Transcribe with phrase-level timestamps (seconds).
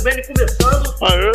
[0.00, 0.88] SBN começando.
[1.02, 1.30] Aê!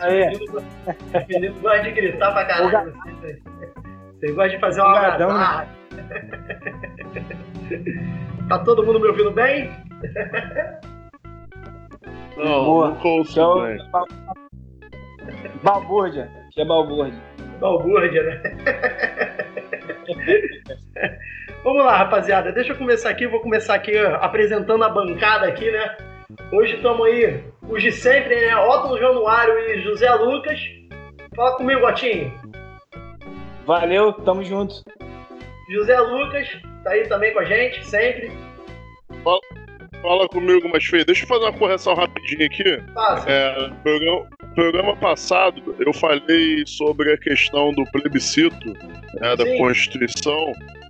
[0.00, 0.26] Aê!
[0.26, 0.26] Aê!
[0.36, 2.92] O menino gosta de gritar pra caralho.
[4.18, 5.68] Você gosta de fazer uma algazarra.
[8.48, 9.70] Tá todo mundo me ouvindo bem?
[12.36, 12.88] Não, Boa.
[12.88, 13.78] nunca ouço Então, bem.
[15.62, 16.28] balbúrdia.
[16.52, 17.22] Que é balbúrdia.
[17.60, 18.42] Balbúrdia, né?
[21.66, 22.52] Vamos lá, rapaziada.
[22.52, 23.26] Deixa eu começar aqui.
[23.26, 25.96] Vou começar aqui ó, apresentando a bancada aqui, né?
[26.52, 28.56] Hoje estamos aí, os de sempre, né?
[28.56, 30.60] Otto Januário e José Lucas.
[31.34, 32.32] Fala comigo, Otinho.
[33.66, 34.76] Valeu, tamo junto.
[35.68, 36.48] José Lucas
[36.84, 38.30] tá aí também com a gente, sempre.
[40.00, 41.04] Fala comigo, mas feio.
[41.04, 42.80] Deixa eu fazer uma correção rapidinho aqui.
[42.94, 43.28] Passa.
[43.28, 48.72] É, programa, programa passado eu falei sobre a questão do plebiscito
[49.20, 49.44] né, da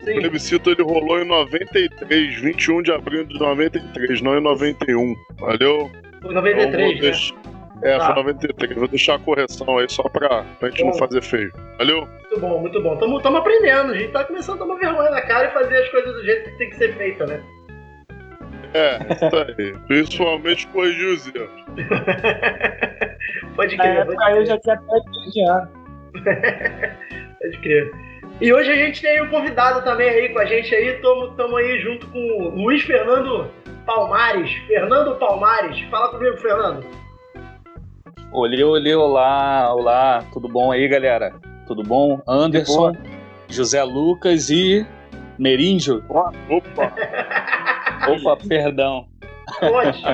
[0.05, 0.13] Sim.
[0.19, 5.15] O plebiscito ele rolou em 93, 21 de abril de 93, não em 91.
[5.39, 5.91] Valeu?
[6.23, 7.01] Foi Então, 93, vou né?
[7.01, 7.35] deix-
[7.83, 8.07] É, Tá.
[8.07, 8.75] foi 93.
[8.77, 10.99] Vou deixar a correção aí só pra, pra gente não Bom.
[10.99, 11.53] fazer feio.
[11.79, 12.07] Valeu?
[12.07, 12.97] Muito bom, muito bom.
[12.97, 13.93] Tamo, tamo aprendendo.
[13.93, 16.51] A gente tá começando a tomar vergonha na cara e fazer as coisas do jeito
[16.51, 17.43] que tem que ser feita, né?
[18.75, 19.75] É, isso aí.
[19.89, 21.51] Principalmente corrigir os erros.
[23.57, 25.69] pode Na crer, pode época eu já tinha até 15 anos.
[27.43, 27.91] Pode crer.
[28.39, 31.01] E hoje a gente tem um convidado também aí com a gente aí.
[31.01, 33.51] Tamo, tamo aí junto com o Luiz Fernando
[33.87, 34.53] Palmares.
[34.67, 35.81] Fernando Palmares.
[35.91, 36.85] Fala comigo, Fernando.
[38.31, 41.33] Olê, olê, olá, olá, tudo bom aí, galera?
[41.67, 42.21] Tudo bom?
[42.29, 42.93] Anderson,
[43.49, 44.87] José Lucas e
[45.39, 46.05] Meríndio.
[46.07, 46.31] Opa!
[48.07, 49.07] Opa, perdão.
[49.63, 50.11] Otinho.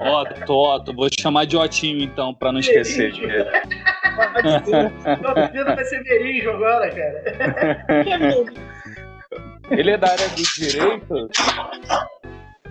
[0.00, 3.12] Otto, Otto, vou te chamar de Otinho então, pra não esquecer.
[3.12, 3.46] Meríndio.
[5.20, 7.84] Meu apelido vai ser Merinjo agora, cara.
[9.70, 11.30] Ele é da área do direito?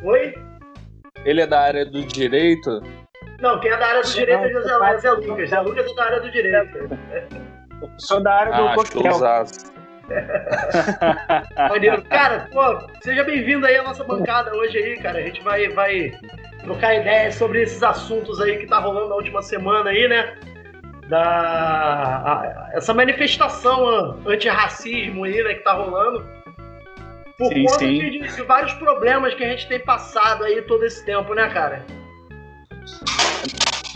[0.04, 0.34] Oi?
[1.26, 2.82] Ele é da área do direito?
[3.42, 5.50] Não, quem é da área do direito é José, José Lucas.
[5.50, 6.78] José Lucas é da área do direito.
[7.98, 9.12] Sou da área do Ah, coquetel.
[11.70, 12.02] Maneiro.
[12.04, 15.20] Cara, pô, seja bem-vindo aí à nossa bancada hoje aí, cara.
[15.20, 16.12] A gente vai, vai
[16.64, 20.38] trocar ideias sobre esses assuntos aí que tá rolando na última semana aí, né?
[21.10, 26.26] Da a- essa manifestação antirracismo aí, né, que tá rolando.
[27.38, 27.98] Por Sim, conta sim.
[27.98, 31.84] De- de vários problemas que a gente tem passado aí todo esse tempo, né, cara?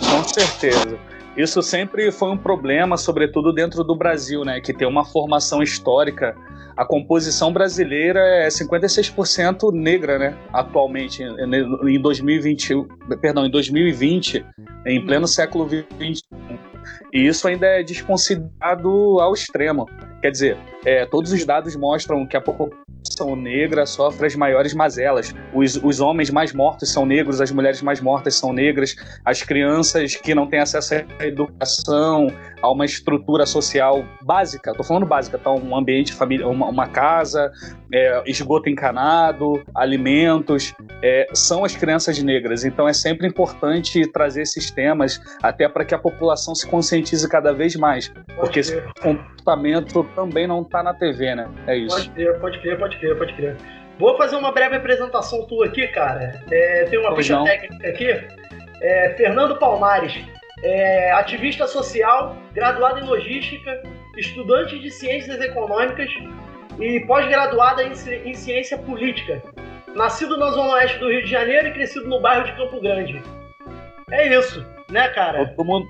[0.09, 0.97] Com certeza.
[1.37, 4.59] Isso sempre foi um problema, sobretudo dentro do Brasil, né?
[4.59, 6.35] Que tem uma formação histórica.
[6.75, 10.37] A composição brasileira é 56% negra, né?
[10.51, 12.73] Atualmente, em 2020,
[13.21, 14.43] perdão, em 2020,
[14.85, 16.21] em pleno século XXI.
[17.13, 19.87] E isso ainda é desconsiderado ao extremo.
[20.21, 25.35] Quer dizer, é, todos os dados mostram que a população negra sofre as maiores mazelas.
[25.53, 30.15] Os, os homens mais mortos são negros, as mulheres mais mortas são negras, as crianças
[30.15, 32.27] que não têm acesso à educação,
[32.61, 35.51] a uma estrutura social básica, tô falando básica, tá?
[35.51, 37.51] Um ambiente familiar, uma, uma casa,
[37.93, 40.73] é, esgoto encanado, alimentos,
[41.03, 42.63] é, são as crianças negras.
[42.63, 47.53] Então é sempre importante trazer esses temas até para que a população se conscientize cada
[47.53, 51.49] vez mais, porque esse comportamento também não tá na TV, né?
[51.67, 51.95] É isso.
[51.95, 53.55] Pode crer, pode crer, pode crer, pode crer.
[53.99, 56.41] Vou fazer uma breve apresentação tua aqui, cara.
[56.51, 57.43] É, tem uma Pois ficha não.
[57.45, 58.09] técnica aqui.
[58.81, 60.13] É, Fernando Palmares,
[60.63, 63.81] é, ativista social, graduado em logística,
[64.17, 66.09] estudante de ciências econômicas
[66.79, 67.91] e pós-graduada em,
[68.25, 69.41] em ciência política.
[69.95, 73.19] Nascido na zona oeste do Rio de Janeiro e crescido no bairro de Campo Grande.
[74.11, 75.47] É isso, né, cara?
[75.55, 75.87] Todo mundo,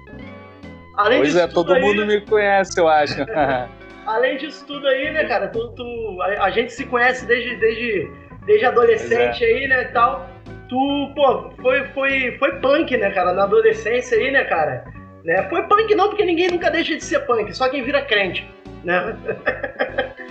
[0.96, 3.16] Além pois é, todo aí- mundo me conhece, eu acho.
[4.08, 5.48] Além disso tudo aí, né, cara?
[5.50, 8.10] Tu, tu- a, a gente se conhece desde, desde,
[8.46, 10.28] desde adolescente aí, né, tal.
[10.70, 13.34] Tu, pô, foi, foi, foi punk, né, cara?
[13.34, 14.86] Na adolescência aí, né, cara?
[15.24, 15.44] Né?
[15.50, 18.50] Foi punk não, porque ninguém nunca deixa de ser punk, só quem vira crente,
[18.84, 19.16] né?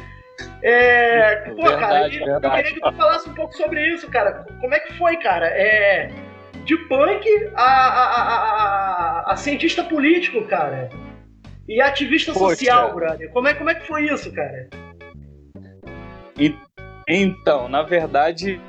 [0.63, 1.77] É, pô, cara,
[2.09, 2.57] Verdade, e eu verdade.
[2.57, 4.45] queria que tu falasse um pouco sobre isso, cara.
[4.61, 5.47] Como é que foi, cara?
[5.47, 6.11] É,
[6.65, 7.25] de punk
[7.55, 8.35] a, a, a,
[9.29, 10.89] a, a cientista político, cara.
[11.69, 12.57] E ativista Poxa.
[12.57, 13.31] social, brother.
[13.31, 14.69] Como é, como é que foi isso, cara?
[17.09, 18.61] Então, na verdade,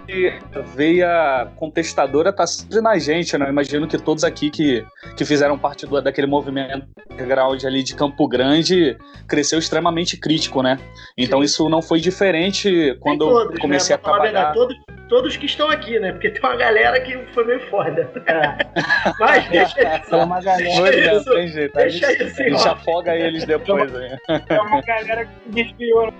[0.56, 3.46] a veia contestadora tá sempre na gente, né?
[3.46, 4.86] Eu imagino que todos aqui que,
[5.16, 8.96] que fizeram parte do, daquele movimento underground ali de Campo Grande
[9.28, 10.78] cresceu extremamente crítico, né?
[11.18, 11.46] Então Sim.
[11.46, 14.00] isso não foi diferente quando todos, eu comecei né?
[14.00, 14.24] a trabalhar.
[14.24, 14.78] verdade, todos,
[15.10, 16.12] todos que estão aqui, né?
[16.12, 18.08] Porque tem uma galera que foi meio foda.
[18.28, 18.56] É,
[19.20, 20.14] Mas deixa isso.
[20.14, 21.32] é uma galera, Pois é, isso.
[21.32, 21.80] tem jeito.
[21.80, 23.92] A gente, Deixa isso a gente afoga eles depois.
[23.92, 24.16] Né?
[24.48, 26.14] é uma galera que se desviou.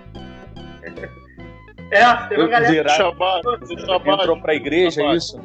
[1.92, 2.72] É, teve uma galera.
[2.72, 3.42] Virar- Shabbat,
[3.86, 5.40] Shabbat, entrou pra igreja, é isso?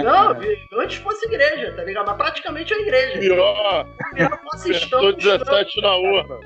[0.00, 0.36] Não,
[0.80, 2.06] antes fosse igreja, tá ligado?
[2.06, 3.18] Mas praticamente é igreja.
[3.18, 3.86] Pior,
[4.52, 4.98] fascistão.
[5.00, 6.36] apertou 17 na urna.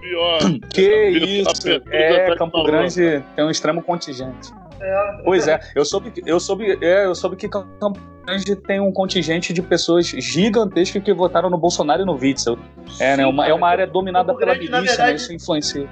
[0.00, 0.38] Pior.
[0.72, 1.50] Que Apertou- isso?
[1.50, 4.50] apertou É, 17 Campo Grande tem um extremo contingente.
[4.80, 5.20] É.
[5.24, 8.90] Pois é, eu soube, que- eu soube, é, eu soube que Campo Grande tem um
[8.90, 12.58] contingente de pessoas gigantescas que votaram no Bolsonaro e no Witzel.
[12.98, 13.26] É, né?
[13.26, 14.96] Uma, é uma área dominada Campo pela Grande, milícia, né?
[15.04, 15.86] verdade- Isso influencia.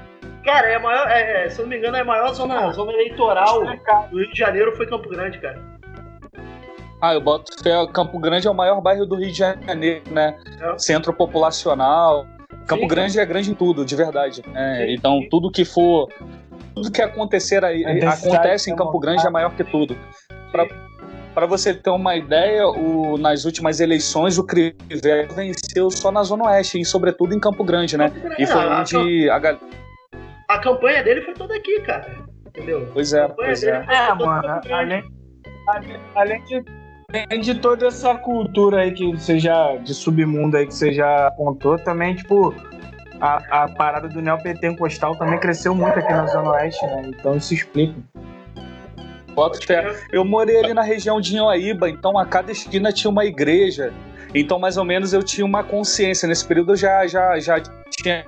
[0.49, 2.73] Cara, é a maior, é, é, se eu não me engano, é a maior zona,
[2.73, 3.61] zona eleitoral
[4.11, 5.61] do Rio de Janeiro foi Campo Grande, cara.
[7.03, 7.73] Ah, eu boto fé.
[7.93, 10.35] Campo Grande é o maior bairro do Rio de Janeiro, né?
[10.59, 10.79] É.
[10.79, 12.27] Centro populacional.
[12.67, 14.43] Campo Sim, Grande é grande em tudo, de verdade.
[14.49, 14.87] né?
[14.87, 15.29] Sim, então, sim.
[15.29, 16.09] tudo que for.
[16.75, 19.99] Tudo que acontecer aí, acontece em Campo Grande é maior que tudo.
[21.35, 26.45] Para você ter uma ideia, o- nas últimas eleições, o Crivella venceu só na Zona
[26.47, 28.09] Oeste, e sobretudo em Campo Grande, né?
[28.09, 29.61] Campo Grande, E foi a, onde a galera.
[30.49, 32.11] A campanha dele foi toda aqui, cara.
[32.47, 32.89] Entendeu?
[32.93, 33.85] Pois é, pois é.
[33.89, 35.05] É, mano, além,
[35.69, 36.65] além, além de,
[37.13, 41.29] além de toda essa cultura aí que você já, de submundo aí que você já
[41.29, 42.55] apontou, também, tipo,
[43.21, 47.03] a, a parada do neopentecostal também cresceu muito aqui na Zona Oeste, né?
[47.07, 47.95] Então isso explica.
[50.11, 53.93] Eu morei ali na região de Inhoaíba, então a cada esquina tinha uma igreja.
[54.35, 56.29] Então, mais ou menos, eu tinha uma consciência.
[56.29, 57.61] Nesse período eu já, já, já
[57.91, 58.25] tinha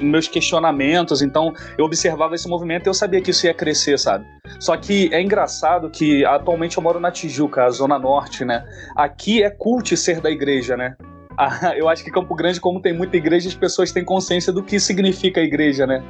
[0.00, 4.24] meus questionamentos, então eu observava esse movimento e eu sabia que isso ia crescer, sabe?
[4.58, 8.64] Só que é engraçado que atualmente eu moro na Tijuca, a Zona Norte, né?
[8.96, 10.96] Aqui é cult ser da igreja, né?
[11.34, 14.62] Ah, Eu acho que Campo Grande, como tem muita igreja, as pessoas têm consciência do
[14.62, 16.02] que significa a igreja, né?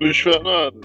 [0.00, 0.80] Luiz Fernando,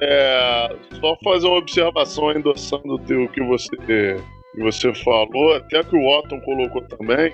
[0.00, 4.16] é, só fazer uma observação endossando o que você,
[4.54, 7.32] que você falou, até que o Otton colocou também.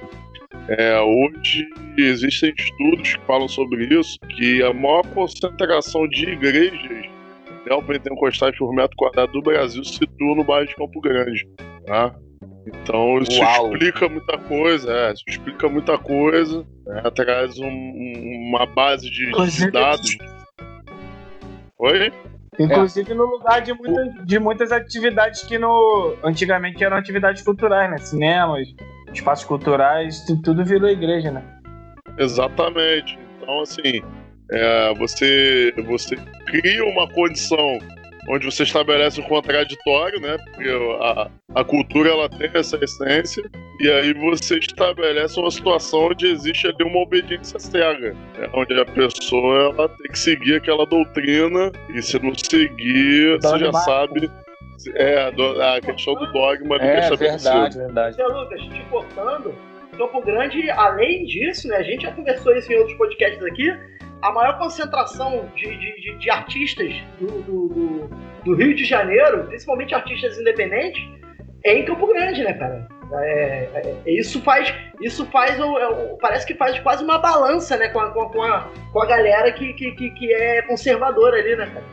[0.68, 1.66] É, hoje
[1.96, 7.06] existem estudos que falam sobre isso, que a maior concentração de igrejas
[7.66, 11.46] neopentecostais por metro quadrado do Brasil se situa no bairro de Campo Grande.
[11.86, 12.14] Tá?
[12.66, 13.72] Então isso Uau.
[13.72, 19.30] explica muita coisa, é, isso explica muita coisa, né, traz um- um- uma base de,
[19.32, 20.16] de dados.
[21.78, 22.12] Oi?
[22.58, 27.98] Inclusive no lugar de muitas, de muitas atividades que no antigamente eram atividades culturais, né?
[27.98, 28.66] Cinemas,
[29.12, 31.42] espaços culturais, tu- tudo virou igreja, né?
[32.18, 33.18] Exatamente.
[33.40, 34.02] Então, assim,
[34.50, 36.16] é, você, você
[36.46, 37.78] cria uma condição
[38.28, 40.36] onde você estabelece um contraditório, né?
[40.52, 40.68] Porque
[41.00, 43.42] a, a cultura ela tem essa essência,
[43.80, 48.48] e aí você estabelece uma situação onde existe ali uma obediência cega, né?
[48.52, 53.70] onde a pessoa ela tem que seguir aquela doutrina, e se não seguir, você já
[53.70, 53.84] Dogmático.
[53.84, 54.30] sabe.
[54.94, 58.22] É, do- a questão do dogma ali que É verdade, verdade.
[58.22, 59.52] Lucas, te cortando,
[59.96, 63.76] Campo Grande, além disso, né, a gente já conversou isso em outros podcasts aqui,
[64.22, 68.10] a maior concentração de, de, de- de artistas do, do, do-
[68.44, 71.02] do Rio de Janeiro, principalmente artistas independentes,
[71.64, 72.86] é em Campo Grande, né, cara?
[73.12, 77.88] É, é- é- isso faz, isso faz, é parece que faz quase uma balança, né,
[77.88, 81.36] com a, com a, com a, com a galera que, que, que, que é conservadora
[81.38, 81.84] ali, né, cara?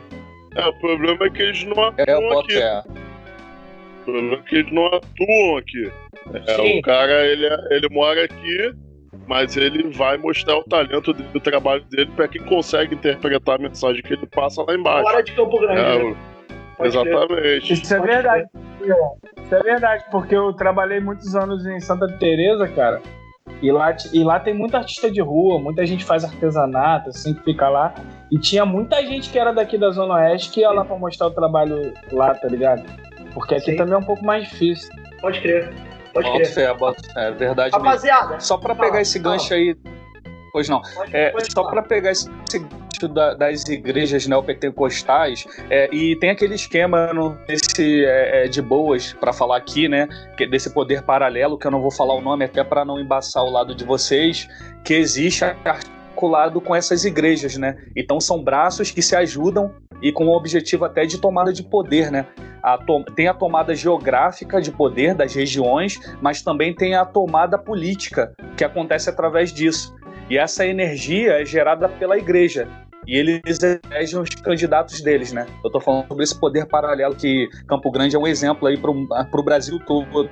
[0.56, 2.52] É, o problema é que eles não É, atuam aqui.
[2.54, 2.82] fé.
[4.00, 5.92] O problema é que eles não atuam aqui.
[6.46, 6.78] É, Sim.
[6.78, 8.72] o cara, ele, ele mora aqui,
[9.26, 13.58] mas ele vai mostrar o talento dele, o trabalho dele, para quem consegue interpretar a
[13.58, 15.02] mensagem que ele passa lá embaixo.
[15.02, 16.16] Fora de Campo Grande, É, né?
[16.80, 17.72] exatamente.
[17.72, 18.46] Isso é verdade.
[18.80, 23.00] Isso é verdade, porque eu trabalhei muitos anos em Santa Teresa, cara.
[23.62, 27.42] E lá, e lá tem muita artista de rua, muita gente faz artesanato, assim, que
[27.42, 27.94] fica lá.
[28.30, 31.28] E tinha muita gente que era daqui da Zona Oeste que ia lá pra mostrar
[31.28, 32.82] o trabalho lá, tá ligado?
[33.32, 33.76] Porque aqui Sim.
[33.76, 34.90] também é um pouco mais difícil.
[35.20, 35.72] Pode crer.
[36.22, 36.46] Pode crer.
[36.46, 36.94] fé, fé.
[37.16, 37.84] É verdade mesmo.
[37.84, 39.36] Rapaziada, Só pra Fala, pegar esse fala.
[39.36, 39.76] gancho aí.
[40.52, 40.80] Pois não.
[41.12, 47.12] É, só para pegar esse gancho da- das igrejas neopentecostais, é, e tem aquele esquema
[47.12, 50.08] no, desse, é, é, de boas, para falar aqui, né?
[50.40, 53.42] é desse poder paralelo, que eu não vou falar o nome até para não embaçar
[53.44, 54.48] o lado de vocês,
[54.82, 55.44] que existe
[56.16, 57.76] articulado com essas igrejas, né?
[57.94, 62.10] Então são braços que se ajudam e com o objetivo até de tomada de poder,
[62.10, 62.26] né?
[62.62, 67.58] A to- tem a tomada geográfica de poder das regiões, mas também tem a tomada
[67.58, 69.94] política, que acontece através disso.
[70.28, 72.66] E essa energia é gerada pela igreja.
[73.06, 75.46] E eles elegem os candidatos deles, né?
[75.62, 79.06] Eu tô falando sobre esse poder paralelo que Campo Grande é um exemplo aí pro,
[79.30, 80.28] pro Brasil todo.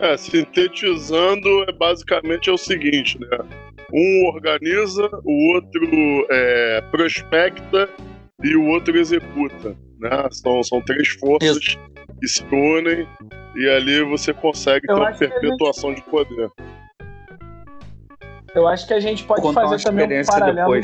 [0.00, 3.38] É, sintetizando, é basicamente é o seguinte, né?
[3.92, 7.88] Um organiza, o outro é, prospecta
[8.42, 10.28] e o outro executa, né?
[10.30, 11.76] São, são três forças
[12.20, 13.06] que se unem
[13.56, 16.48] e ali você consegue Eu ter uma a gente- perpetuação de poder.
[18.54, 20.80] Eu acho que a gente pode Contar fazer também um paralelo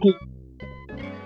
[0.00, 0.16] que-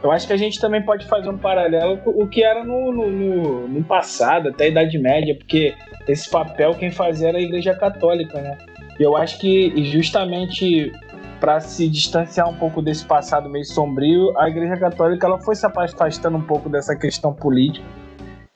[0.03, 2.93] Eu acho que a gente também pode fazer um paralelo com o que era no,
[2.93, 5.75] no, no, no passado, até a Idade Média, porque
[6.07, 8.59] esse papel quem fazia era a Igreja Católica, né?
[9.01, 10.93] E eu acho que justamente
[11.41, 15.67] para se distanciar um pouco desse passado meio sombrio, a Igreja Católica ela foi se
[15.67, 17.87] afastando um pouco dessa questão política.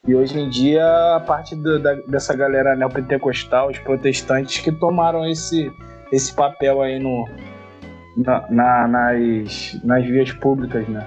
[0.07, 0.85] E hoje em dia,
[1.17, 5.71] a parte do, da, dessa galera neopentecostal, os protestantes, que tomaram esse,
[6.11, 7.29] esse papel aí no,
[8.17, 11.07] na, na, nas, nas vias públicas, né?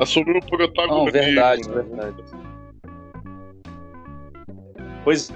[0.00, 1.04] Assumiu o protagonismo.
[1.04, 1.74] Não, verdade, né?
[1.74, 2.24] verdade.
[5.04, 5.32] Pois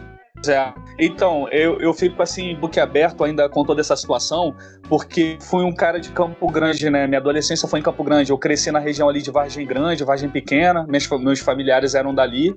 [0.49, 0.72] é.
[0.99, 4.54] Então, eu, eu fico assim, boquiaberto ainda com toda essa situação,
[4.88, 7.06] porque fui um cara de Campo Grande, né?
[7.06, 8.30] Minha adolescência foi em Campo Grande.
[8.30, 12.56] Eu cresci na região ali de Vargem Grande, Vargem Pequena, meus, meus familiares eram dali.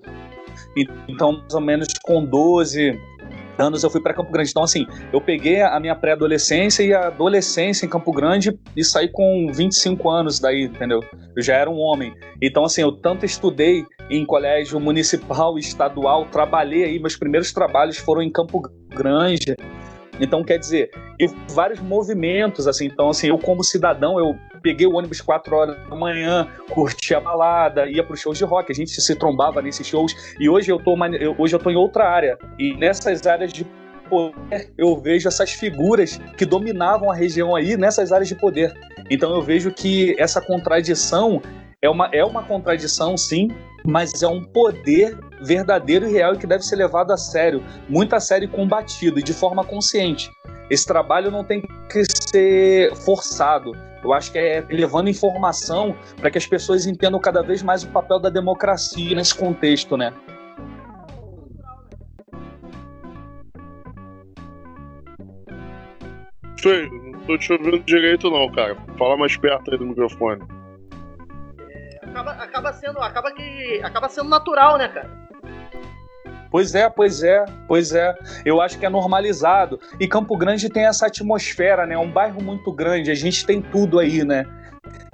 [1.07, 2.99] Então, mais ou menos com 12,
[3.57, 4.49] anos eu fui para Campo Grande.
[4.49, 9.09] Então, assim, eu peguei a minha pré-adolescência e a adolescência em Campo Grande e saí
[9.11, 11.01] com 25 anos daí, entendeu?
[11.35, 12.13] Eu já era um homem.
[12.41, 18.21] Então, assim, eu tanto estudei em colégio municipal estadual, trabalhei aí, meus primeiros trabalhos foram
[18.21, 19.55] em Campo Grande.
[20.19, 22.85] Então, quer dizer, e vários movimentos, assim.
[22.85, 24.35] Então, assim, eu como cidadão, eu
[24.65, 28.71] peguei o ônibus 4 horas da manhã, curtia a balada, ia para shows de rock,
[28.71, 30.15] a gente se trombava nesses shows.
[30.39, 30.95] E hoje eu tô,
[31.37, 32.35] hoje eu tô em outra área.
[32.57, 33.63] E nessas áreas de
[34.09, 38.73] poder, eu vejo essas figuras que dominavam a região aí nessas áreas de poder.
[39.07, 41.39] Então eu vejo que essa contradição
[41.79, 43.49] é uma, é uma contradição, sim,
[43.85, 48.15] mas é um poder verdadeiro e real e que deve ser levado a sério, muito
[48.15, 50.31] a sério e combatido, e de forma consciente.
[50.71, 53.73] Esse trabalho não tem que ser forçado.
[54.05, 57.87] Eu acho que é levando informação para que as pessoas entendam cada vez mais o
[57.87, 60.13] papel da democracia nesse contexto, né?
[66.61, 68.77] Feio, não tô te ouvindo direito não, cara.
[68.97, 70.43] Fala mais perto aí do microfone.
[71.59, 75.24] É, acaba, acaba sendo, acaba que, acaba sendo natural, né, cara?
[76.55, 78.15] Pois é, pois é, pois é.
[78.45, 79.77] Eu acho que é normalizado.
[79.99, 81.95] E Campo Grande tem essa atmosfera, né?
[81.95, 84.45] É um bairro muito grande, a gente tem tudo aí, né?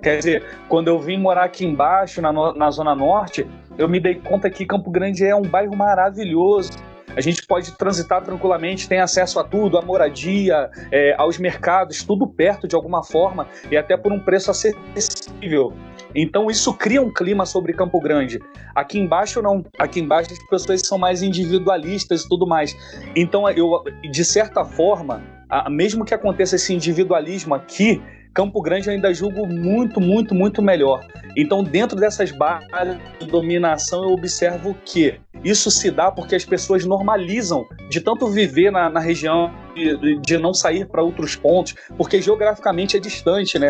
[0.03, 4.13] Quer dizer, quando eu vim morar aqui embaixo, na, na Zona Norte, eu me dei
[4.13, 6.73] conta que Campo Grande é um bairro maravilhoso.
[7.15, 12.27] A gente pode transitar tranquilamente, tem acesso a tudo, à moradia, é, aos mercados, tudo
[12.27, 15.73] perto de alguma forma e até por um preço acessível.
[16.15, 18.39] Então isso cria um clima sobre Campo Grande.
[18.75, 19.63] Aqui embaixo não.
[19.79, 22.75] Aqui embaixo as pessoas são mais individualistas e tudo mais.
[23.15, 25.23] Então eu, de certa forma,
[25.69, 28.01] mesmo que aconteça esse individualismo aqui,
[28.33, 31.05] Campo Grande eu ainda julgo muito, muito, muito melhor.
[31.35, 36.85] Então, dentro dessas bases de dominação, eu observo que isso se dá porque as pessoas
[36.85, 42.21] normalizam de tanto viver na, na região, de, de, não sair para outros pontos, porque
[42.21, 43.69] geograficamente é distante, né?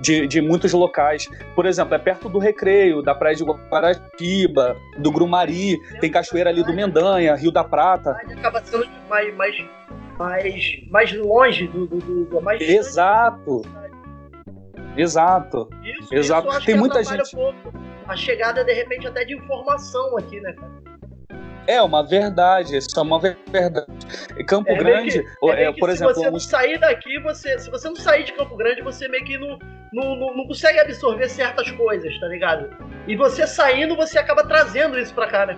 [0.00, 1.28] De, de muitos locais.
[1.54, 6.64] Por exemplo, é perto do Recreio, da Praia de Guaratiba, do Grumari, tem cachoeira ali
[6.64, 8.16] do Mendanha, Rio da Prata.
[8.30, 9.56] Acaba sendo mais, mais,
[10.18, 13.62] mais, mais longe do, do, do mais Exato.
[14.96, 15.68] Exato.
[15.82, 16.48] Isso, Exato.
[16.48, 17.36] Isso Tem muita gente.
[17.36, 17.52] Um
[18.08, 20.82] a chegada, de repente, até de informação aqui, né, cara?
[21.66, 23.86] É uma verdade, isso é uma verdade.
[24.46, 26.14] Campo é Grande, que, é é, por se exemplo.
[26.14, 29.24] Se você não sair daqui, você, se você não sair de Campo Grande, você meio
[29.24, 29.58] que não,
[29.92, 32.68] não, não, não, consegue absorver certas coisas, tá ligado?
[33.06, 35.56] E você saindo, você acaba trazendo isso pra cá, né?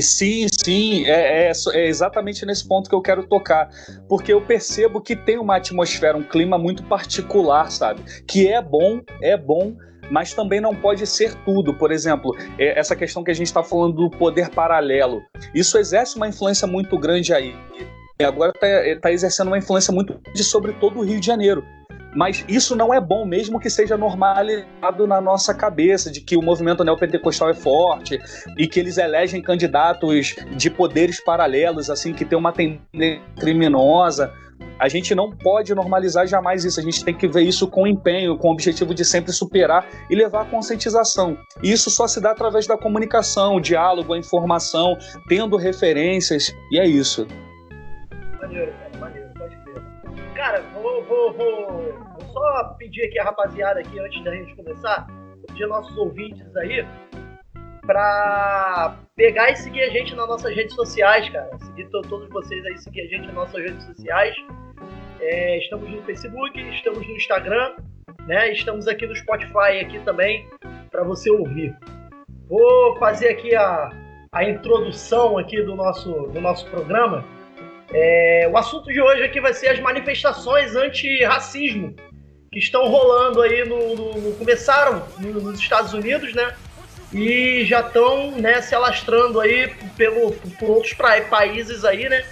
[0.00, 3.68] Sim, sim, é, é, é, exatamente nesse ponto que eu quero tocar.
[4.08, 8.02] Porque eu percebo que tem uma atmosfera, um clima muito particular, sabe?
[8.26, 9.76] Que é bom, é bom,
[10.10, 11.74] mas também não pode ser tudo.
[11.74, 15.22] Por exemplo, é, essa questão que a gente está falando do poder paralelo.
[15.54, 17.54] Isso exerce uma influência muito grande aí.
[18.18, 21.64] E agora está tá exercendo uma influência muito grande sobre todo o Rio de Janeiro.
[22.14, 26.42] Mas isso não é bom, mesmo que seja normalizado na nossa cabeça, de que o
[26.42, 28.18] movimento neopentecostal é forte
[28.56, 34.32] e que eles elegem candidatos de poderes paralelos, assim, que tem uma tendência criminosa.
[34.78, 36.80] A gente não pode normalizar jamais isso.
[36.80, 40.14] A gente tem que ver isso com empenho, com o objetivo de sempre superar e
[40.14, 41.36] levar à conscientização.
[41.62, 44.96] E isso só se dá através da comunicação, o diálogo, a informação,
[45.28, 47.26] tendo referências, e é isso.
[48.40, 48.72] Maneiro,
[50.42, 51.94] Cara, vou, vou, vou
[52.32, 55.06] só pedir aqui a rapaziada aqui antes da gente começar,
[55.46, 56.84] pedir nossos ouvintes aí
[57.86, 61.48] para pegar e seguir a gente nas nossas redes sociais, cara.
[61.60, 64.34] Seguir todos vocês aí, seguir a gente nas nossas redes sociais.
[65.20, 67.76] É, estamos no Facebook, estamos no Instagram,
[68.26, 68.50] né?
[68.50, 70.48] Estamos aqui no Spotify aqui também
[70.90, 71.72] para você ouvir.
[72.48, 73.90] Vou fazer aqui a,
[74.32, 77.24] a introdução aqui do nosso, do nosso programa.
[77.94, 81.94] É, o assunto de hoje aqui vai ser as manifestações anti-racismo
[82.50, 86.54] que estão rolando aí no, no, no começaram no, nos Estados Unidos, né?
[87.12, 92.24] E já estão né, se alastrando aí pelo, por outros pra, países aí, né?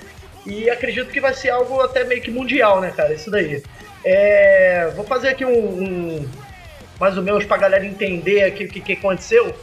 [0.47, 3.13] E acredito que vai ser algo até meio que mundial, né, cara?
[3.13, 3.63] Isso daí.
[4.03, 6.29] É, vou fazer aqui um, um
[6.99, 9.55] mais ou menos para a galera entender aqui o que, que aconteceu.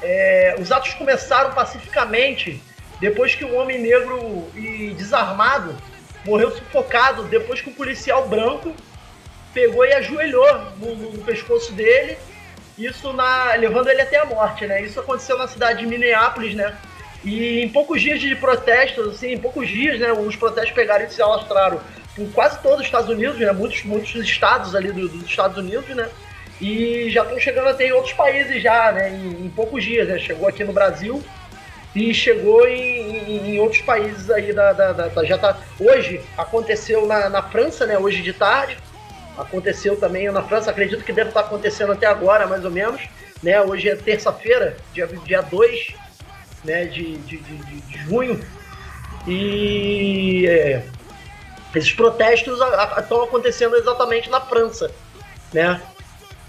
[0.00, 2.60] É, os atos começaram pacificamente
[3.02, 5.76] depois que um homem negro e desarmado
[6.24, 8.72] morreu sufocado depois que um policial branco
[9.52, 12.16] pegou e ajoelhou no, no, no pescoço dele,
[12.78, 14.80] isso na, levando ele até a morte, né?
[14.82, 16.76] Isso aconteceu na cidade de Minneapolis, né?
[17.24, 21.10] E em poucos dias de protestos, assim, em poucos dias, né, os protestos pegaram e
[21.10, 21.80] se alastraram
[22.14, 25.88] por quase todos os Estados Unidos, né, muitos, muitos estados ali do, dos Estados Unidos,
[25.88, 26.08] né,
[26.60, 30.18] e já estão chegando até em outros países já, né, em, em poucos dias, né,
[30.18, 31.22] chegou aqui no Brasil
[31.94, 37.06] e chegou em, em, em outros países aí da, da, da, já tá, hoje aconteceu
[37.06, 38.78] na, na França, né, hoje de tarde,
[39.36, 43.02] aconteceu também na França, acredito que deve estar acontecendo até agora, mais ou menos,
[43.42, 45.94] né, hoje é terça-feira, dia, dia 2
[46.64, 48.40] né, de, de, de, de junho.
[49.26, 50.82] E é,
[51.74, 52.58] esses protestos
[52.98, 54.90] estão acontecendo exatamente na França,
[55.52, 55.80] né?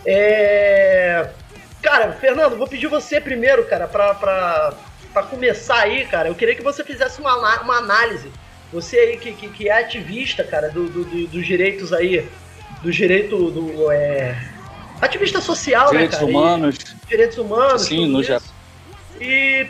[0.05, 1.29] É...
[1.81, 4.73] Cara, Fernando, vou pedir você primeiro, cara, para
[5.21, 6.29] começar aí, cara.
[6.29, 8.31] Eu queria que você fizesse uma, uma análise.
[8.73, 12.27] Você aí que, que, que é ativista, cara, do, do, do, dos direitos aí,
[12.81, 13.91] do direito do.
[13.91, 14.35] É...
[14.99, 16.31] Ativista social, direitos né, cara?
[16.31, 16.75] Humanos.
[16.75, 17.81] E, direitos humanos.
[17.83, 18.41] Sim, no geral.
[19.21, 19.67] E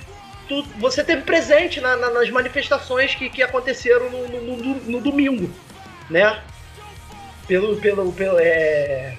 [0.47, 5.01] tu, você teve presente na, na, nas manifestações que, que aconteceram no, no, no, no
[5.01, 5.51] domingo,
[6.09, 6.41] né?
[7.45, 7.75] Pelo.
[7.77, 9.17] pelo, pelo é...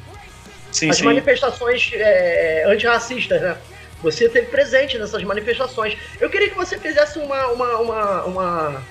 [0.73, 1.05] Sim, as sim.
[1.05, 3.57] manifestações é, antirracistas, né?
[4.05, 5.97] Você teve presente nessas manifestações.
[6.21, 7.47] Eu queria que você fizesse uma.
[7.49, 8.83] uma, uma, uma...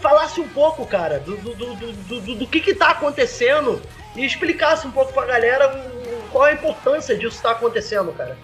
[0.00, 3.80] Falasse um pouco, cara, do, do, do, do, do, que, que tá acontecendo
[4.16, 5.68] e explicasse um pouco pra galera
[6.30, 8.36] qual a importância disso tá acontecendo, cara.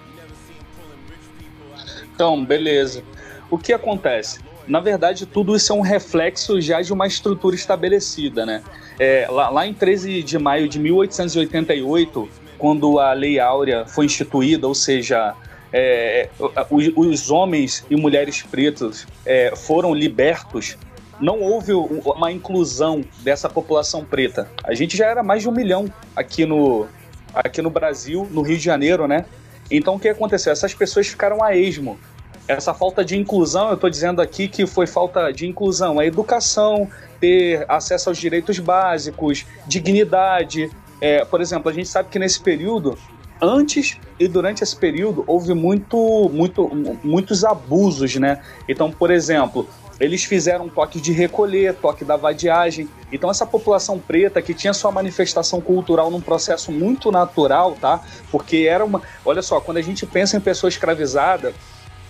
[2.15, 3.03] Então, beleza.
[3.51, 4.41] O que acontece?
[4.67, 8.63] Na verdade, tudo isso é um reflexo já de uma estrutura estabelecida, né?
[8.99, 12.29] É, lá, lá em 13 de maio de 1888,
[12.61, 15.35] quando a Lei Áurea foi instituída, ou seja,
[15.73, 16.29] é,
[16.71, 20.77] os, os, homens e mulheres pretos é, foram libertos,
[21.19, 24.49] não houve uma inclusão dessa população preta.
[24.63, 26.87] A gente já era mais de um milhão aqui no,
[27.35, 29.25] aqui no Brasil, no Rio de Janeiro, né?
[29.71, 30.53] Então o que aconteceu?
[30.53, 31.99] Essas pessoas ficaram a esmo.
[32.47, 36.89] Essa falta de inclusão, eu estou dizendo aqui que foi falta de inclusão, a educação,
[37.21, 40.71] ter acesso aos direitos básicos, dignidade.
[41.01, 42.99] É, por exemplo, a gente sabe que nesse período,
[43.41, 46.71] antes e durante esse período, houve muito, muito,
[47.03, 48.43] muitos abusos, né?
[48.69, 49.67] Então, por exemplo,
[50.01, 52.89] eles fizeram toque de recolher, toque da vadiagem.
[53.13, 58.03] Então essa população preta que tinha sua manifestação cultural num processo muito natural, tá?
[58.33, 61.53] Porque era uma, olha só, quando a gente pensa em pessoa escravizada,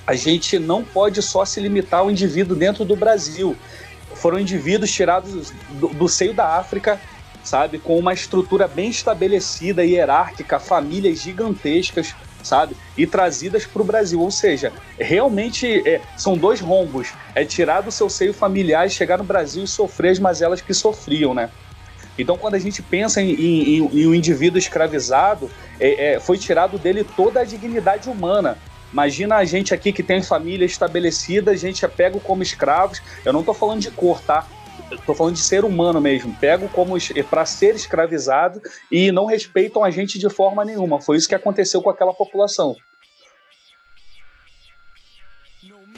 [0.07, 3.57] a gente não pode só se limitar ao indivíduo dentro do Brasil.
[4.15, 7.01] Foram indivíduos tirados do, do seio da África,
[7.43, 14.21] sabe, com uma estrutura bem estabelecida, hierárquica, famílias gigantescas, sabe, e trazidas para o Brasil.
[14.21, 19.25] Ou seja, realmente é, são dois rombos: é tirar do seu seio familiar, chegar no
[19.25, 21.51] Brasil e sofrer as mazelas que sofriam, né?
[22.19, 26.79] Então, quando a gente pensa em, em, em um indivíduo escravizado, é, é, foi tirado
[26.79, 28.59] dele toda a dignidade humana.
[28.93, 33.01] Imagina a gente aqui que tem família estabelecida, a gente é pego como escravos.
[33.25, 34.47] Eu não estou falando de cor, tá?
[34.91, 36.35] Estou falando de ser humano mesmo.
[36.37, 36.97] Pego como
[37.29, 41.01] para ser escravizado e não respeitam a gente de forma nenhuma.
[41.01, 42.77] Foi isso que aconteceu com aquela população.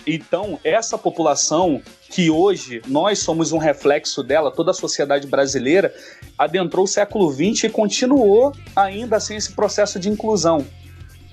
[0.06, 5.94] Então, essa população, que hoje nós somos um reflexo dela, toda a sociedade brasileira,
[6.36, 10.66] adentrou o século XX e continuou ainda sem esse processo de inclusão.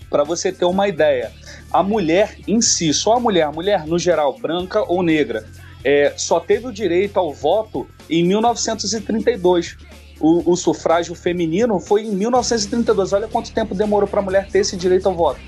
[0.10, 1.32] Para você ter uma ideia,
[1.72, 5.48] a mulher em si, só a mulher, a mulher no geral, branca ou negra,
[5.84, 9.78] é, só teve o direito ao voto em 1932.
[10.20, 13.14] O, o sufrágio feminino foi em 1932.
[13.14, 15.40] Olha quanto tempo demorou para a mulher ter esse direito ao voto.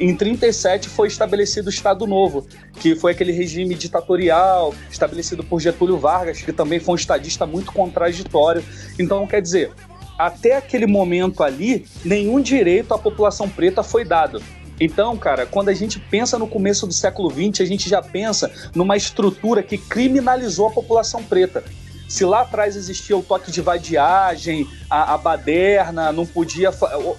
[0.00, 2.46] Em 37 foi estabelecido o Estado Novo,
[2.78, 7.72] que foi aquele regime ditatorial estabelecido por Getúlio Vargas, que também foi um estadista muito
[7.72, 8.62] contraditório.
[8.96, 9.72] Então, quer dizer,
[10.16, 14.40] até aquele momento ali, nenhum direito à população preta foi dado.
[14.80, 18.50] Então, cara, quando a gente pensa no começo do século XX, a gente já pensa
[18.74, 21.64] numa estrutura que criminalizou a população preta.
[22.08, 26.70] Se lá atrás existia o toque de vadiagem, a, a baderna, não podia.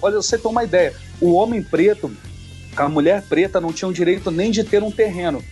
[0.02, 2.10] Olha, você tem uma ideia: o homem preto,
[2.76, 5.44] a mulher preta não tinha o direito nem de ter um terreno.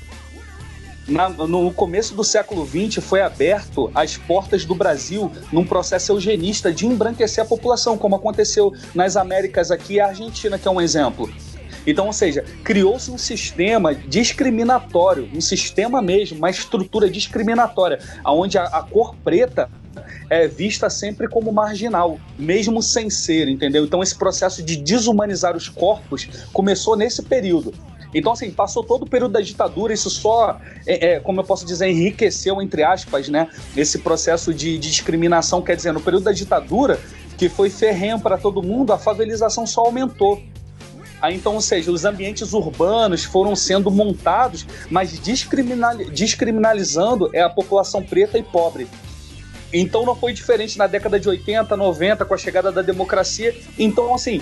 [1.06, 6.72] na, no começo do século XX foi aberto as portas do Brasil num processo eugenista
[6.72, 10.80] de embranquecer a população, como aconteceu nas Américas aqui e a Argentina, que é um
[10.80, 11.30] exemplo.
[11.88, 18.64] Então, ou seja, criou-se um sistema discriminatório, um sistema mesmo, uma estrutura discriminatória, onde a,
[18.64, 19.70] a cor preta
[20.28, 23.86] é vista sempre como marginal, mesmo sem ser, entendeu?
[23.86, 27.72] Então esse processo de desumanizar os corpos começou nesse período.
[28.14, 31.64] Então, assim, passou todo o período da ditadura, isso só, é, é, como eu posso
[31.64, 35.62] dizer, enriqueceu, entre aspas, né, esse processo de, de discriminação.
[35.62, 36.98] Quer dizer, no período da ditadura,
[37.36, 40.42] que foi ferrenho para todo mundo, a favelização só aumentou.
[41.24, 48.02] Então, ou seja, os ambientes urbanos foram sendo montados, mas descriminal, descriminalizando é a população
[48.02, 48.86] preta e pobre.
[49.72, 53.54] Então não foi diferente na década de 80, 90, com a chegada da democracia.
[53.78, 54.40] Então, assim,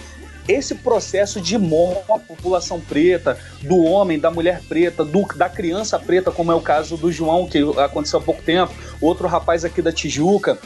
[0.48, 5.98] esse processo de morte da população preta, do homem, da mulher preta, do, da criança
[5.98, 9.82] preta, como é o caso do João, que aconteceu há pouco tempo, outro rapaz aqui
[9.82, 10.58] da Tijuca.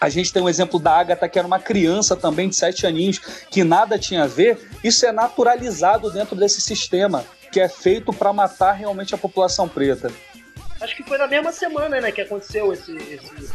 [0.00, 3.18] A gente tem um exemplo da Agatha, que era uma criança também de sete aninhos,
[3.50, 4.58] que nada tinha a ver.
[4.84, 10.10] Isso é naturalizado dentro desse sistema, que é feito para matar realmente a população preta.
[10.80, 13.50] Acho que foi na mesma semana, né, que aconteceu esse, esse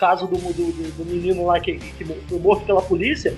[0.00, 3.36] caso do, do, do menino lá que, que foi morto pela polícia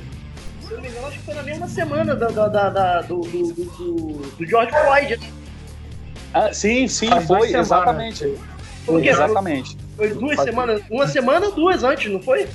[0.67, 3.03] se eu não me engano, acho que foi na mesma semana da, da, da, da
[3.03, 5.17] do, do, do, do, George Floyd.
[5.17, 5.33] Né?
[6.35, 8.37] Ah, sim, sim, foi, exatamente.
[8.85, 9.77] Foi, exatamente.
[9.97, 12.47] Foi duas semanas, uma semana ou duas antes, não foi?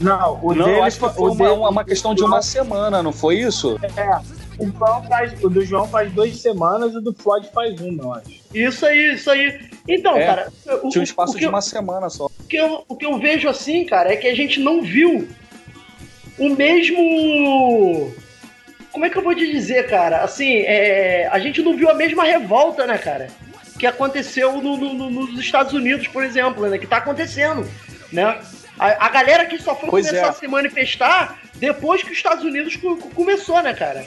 [0.00, 3.40] Não, o não, acho que foi uma, uma, uma questão de uma semana, não foi
[3.40, 3.78] isso?
[3.96, 4.36] É.
[4.58, 4.72] O,
[5.08, 8.40] faz, o do João faz duas semanas e o do Floyd faz uma, eu acho.
[8.54, 9.60] Isso aí, isso aí.
[9.88, 10.52] Então, é, cara.
[10.82, 12.26] O, tinha um espaço de eu, uma semana só.
[12.26, 15.28] O que, eu, o que eu vejo assim, cara, é que a gente não viu
[16.38, 18.12] o mesmo.
[18.92, 20.22] Como é que eu vou te dizer, cara?
[20.22, 21.28] Assim, é...
[21.30, 23.28] a gente não viu a mesma revolta, né, cara?
[23.78, 26.78] Que aconteceu no, no, nos Estados Unidos, por exemplo, né?
[26.78, 27.68] Que tá acontecendo,
[28.12, 28.40] né?
[28.78, 30.30] A, a galera que só foi pois começar é.
[30.30, 32.76] a se manifestar depois que os Estados Unidos
[33.14, 34.06] começou, né, cara?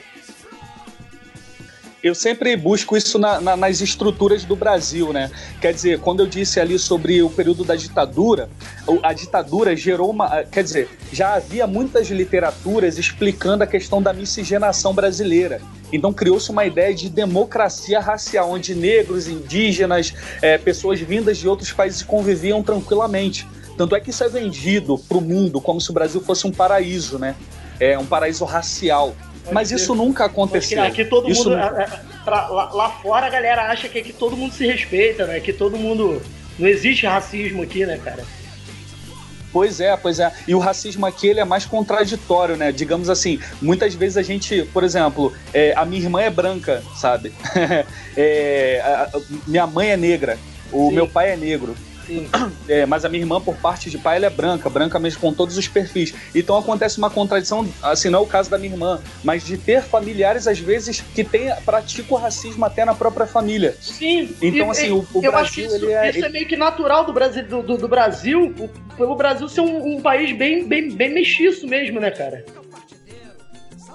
[2.01, 5.29] Eu sempre busco isso na, na, nas estruturas do Brasil, né?
[5.59, 8.49] Quer dizer, quando eu disse ali sobre o período da ditadura,
[9.03, 10.43] a ditadura gerou uma.
[10.43, 15.61] Quer dizer, já havia muitas literaturas explicando a questão da miscigenação brasileira.
[15.91, 21.71] Então criou-se uma ideia de democracia racial, onde negros, indígenas, é, pessoas vindas de outros
[21.73, 23.47] países conviviam tranquilamente.
[23.77, 26.51] Tanto é que isso é vendido para o mundo como se o Brasil fosse um
[26.51, 27.35] paraíso, né?
[27.79, 29.15] É um paraíso racial.
[29.51, 30.81] Mas isso nunca aconteceu.
[30.83, 31.61] Aqui todo isso mundo.
[31.61, 31.81] Nunca...
[31.81, 35.39] É, é, lá, lá, fora a galera acha que aqui todo mundo se respeita, né?
[35.39, 36.21] Que todo mundo.
[36.57, 38.23] Não existe racismo aqui, né, cara?
[39.51, 40.31] Pois é, pois é.
[40.47, 42.71] E o racismo aqui ele é mais contraditório, né?
[42.71, 47.33] Digamos assim, muitas vezes a gente, por exemplo, é, a minha irmã é branca, sabe?
[48.15, 50.37] é, a, a, minha mãe é negra,
[50.71, 50.95] o Sim.
[50.95, 51.75] meu pai é negro.
[52.67, 55.33] É, mas a minha irmã, por parte de pai, ela é branca, branca mesmo com
[55.33, 56.13] todos os perfis.
[56.35, 59.81] Então acontece uma contradição, assim, não é o caso da minha irmã, mas de ter
[59.81, 63.75] familiares, às vezes, que tem, praticam racismo até na própria família.
[63.81, 64.35] Sim.
[64.39, 66.09] Então, e, assim, o, o eu Brasil, acho que isso, ele é.
[66.11, 68.53] Isso é meio que natural do Brasil, do, do, do Brasil,
[68.95, 72.45] pelo Brasil ser um, um país bem, bem, bem mexiço mesmo, né, cara?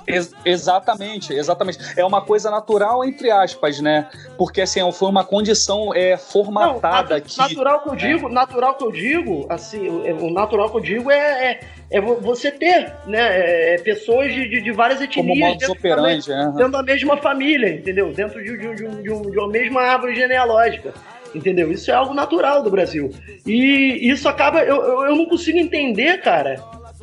[0.07, 1.79] Ex exatamente, exatamente.
[1.97, 4.09] É uma coisa natural, entre aspas, né?
[4.37, 7.39] Porque assim, foi uma condição é, formatada Não, que.
[7.39, 11.53] Natural que eu digo, natural que eu digo, assim, o natural que eu digo é,
[11.53, 13.75] é, é você ter, né?
[13.75, 16.47] É, pessoas de, de, várias etnias dentro, operante, da, é.
[16.53, 18.13] dentro da mesma família, entendeu?
[18.13, 20.93] Dentro de, de, de, de, de uma mesma árvore genealógica
[21.35, 21.73] entendeu?
[21.73, 23.11] Isso é algo natural do Brasil.
[23.45, 24.63] E isso acaba.
[24.63, 26.63] Eu, eu, eu não consigo entender, cara,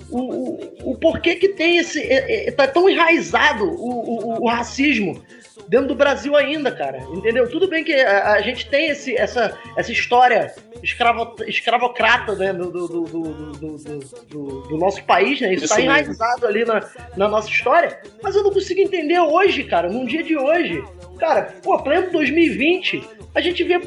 [0.09, 1.99] o, o, o porquê que tem esse.
[2.01, 5.21] É, é, tá tão enraizado o, o, o, racismo
[5.67, 6.99] dentro do Brasil ainda, cara.
[7.13, 7.49] Entendeu?
[7.49, 12.71] Tudo bem que a, a gente tem esse, essa, essa história escravo, escravocrata né, do,
[12.71, 15.53] do, do, do, nosso país, né?
[15.53, 17.99] Isso, Isso tá enraizado ali na, na nossa história.
[18.21, 20.83] Mas eu não consigo entender hoje, cara, num dia de hoje.
[21.19, 23.03] Cara, pô, pleno 2020,
[23.35, 23.79] a gente vê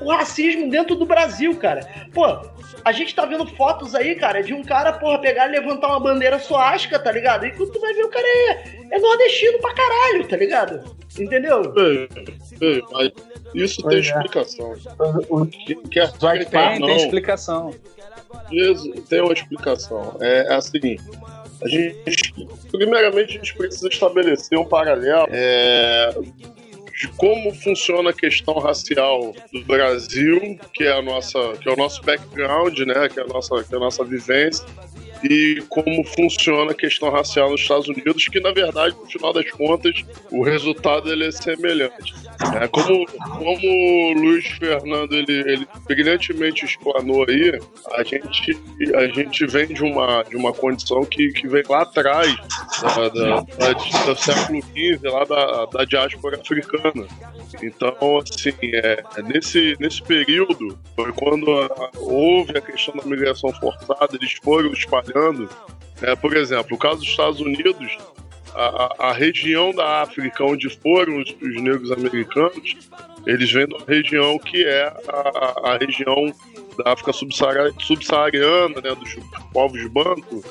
[0.00, 1.86] o racismo dentro do Brasil, cara.
[2.12, 2.24] Pô,
[2.84, 6.00] a gente tá vendo fotos aí, cara, de um cara, porra, pegar e levantar uma
[6.00, 7.46] bandeira suástica, tá ligado?
[7.46, 10.96] E quando tu vai ver, o cara é, é nordestino pra caralho, tá ligado?
[11.18, 11.72] Entendeu?
[11.72, 12.08] Bem,
[12.92, 13.10] mas
[13.54, 14.00] isso pois tem é.
[14.00, 14.74] explicação.
[15.28, 16.86] O que quer vai tem, não.
[16.88, 17.74] tem explicação.
[18.50, 20.16] Isso tem uma explicação.
[20.20, 20.96] É, é assim,
[21.62, 26.14] a gente, primeiramente, a gente precisa estabelecer um paralelo é,
[27.00, 31.76] de como funciona a questão racial do Brasil, que é a nossa, que é o
[31.76, 34.66] nosso background, né, que é a nossa, que é a nossa vivência,
[35.22, 39.50] e como funciona a questão racial nos Estados Unidos, que na verdade, no final das
[39.50, 42.14] contas, o resultado ele é semelhante.
[42.60, 47.58] É, como, como o Luiz Fernando ele, ele brilhantemente explanou aí,
[47.92, 48.58] a gente,
[48.94, 52.34] a gente vem de uma, de uma condição que, que vem lá atrás,
[52.80, 57.06] da, da, da, do século XV, lá da, da diáspora africana.
[57.62, 64.16] Então, assim, é, nesse, nesse período, foi quando a, houve a questão da migração forçada,
[64.16, 64.72] eles foram
[65.10, 65.48] espalhando.
[66.02, 67.98] É, por exemplo, o caso dos Estados Unidos,
[68.54, 72.76] a, a região da África onde foram os, os, negros americanos,
[73.26, 76.32] eles vêm de uma região que é a, a região
[76.78, 79.16] da África subsaariana, né, dos
[79.52, 80.44] povos bancos,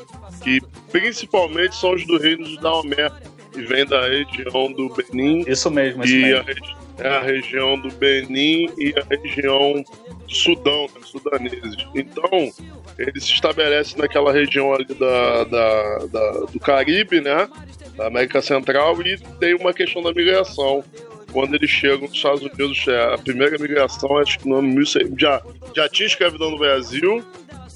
[0.44, 3.10] que principalmente são os do reino de Daomé,
[3.52, 5.44] que vem da região do Benin.
[5.48, 6.66] Isso mesmo, isso e mesmo.
[6.76, 9.84] A, é a região do Benin e a região
[10.28, 11.88] do Sudão, né, sudaneses.
[11.96, 12.52] Então,
[12.98, 17.50] ele se estabelece naquela região ali da, da, da, do Caribe, né?
[17.96, 20.84] Da América Central, e tem uma questão da migração.
[21.32, 25.22] Quando eles chegam nos Estados Unidos, é, a primeira migração, acho que no ano 1600,
[25.22, 25.42] já,
[25.76, 27.24] já tinha escravidão no Brasil,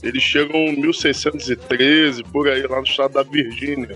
[0.01, 3.95] eles chegam em 1613, por aí, lá no estado da Virgínia.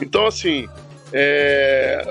[0.00, 0.68] Então, assim,
[1.12, 2.02] é,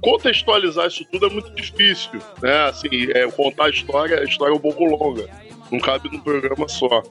[0.00, 2.68] contextualizar isso tudo é muito difícil, né?
[2.68, 5.28] Assim, é, contar a história, a história é um pouco longa,
[5.70, 7.02] não cabe num programa só.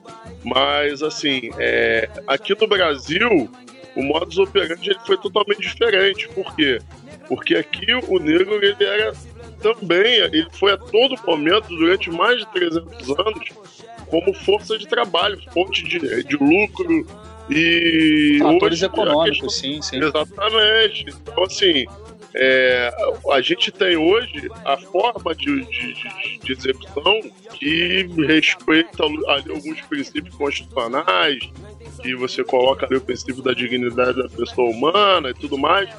[0.44, 3.50] Mas, assim, é, aqui no Brasil,
[3.96, 6.28] o modus operandi ele foi totalmente diferente.
[6.30, 6.80] Por quê?
[7.28, 9.14] Porque aqui o negro ele era
[9.62, 13.50] também, ele foi a todo momento, durante mais de 300 anos,
[14.08, 17.06] como força de trabalho, fonte de, de lucro
[17.50, 18.40] e.
[18.42, 19.98] Fatores hoje, econômicos, questão, sim, sim.
[19.98, 21.06] Exatamente.
[21.10, 21.86] Então, assim,
[22.34, 22.94] é,
[23.32, 27.20] a gente tem hoje a forma de, de, de execução
[27.54, 31.40] que respeita ali alguns princípios constitucionais,
[32.02, 35.90] que você coloca ali o princípio da dignidade da pessoa humana e tudo mais,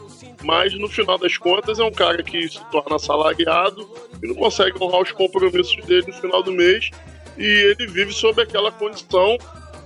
[0.42, 3.88] mas no final das contas é um cara que se torna assalariado
[4.22, 6.90] e não consegue honrar os compromissos dele no final do mês
[7.36, 9.38] e ele vive sob aquela condição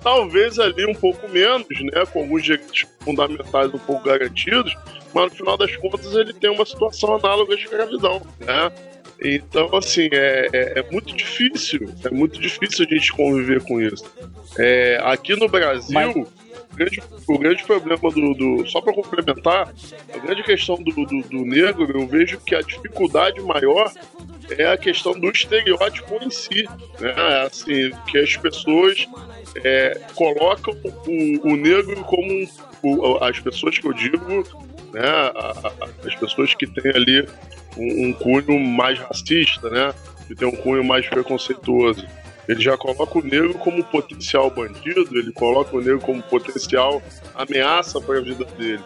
[0.03, 4.75] talvez ali um pouco menos, né, com alguns direitos fundamentais um pouco garantidos,
[5.15, 8.73] mas no final das contas ele tem uma situação análoga à escravidão, né?
[9.25, 14.05] Então, assim, é, é, é, muito difícil, é muito difícil a gente conviver com isso.
[14.59, 16.17] É, aqui no Brasil, Mas...
[16.17, 16.27] o,
[16.75, 18.35] grande, o grande problema do.
[18.35, 19.73] do só para complementar,
[20.13, 23.93] a grande questão do, do, do negro, eu vejo que a dificuldade maior
[24.51, 26.65] é a questão do estereótipo em si.
[26.99, 27.13] Né?
[27.47, 29.07] Assim, que as pessoas
[29.57, 30.75] é, colocam
[31.07, 32.49] o, o negro como
[32.83, 34.45] o, as pessoas que eu digo,
[34.93, 35.33] né,
[36.07, 37.27] as pessoas que têm ali
[37.77, 39.95] um, um, cunho mais racista, né,
[40.27, 42.07] que tem um cunho mais preconceituoso.
[42.49, 47.01] Ele já coloca o negro como potencial bandido, ele coloca o negro como potencial
[47.35, 48.83] ameaça para a vida dele.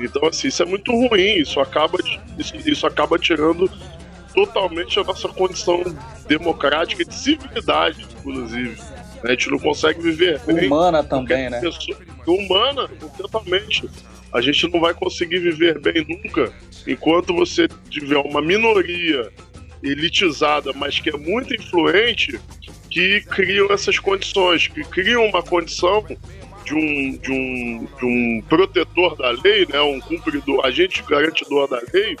[0.00, 1.98] Então, assim, isso é muito ruim, isso acaba,
[2.38, 3.70] isso, isso acaba tirando
[4.34, 5.82] totalmente a nossa condição
[6.26, 8.76] democrática de civilidade, inclusive.
[9.24, 10.38] A gente não consegue viver.
[10.40, 11.60] Bem, humana também, né?
[11.60, 13.88] Pessoa, humana, totalmente.
[14.32, 16.52] A gente não vai conseguir viver bem nunca
[16.86, 19.32] enquanto você tiver uma minoria
[19.82, 22.38] elitizada, mas que é muito influente,
[22.90, 26.04] que criam essas condições, que criam uma condição
[26.64, 31.80] de um, de um, de um protetor da lei, né, um cumpridor, agente garantidor da
[31.92, 32.16] lei,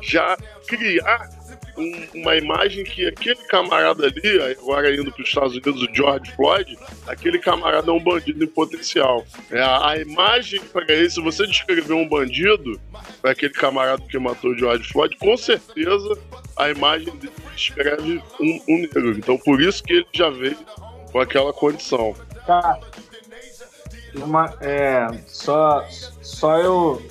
[0.00, 0.36] já
[0.66, 1.28] criar
[1.76, 6.30] um, uma imagem que aquele camarada ali, agora indo para os Estados Unidos, o George
[6.32, 9.24] Floyd, aquele camarada é um bandido em potencial.
[9.50, 12.80] É, a, a imagem para ele, se você descrever um bandido,
[13.20, 16.18] para aquele camarada que matou o George Floyd, com certeza
[16.56, 19.10] a imagem dele descreve um, um negro.
[19.12, 20.58] Então por isso que ele já veio
[21.10, 22.14] com aquela condição.
[22.46, 22.80] Tá.
[24.14, 25.86] Uma, é, só,
[26.20, 27.02] só eu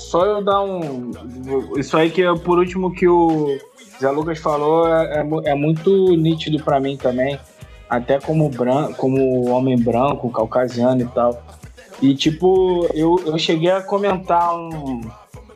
[0.00, 1.10] só eu dar um.
[1.76, 3.58] Isso aí que é por último que o
[4.00, 7.38] Zé Lucas falou é, é, é muito nítido para mim também.
[7.88, 11.42] Até como branco, como homem branco, caucasiano e tal.
[12.00, 15.00] E tipo, eu, eu cheguei a comentar um,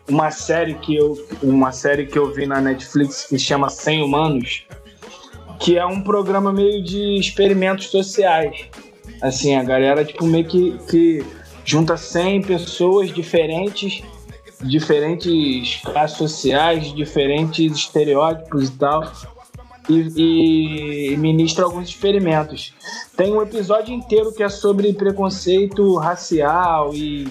[0.09, 4.67] uma série que eu uma série que eu vi na Netflix que chama 100 Humanos,
[5.59, 8.69] que é um programa meio de experimentos sociais.
[9.23, 11.25] Assim, a galera tipo meio que, que
[11.65, 14.03] junta 100 pessoas diferentes
[14.67, 19.13] diferentes classes sociais, diferentes estereótipos e tal,
[19.89, 22.73] e, e, ministra alguns experimentos.
[23.17, 27.29] Tem um episódio inteiro que é sobre preconceito racial e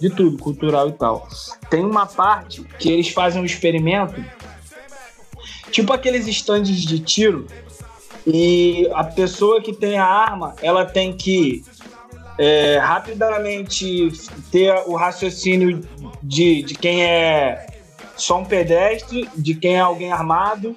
[0.00, 1.26] de tudo, cultural e tal.
[1.70, 4.22] Tem uma parte que eles fazem um experimento,
[5.70, 7.46] tipo aqueles estandes de tiro,
[8.26, 11.62] E a pessoa que tem a arma, ela tem que
[12.38, 14.12] é, rapidamente
[14.50, 15.80] ter o raciocínio
[16.22, 17.66] de, de quem é
[18.16, 20.74] só um pedestre, de quem é alguém armado.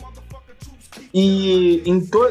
[1.14, 1.82] E,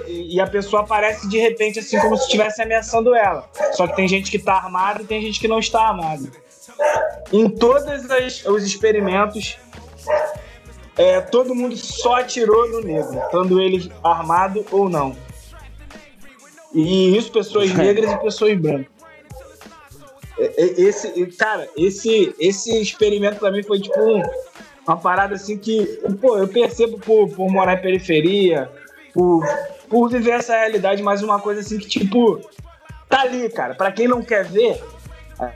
[0.09, 3.49] e a pessoa aparece de repente assim como se estivesse ameaçando ela.
[3.73, 6.31] Só que tem gente que está armada e tem gente que não está armada.
[7.33, 7.85] Em todos
[8.47, 9.59] os experimentos,
[10.97, 15.17] é, todo mundo só atirou no negro, estando ele armado ou não.
[16.73, 18.96] E isso, pessoas negras e pessoas brancas.
[20.38, 24.22] É, é, esse, cara, esse, esse experimento pra mim foi tipo um,
[24.87, 25.85] uma parada assim que,
[26.20, 28.70] pô, eu percebo por, por morar em periferia,
[29.14, 29.42] por,
[29.88, 32.40] por viver essa realidade, mas uma coisa assim que, tipo,
[33.09, 33.75] tá ali, cara.
[33.75, 34.83] Pra quem não quer ver,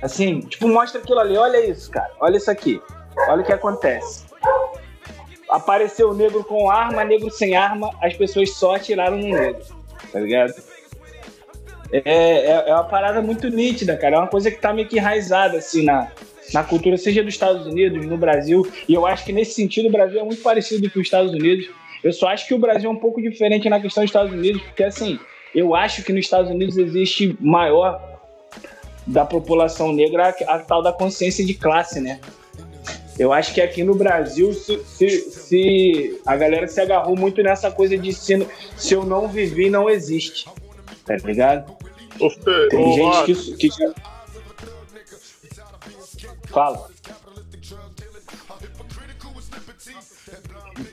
[0.01, 2.81] assim, tipo, mostra aquilo ali, olha isso, cara, olha isso aqui,
[3.29, 4.25] olha o que acontece.
[5.51, 9.63] Apareceu o negro com arma, negro sem arma, as pessoas só atiraram no negro,
[10.11, 10.55] tá ligado?
[11.93, 14.17] É, é, é uma parada muito nítida, cara.
[14.17, 16.11] É uma coisa que tá meio que enraizada, assim, na,
[16.53, 18.67] na cultura, seja dos Estados Unidos, no Brasil.
[18.89, 21.69] E eu acho que nesse sentido o Brasil é muito parecido com os Estados Unidos.
[22.03, 24.63] Eu só acho que o Brasil é um pouco diferente na questão dos Estados Unidos,
[24.63, 25.19] porque assim,
[25.55, 28.19] eu acho que nos Estados Unidos existe maior
[29.07, 32.21] da população negra a, a tal da consciência de classe, né?
[33.19, 37.71] Eu acho que aqui no Brasil, se, se, se, a galera se agarrou muito nessa
[37.71, 38.47] coisa de se,
[38.79, 40.49] se eu não vivi, não existe.
[41.05, 41.80] Tá ligado?
[42.71, 43.95] Tem gente que, que já...
[46.49, 46.91] Fala.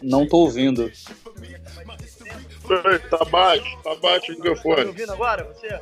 [0.02, 0.92] Não tô ouvindo.
[3.10, 4.76] Tá baixo, tá baixo o microfone.
[4.76, 5.68] Tá me ouvindo agora, você?
[5.70, 5.82] Tá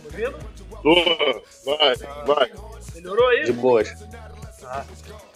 [0.00, 0.38] me ouvindo?
[0.82, 0.94] Tô,
[1.64, 2.52] vai, vai.
[2.94, 3.44] Melhorou aí?
[3.44, 3.88] De boas.
[4.64, 4.84] Ah.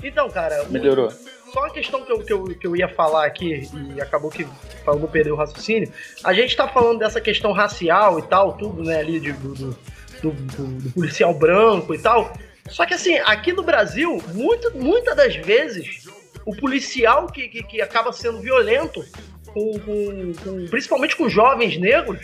[0.03, 0.65] Então, cara.
[0.65, 1.13] Melhorou.
[1.53, 4.47] Só uma questão que eu, que, eu, que eu ia falar aqui e acabou que
[4.85, 5.93] falando perder o raciocínio.
[6.25, 9.79] A gente tá falando dessa questão racial e tal, tudo, né, ali de, do, do,
[10.23, 12.33] do, do policial branco e tal.
[12.69, 16.07] Só que assim, aqui no Brasil, muito, muitas das vezes,
[16.45, 19.05] o policial que, que, que acaba sendo violento,
[19.53, 22.21] com, com, com, principalmente com jovens negros,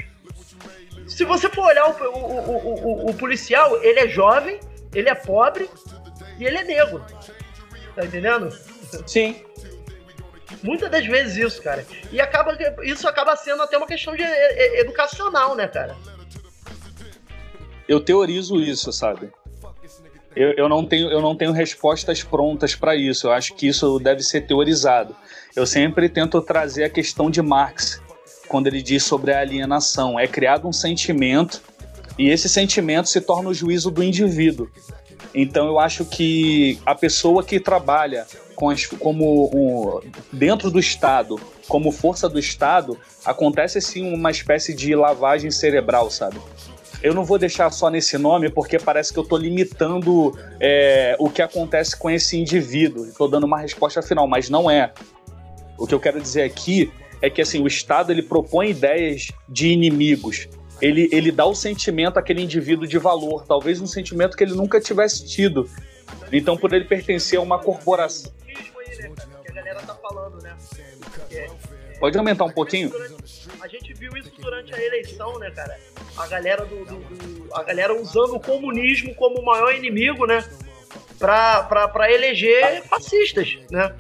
[1.07, 4.59] se você for olhar o, o, o, o, policial, ele é jovem,
[4.95, 5.69] ele é pobre
[6.39, 7.05] e ele é negro.
[7.95, 8.49] Tá entendendo?
[9.07, 9.37] Sim.
[10.63, 11.85] Muitas das vezes isso, cara.
[12.11, 15.97] E acaba isso acaba sendo até uma questão de educacional, né, cara?
[17.89, 19.31] Eu teorizo isso, sabe?
[20.35, 23.27] Eu, eu, não tenho, eu não tenho respostas prontas para isso.
[23.27, 25.15] Eu acho que isso deve ser teorizado.
[25.55, 28.01] Eu sempre tento trazer a questão de Marx,
[28.49, 30.19] quando ele diz sobre a alienação.
[30.19, 31.61] É criado um sentimento
[32.19, 34.71] e esse sentimento se torna o juízo do indivíduo.
[35.35, 38.27] Então eu acho que a pessoa que trabalha
[38.99, 40.01] como um,
[40.33, 46.39] dentro do Estado, como força do Estado, acontece sim uma espécie de lavagem cerebral, sabe?
[47.03, 51.29] Eu não vou deixar só nesse nome porque parece que eu estou limitando é, o
[51.29, 53.07] que acontece com esse indivíduo.
[53.07, 54.93] Estou dando uma resposta final, mas não é.
[55.77, 59.69] O que eu quero dizer aqui é que assim o Estado ele propõe ideias de
[59.69, 60.49] inimigos.
[60.81, 64.81] Ele, ele dá o sentimento àquele indivíduo de valor, talvez um sentimento que ele nunca
[64.81, 65.69] tivesse tido.
[66.33, 68.33] Então, por ele pertencer a uma corporação.
[71.99, 72.91] Pode aumentar um pouquinho?
[73.61, 75.79] A gente viu isso durante a eleição, né, cara?
[76.17, 80.45] A galera do, do, do a galera usando o comunismo como o maior inimigo, né?
[81.19, 83.95] Pra, pra, pra eleger fascistas, né?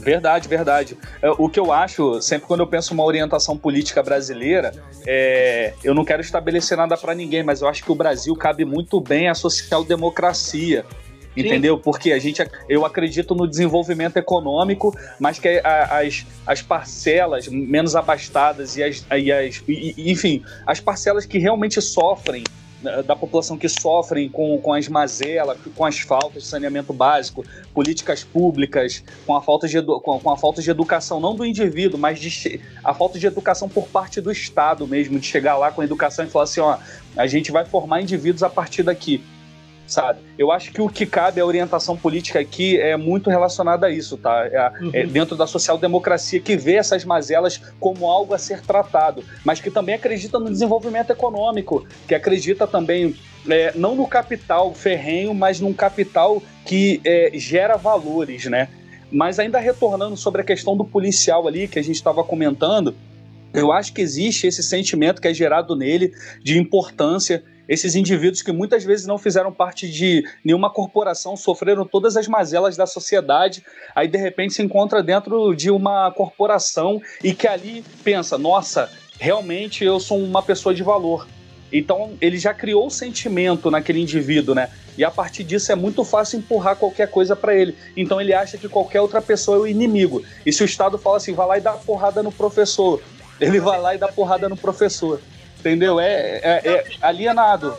[0.00, 0.96] Verdade, verdade.
[1.20, 4.72] É, o que eu acho, sempre quando eu penso uma orientação política brasileira,
[5.06, 8.64] é, eu não quero estabelecer nada para ninguém, mas eu acho que o Brasil cabe
[8.64, 10.84] muito bem à social-democracia.
[11.36, 11.78] Entendeu?
[11.78, 18.76] Porque a gente, eu acredito no desenvolvimento econômico, mas que as, as parcelas menos abastadas
[18.76, 22.42] e as, e as e, enfim, as parcelas que realmente sofrem
[23.04, 28.22] da população que sofrem com, com as mazelas, com as faltas de saneamento básico, políticas
[28.22, 32.20] públicas, com a falta de, com, com a falta de educação, não do indivíduo, mas
[32.20, 35.84] de, a falta de educação por parte do Estado mesmo, de chegar lá com a
[35.84, 36.78] educação e falar assim, ó,
[37.16, 39.22] a gente vai formar indivíduos a partir daqui
[39.88, 40.20] sabe?
[40.38, 44.18] Eu acho que o que cabe à orientação política aqui é muito relacionado a isso,
[44.18, 44.46] tá?
[44.46, 44.90] É, uhum.
[44.92, 49.70] é dentro da social-democracia que vê essas mazelas como algo a ser tratado, mas que
[49.70, 53.16] também acredita no desenvolvimento econômico, que acredita também
[53.48, 58.68] é, não no capital ferrenho, mas num capital que é, gera valores, né?
[59.10, 62.94] Mas ainda retornando sobre a questão do policial ali que a gente estava comentando,
[63.54, 66.12] eu acho que existe esse sentimento que é gerado nele
[66.42, 72.16] de importância Esses indivíduos que muitas vezes não fizeram parte de nenhuma corporação, sofreram todas
[72.16, 73.62] as mazelas da sociedade,
[73.94, 79.84] aí de repente se encontra dentro de uma corporação e que ali pensa: nossa, realmente
[79.84, 81.26] eu sou uma pessoa de valor.
[81.70, 84.70] Então ele já criou o sentimento naquele indivíduo, né?
[84.96, 87.76] E a partir disso é muito fácil empurrar qualquer coisa para ele.
[87.96, 90.24] Então ele acha que qualquer outra pessoa é o inimigo.
[90.44, 93.02] E se o Estado fala assim, vai lá e dá porrada no professor,
[93.38, 95.20] ele vai lá e dá porrada no professor.
[95.58, 95.98] Entendeu?
[95.98, 97.76] É, é, é alienado.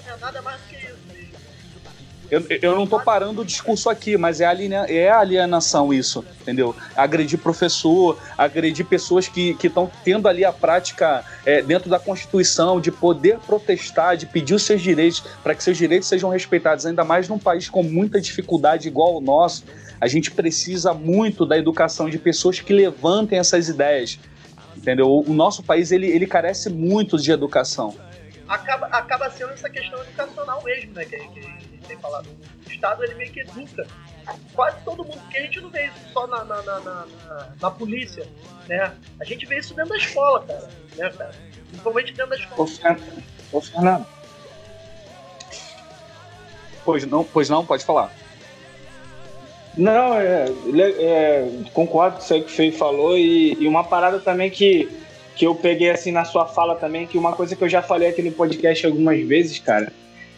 [2.32, 6.76] Eu, eu não tô parando o discurso aqui, mas é, aliena, é alienação isso, entendeu?
[6.96, 12.92] Agredir professor, agredir pessoas que estão tendo ali a prática é, dentro da Constituição de
[12.92, 17.28] poder protestar, de pedir os seus direitos, para que seus direitos sejam respeitados, ainda mais
[17.28, 19.64] num país com muita dificuldade igual o nosso.
[20.00, 24.20] A gente precisa muito da educação de pessoas que levantem essas ideias,
[24.80, 25.20] entendeu?
[25.20, 27.96] O nosso país ele, ele carece muito de educação.
[28.48, 31.06] Acaba, acaba sendo essa questão educacional mesmo, né?
[31.06, 32.28] Que, que tem falado.
[32.66, 33.86] O Estado ele meio que educa
[34.54, 37.06] quase todo mundo, porque a gente não vê isso só na, na, na, na,
[37.62, 38.26] na polícia,
[38.68, 38.94] né?
[39.20, 41.32] A gente vê isso dentro da escola, cara, né, cara?
[41.68, 42.70] Principalmente dentro da escola.
[43.52, 44.08] Ô, Fernando.
[46.86, 48.12] Pois não, pois não, pode falar.
[49.78, 50.46] Não, é,
[51.00, 54.90] é, concordo com isso aí que o Fei falou e, e, uma parada também que,
[55.36, 58.10] que eu peguei assim na sua fala também, que uma coisa que eu já falei
[58.10, 59.92] aqui no podcast algumas vezes, cara,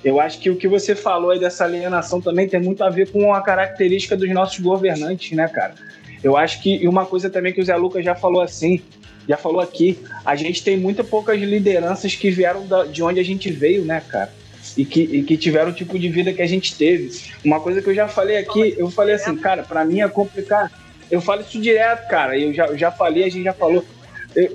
[0.04, 3.10] eu acho que o que você falou aí dessa alienação também tem muito a ver
[3.12, 5.76] com a característica dos nossos governantes, né, cara?
[6.24, 8.82] Eu acho que, e uma coisa também que o Zé Lucas já falou assim,
[9.28, 13.24] já falou aqui, a gente tem muito poucas lideranças que vieram da, de onde a
[13.24, 14.32] gente veio, né, cara?
[14.78, 17.12] E que, e que tiveram o tipo de vida que a gente teve.
[17.44, 20.72] Uma coisa que eu já falei aqui, eu falei assim, cara, para mim é complicado.
[21.10, 23.84] Eu falo isso direto, cara, eu já, eu já falei, a gente já falou.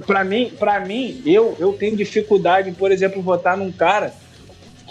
[0.06, 4.14] Para mim, para mim, eu, eu tenho dificuldade, por exemplo, votar num cara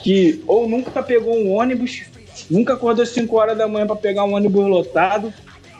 [0.04, 2.04] que ou nunca pegou um ônibus,
[2.52, 5.34] nunca acordou às 5 horas da manhã para pegar um ônibus lotado,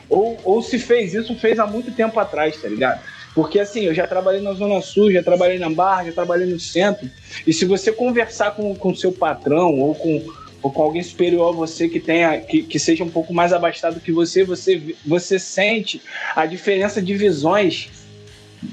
[0.08, 3.00] ou, ou se fez isso, fez há muito tempo atrás, tá ligado?
[3.36, 6.58] Porque assim, eu já trabalhei na Zona Sul, já trabalhei na Barra, já trabalhei no
[6.58, 7.08] centro,
[7.46, 10.26] e se você conversar com o seu patrão ou com,
[10.62, 14.00] ou com alguém superior a você que tenha que, que seja um pouco mais abastado
[14.00, 16.00] que você, você, você sente
[16.34, 17.90] a diferença de visões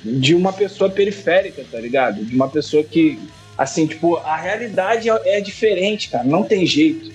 [0.03, 2.23] de uma pessoa periférica, tá ligado?
[2.23, 3.19] De uma pessoa que,
[3.57, 6.23] Assim, tipo, a realidade é, é diferente, cara.
[6.23, 7.11] Não tem jeito.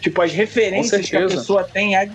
[0.00, 2.10] Tipo, as referências que a pessoa tem é,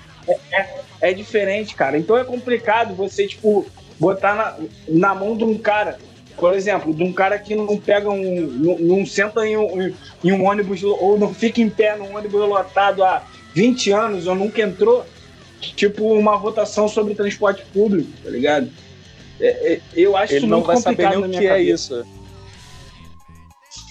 [0.52, 1.98] é, é, diferente, cara.
[1.98, 3.66] Então é complicado você, tipo,
[4.00, 5.98] botar na, na mão de um cara,
[6.38, 8.48] por exemplo, de um cara que não pega um.
[8.48, 12.48] não, não senta em um, em um ônibus ou não fica em pé num ônibus
[12.48, 13.24] lotado há
[13.54, 15.06] 20 anos ou nunca entrou.
[15.60, 18.70] Tipo, uma votação sobre transporte público, tá ligado?
[19.40, 21.14] É, é, eu acho Ele isso muito complicado.
[21.14, 21.96] Ele não vai saber nem o que é cabeça.
[21.96, 22.24] é isso.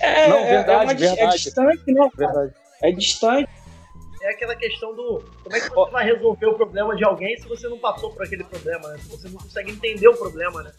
[0.00, 1.20] É, não, verdade, é, uma, verdade.
[1.20, 2.10] é distante, né?
[2.16, 2.52] Verdade.
[2.82, 3.48] É distante.
[4.22, 7.48] É aquela questão do como é que você vai resolver o problema de alguém se
[7.48, 8.98] você não passou por aquele problema, né?
[8.98, 10.72] Se você não consegue entender o problema, né?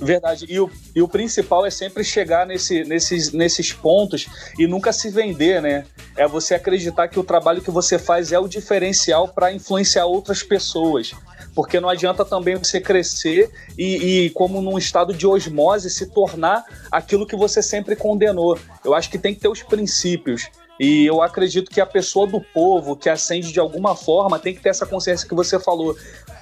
[0.00, 0.46] Verdade.
[0.48, 4.26] E o, e o principal é sempre chegar nesse, nesses, nesses pontos
[4.58, 5.86] e nunca se vender, né?
[6.16, 10.42] É você acreditar que o trabalho que você faz é o diferencial para influenciar outras
[10.42, 11.14] pessoas
[11.54, 16.64] porque não adianta também você crescer e, e, como num estado de osmose, se tornar
[16.88, 18.56] aquilo que você sempre condenou.
[18.84, 20.48] Eu acho que tem que ter os princípios.
[20.78, 24.60] E eu acredito que a pessoa do povo que acende de alguma forma tem que
[24.60, 25.96] ter essa consciência que você falou.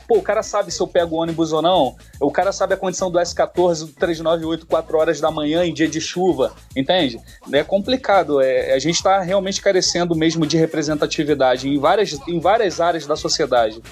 [0.06, 1.96] Pô, o cara sabe se eu pego ônibus ou não.
[2.20, 5.88] O cara sabe a condição do S14, do 398, 4 horas da manhã em dia
[5.88, 7.18] de chuva, entende?
[7.52, 8.40] É complicado.
[8.40, 13.16] É, a gente está realmente carecendo mesmo de representatividade em várias, em várias áreas da
[13.16, 13.82] sociedade.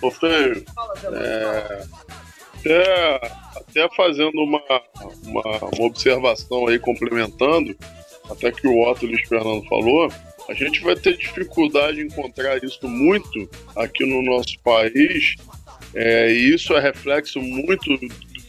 [0.00, 0.10] Ô,
[1.12, 1.84] é,
[2.58, 4.62] até, até fazendo uma,
[5.24, 7.76] uma, uma, observação aí, complementando,
[8.30, 10.10] até que o Otto Luiz Fernando falou,
[10.48, 15.34] a gente vai ter dificuldade de encontrar isso muito aqui no nosso país,
[15.94, 17.98] é, e isso é reflexo muito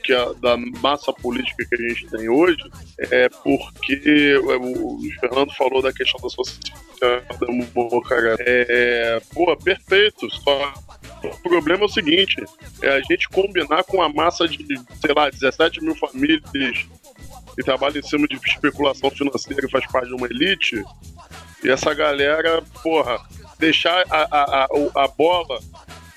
[0.04, 2.64] que a, da massa política que a gente tem hoje,
[2.98, 8.36] é porque o, o Fernando falou da questão da social-democracia.
[8.40, 10.74] É, pô, perfeito, só
[11.24, 12.36] o problema é o seguinte:
[12.82, 14.66] é a gente combinar com a massa de,
[15.02, 16.88] sei lá, 17 mil famílias
[17.60, 20.82] que trabalham em cima de especulação financeira e faz parte de uma elite,
[21.62, 23.20] e essa galera, porra,
[23.60, 25.60] deixar a, a, a, a bola,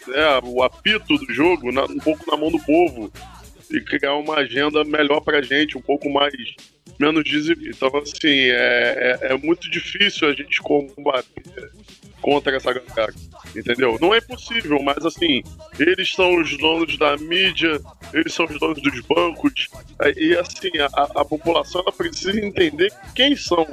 [0.07, 3.13] né, o apito do jogo na, um pouco na mão do povo
[3.73, 6.35] e criar uma agenda melhor pra gente, um pouco mais
[6.99, 7.69] menos desigual.
[7.69, 11.43] Então, assim, é, é, é muito difícil a gente combater
[12.21, 13.13] contra essa galera.
[13.55, 13.99] Entendeu?
[14.01, 15.43] Não é possível, mas assim,
[15.79, 17.81] eles são os donos da mídia,
[18.15, 19.69] eles são os donos dos bancos,
[20.17, 23.67] e assim, a, a população precisa entender quem são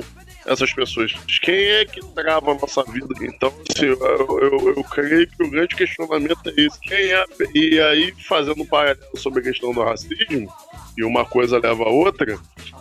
[0.50, 1.14] essas pessoas.
[1.42, 3.14] Quem é que trava a nossa vida?
[3.22, 6.80] Então, assim, eu, eu, eu, creio que o grande questionamento é esse.
[6.82, 7.26] Quem é?
[7.54, 10.52] E aí, fazendo um paralelo sobre a questão do racismo,
[10.98, 12.38] e uma coisa leva a outra,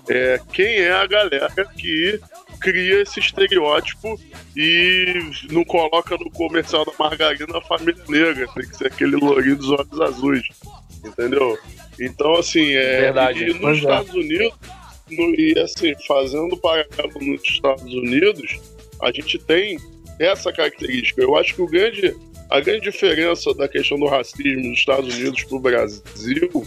[0.09, 2.19] é quem é a galera que
[2.61, 4.19] cria esse estereótipo
[4.57, 9.57] e não coloca no comercial da margarina a família negra, tem que ser aquele lourinho
[9.57, 10.49] dos olhos azuis,
[11.05, 11.57] entendeu?
[12.01, 13.01] Então, assim, é.
[13.03, 13.53] Verdade.
[13.55, 13.81] Nos é.
[13.81, 14.78] Estados Unidos, no,
[15.11, 18.61] e assim, fazendo paralelo nos Estados Unidos,
[19.03, 19.79] a gente tem
[20.19, 21.23] essa característica.
[21.23, 22.17] Eu acho que o grande,
[22.51, 26.67] a grande diferença da questão do racismo nos Estados Unidos para o Brasil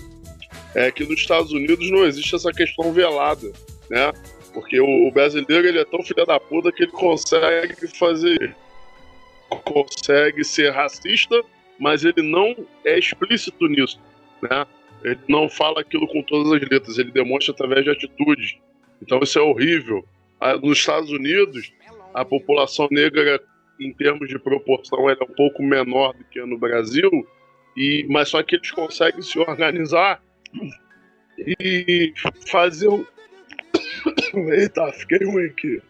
[0.74, 3.52] é que nos Estados Unidos não existe essa questão velada,
[3.90, 4.12] né?
[4.54, 8.56] Porque o, o brasileiro ele é tão filho da puta que ele consegue fazer,
[9.66, 11.42] consegue ser racista,
[11.80, 14.00] mas ele não é explícito nisso,
[14.42, 14.66] né?
[15.04, 18.58] Ele não fala aquilo com todas as letras, ele demonstra através de atitudes.
[19.02, 20.06] Então isso é horrível.
[20.62, 21.72] Nos Estados Unidos,
[22.14, 23.42] a população negra,
[23.80, 27.10] em termos de proporção, é um pouco menor do que no Brasil,
[27.76, 30.22] e, mas só que eles conseguem se organizar
[31.38, 32.14] e
[32.48, 33.06] fazer um.
[34.52, 35.82] Eita, fiquei ruim aqui.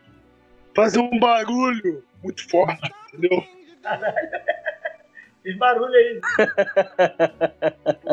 [0.75, 3.43] Fazer um barulho muito forte, entendeu?
[3.81, 4.15] Caralho.
[5.43, 6.21] Fiz barulho aí.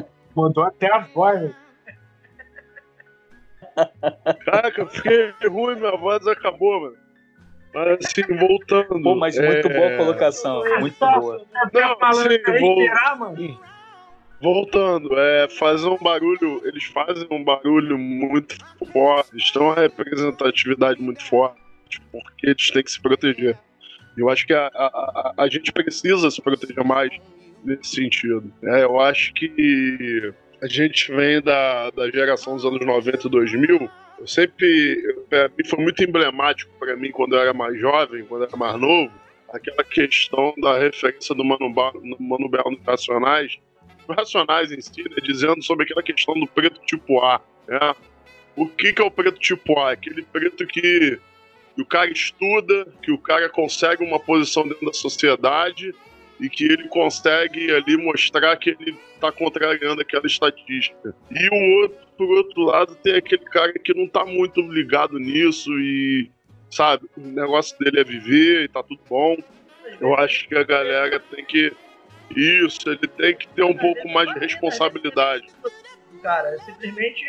[0.39, 1.57] Mudou até a voz, velho.
[4.45, 6.97] Caraca, fiquei ruim, minha voz acabou, mano.
[7.75, 9.03] Mas assim, voltando.
[9.03, 9.77] Pô, mas muito é...
[9.77, 10.63] boa colocação.
[10.79, 11.45] Muito boa.
[11.73, 13.59] Não, assim, vou...
[14.41, 18.57] Voltando, é, fazer um barulho, eles fazem um barulho muito
[18.93, 23.59] forte, estão uma representatividade muito forte, porque eles têm que se proteger.
[24.17, 27.11] Eu acho que a, a, a, a gente precisa se proteger mais
[27.65, 28.53] nesse sentido.
[28.63, 33.91] É, eu acho que a gente vem da, da geração dos anos 90 e 2000.
[34.19, 35.17] Eu sempre.
[35.67, 39.13] Foi muito emblemático para mim quando eu era mais jovem, quando eu era mais novo,
[39.53, 43.59] aquela questão da referência do Mano, ba, Mano Belo nos Racionais,
[44.09, 47.41] Racionais em si, né, dizendo sobre aquela questão do preto tipo A.
[47.67, 47.95] Né?
[48.57, 49.93] O que, que é o preto tipo A?
[49.93, 51.21] Aquele preto que,
[51.75, 55.95] que o cara estuda, que o cara consegue uma posição dentro da sociedade
[56.41, 61.15] e que ele consegue ali mostrar que ele está contrariando aquela estatística.
[61.31, 65.71] E o outro, por outro lado, tem aquele cara que não está muito ligado nisso
[65.79, 66.31] e,
[66.71, 69.37] sabe, o negócio dele é viver e tá tudo bom.
[70.01, 71.73] Eu acho que a galera tem que.
[72.37, 75.47] Isso, ele tem que ter um pouco mais de responsabilidade.
[76.23, 77.25] Cara, é simplesmente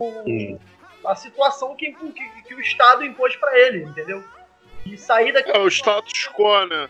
[0.00, 0.58] o, hum.
[1.04, 4.22] a situação que, que, que o Estado impôs para ele, entendeu?
[4.84, 5.50] E sair daqui.
[5.50, 6.88] É o status quo, né?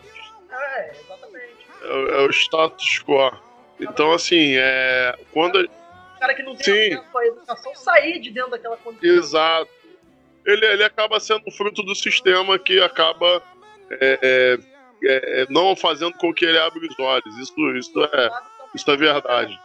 [0.51, 1.67] É, exatamente.
[1.81, 3.31] É, é, o status quo.
[3.79, 5.17] Então, assim, é.
[5.31, 5.59] Quando.
[5.59, 6.93] O cara que não tem Sim.
[6.95, 9.09] acesso à educação sair de dentro daquela condição.
[9.09, 9.69] Exato.
[10.45, 13.43] Ele, ele acaba sendo fruto do sistema que acaba
[13.91, 14.59] é,
[15.03, 17.37] é, é, não fazendo com que ele abra os olhos.
[17.37, 18.29] Isso, isso, é,
[18.73, 19.59] isso é verdade.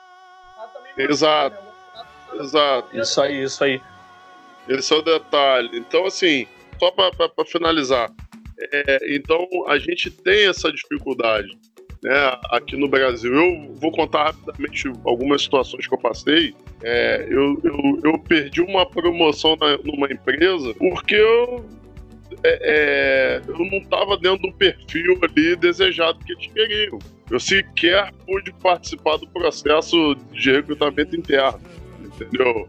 [0.97, 1.57] Exato.
[2.35, 2.97] Exato.
[2.97, 3.81] Isso aí, isso aí.
[4.69, 5.79] Esse é o detalhe.
[5.79, 6.47] Então, assim,
[6.79, 7.11] só para
[7.47, 8.11] finalizar,
[8.73, 11.57] é, então a gente tem essa dificuldade
[12.03, 13.33] né, aqui no Brasil.
[13.33, 16.55] Eu vou contar rapidamente algumas situações que eu passei.
[16.83, 21.65] É, eu, eu, eu, perdi uma promoção na, numa empresa porque eu,
[22.43, 26.99] é, é eu não estava dentro do perfil ali desejado que eles queriam.
[27.31, 31.61] Eu sequer pude participar do processo de recrutamento interno,
[32.05, 32.69] entendeu?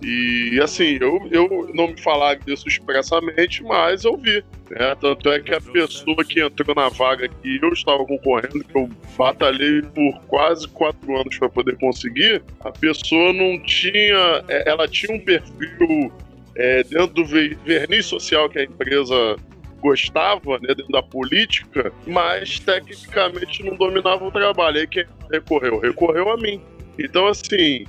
[0.00, 4.44] E assim, eu, eu não me falaram disso expressamente, mas eu vi.
[4.70, 4.94] Né?
[5.00, 8.88] Tanto é que a pessoa que entrou na vaga que eu estava concorrendo, que eu
[9.16, 14.44] batalhei por quase quatro anos para poder conseguir, a pessoa não tinha.
[14.48, 16.12] É, ela tinha um perfil
[16.54, 19.36] é, dentro do verniz social que a empresa
[19.80, 24.78] gostava, né, dentro da política, mas tecnicamente não dominava o trabalho.
[24.78, 25.78] Aí quem recorreu?
[25.78, 26.60] Recorreu a mim.
[26.98, 27.86] Então, assim,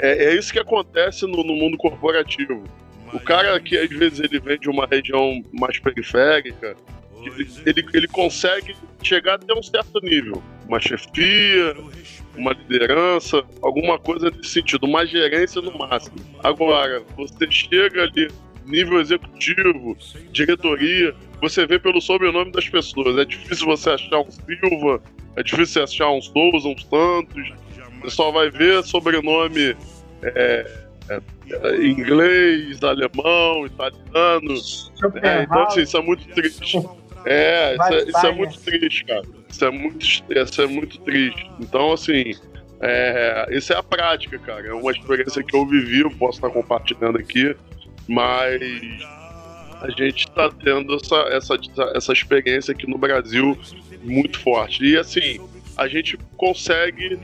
[0.00, 2.64] é, é isso que acontece no, no, mundo corporativo.
[3.12, 6.76] O cara que às vezes ele vem de uma região mais periférica,
[7.22, 10.42] ele, ele, ele consegue chegar até um certo nível.
[10.66, 11.76] Uma chefia,
[12.36, 16.16] uma liderança, alguma coisa nesse sentido, uma gerência no máximo.
[16.42, 18.28] Agora, você chega ali,
[18.64, 19.96] nível executivo,
[20.30, 23.18] diretoria, você vê pelo sobrenome das pessoas.
[23.18, 25.02] É difícil você achar um Silva,
[25.36, 27.52] é difícil você achar um Souza, um Santos,
[28.00, 29.76] você só vai ver sobrenome
[30.22, 30.66] é,
[31.08, 31.20] é,
[31.84, 34.54] inglês, alemão, italiano.
[35.22, 36.78] É, então, assim, isso é muito triste.
[37.26, 39.22] É, isso, é, isso é muito triste, cara.
[39.48, 41.50] Isso é muito, isso é muito triste.
[41.60, 42.34] Então, assim,
[42.80, 44.68] é, isso é a prática, cara.
[44.68, 47.54] É uma experiência que eu vivi, eu posso estar compartilhando aqui,
[48.08, 48.60] mas
[49.80, 51.58] a gente está tendo essa, essa,
[51.94, 53.58] essa experiência aqui no Brasil
[54.02, 54.84] muito forte.
[54.84, 55.40] E assim,
[55.76, 57.18] a gente consegue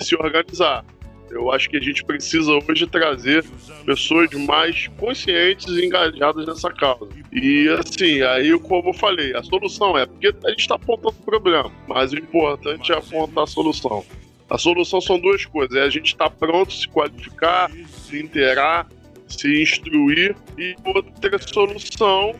[0.04, 0.84] se organizar.
[1.30, 3.44] Eu acho que a gente precisa hoje trazer
[3.86, 7.08] pessoas mais conscientes e engajadas nessa causa.
[7.32, 11.24] E assim, aí como eu falei, a solução é porque a gente está apontando o
[11.24, 14.04] problema, mas o importante é apontar a solução.
[14.48, 18.88] A solução são duas coisas: é a gente estar tá pronto, se qualificar, se inteirar,
[19.28, 22.34] se instruir, e outra solução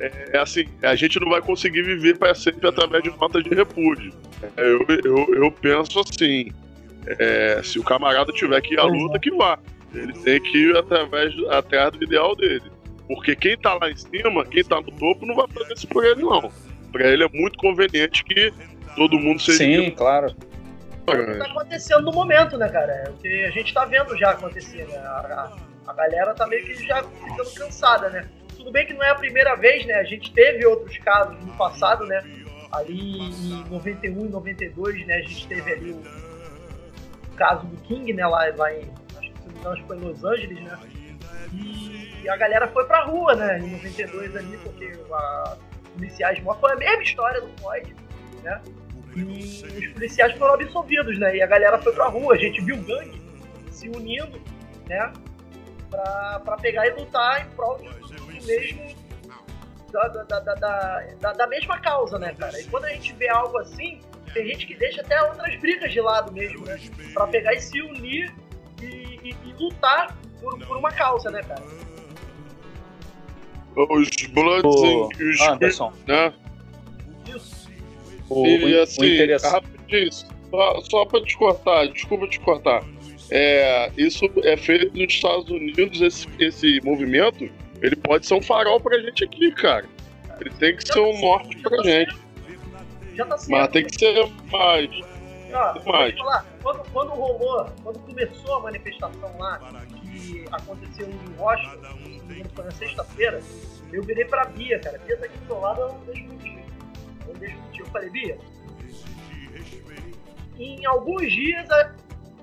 [0.00, 4.12] é assim, a gente não vai conseguir viver para sempre através de notas de repúdio.
[4.56, 6.50] Eu, eu, eu penso assim,
[7.06, 9.58] é, se o camarada tiver que ir à luta, que vá.
[9.94, 12.70] Ele tem que ir através, atrás do ideal dele.
[13.06, 16.04] Porque quem tá lá em cima, quem tá no topo, não vai fazer isso por
[16.04, 16.50] ele, não.
[16.90, 18.52] Pra ele é muito conveniente que
[18.96, 19.58] todo mundo seja.
[19.58, 20.34] Sim, claro.
[21.06, 22.92] É o que tá acontecendo no momento, né, cara?
[22.92, 24.96] É o que a gente tá vendo já acontecer, né?
[24.98, 25.52] A,
[25.86, 28.28] a, a galera tá meio que já ficando cansada, né?
[28.56, 29.94] Tudo bem que não é a primeira vez, né?
[29.94, 32.22] A gente teve outros casos no passado, né?
[32.70, 35.16] Ali em 91 e 92, né?
[35.16, 36.02] A gente teve ali o
[37.42, 38.24] caso do King, né?
[38.24, 38.88] Lá, lá em.
[39.18, 40.78] Acho que, acho foi em Los Angeles, né?
[42.22, 43.58] E a galera foi pra rua, né?
[43.58, 45.56] Em 92 ali, porque a,
[45.94, 46.38] policiais.
[46.38, 47.96] Foi a mesma história do Floyd,
[48.44, 48.62] né?
[49.16, 51.36] E os policiais foram absolvidos, né?
[51.36, 52.34] E a galera foi pra rua.
[52.34, 53.20] A gente viu gangue
[53.70, 54.40] se unindo,
[54.88, 55.12] né?
[55.90, 59.02] Pra, pra pegar e lutar em prol do mesmo.
[59.90, 62.58] Da, da, da, da, da, mesma causa, né, cara?
[62.58, 64.00] E quando a gente vê algo assim,
[64.32, 66.78] tem gente que deixa até outras brigas de lado mesmo, né?
[67.14, 68.32] Pra pegar e se unir
[68.80, 71.62] e, e, e lutar por, por uma causa, né, cara?
[73.74, 75.08] Os Bloods o...
[75.18, 75.92] e os Anderson.
[76.06, 76.32] né?
[77.34, 77.70] Isso.
[78.28, 82.82] O, e assim, o rapidinho, só, só pra te cortar, desculpa te cortar.
[83.30, 87.48] É, isso é feito nos Estados Unidos, esse, esse movimento,
[87.80, 89.86] ele pode ser um farol pra gente aqui, cara.
[90.40, 92.14] Ele tem que ser um norte pra gente.
[93.14, 93.50] Já tá certo.
[93.50, 94.90] Mas tem que ser mais.
[95.52, 96.16] Ah, mais.
[96.16, 99.58] Falar, quando, quando rolou, quando começou a manifestação lá,
[99.88, 101.98] que aconteceu em Washington,
[102.54, 103.40] foi na sexta-feira,
[103.92, 104.98] eu virei pra Bia, cara.
[104.98, 106.64] Bia tá aqui do meu lado, eu não deixo mentir.
[107.26, 107.80] Eu não deixo mentir.
[107.80, 108.38] Eu falei, Bia,
[110.58, 111.92] em alguns dias, a,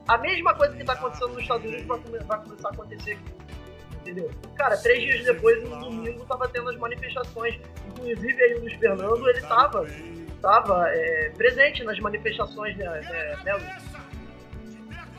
[0.08, 3.40] a mesma coisa que tá acontecendo nos Estados Unidos vai, vai começar a acontecer aqui
[4.02, 4.32] entendeu?
[4.56, 7.60] Cara, três dias depois, no domingo, tava tendo as manifestações.
[7.88, 9.86] Inclusive aí o Luiz Fernando, ele tava
[10.40, 14.00] estava é, presente nas manifestações, né, né, né Luiz?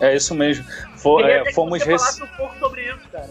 [0.00, 0.64] É isso mesmo.
[0.96, 3.28] For, é, fomos você um pouco sobre isso, cara.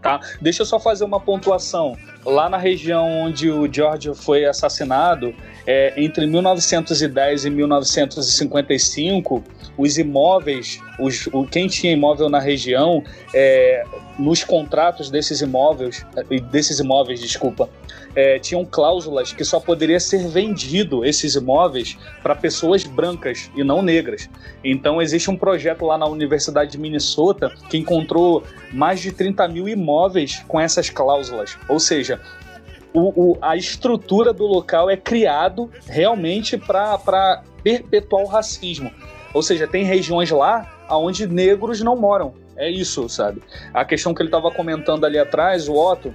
[0.00, 0.20] Tá.
[0.40, 1.96] Deixa eu só fazer uma pontuação.
[2.26, 5.34] Lá na região onde o George foi assassinado,
[5.66, 9.42] é, entre 1910 e 1955,
[9.78, 13.02] os imóveis, os, o, quem tinha imóvel na região,
[13.34, 13.82] é,
[14.18, 16.04] nos contratos desses imóveis,
[16.50, 17.68] desses imóveis, desculpa,
[18.14, 23.82] é, tinham cláusulas que só poderia ser vendido esses imóveis para pessoas brancas e não
[23.82, 24.28] negras.
[24.62, 28.42] Então existe um projeto lá na Universidade de Minnesota que encontrou
[28.72, 31.56] mais de 30 mil imóveis com essas cláusulas.
[31.68, 32.20] Ou seja,
[32.92, 38.90] o, o, a estrutura do local é criado realmente para perpetuar o racismo.
[39.32, 42.34] Ou seja, tem regiões lá onde negros não moram.
[42.56, 43.42] É isso, sabe?
[43.72, 46.14] A questão que ele estava comentando ali atrás, o Otto,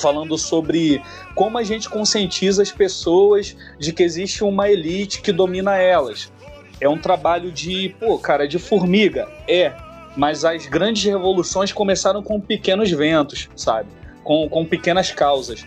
[0.00, 1.02] falando sobre
[1.34, 6.32] como a gente conscientiza as pessoas de que existe uma elite que domina elas.
[6.80, 9.26] É um trabalho de, pô, cara, de formiga.
[9.48, 9.72] É,
[10.16, 13.88] mas as grandes revoluções começaram com pequenos ventos, sabe?
[14.22, 15.64] Com, com pequenas causas.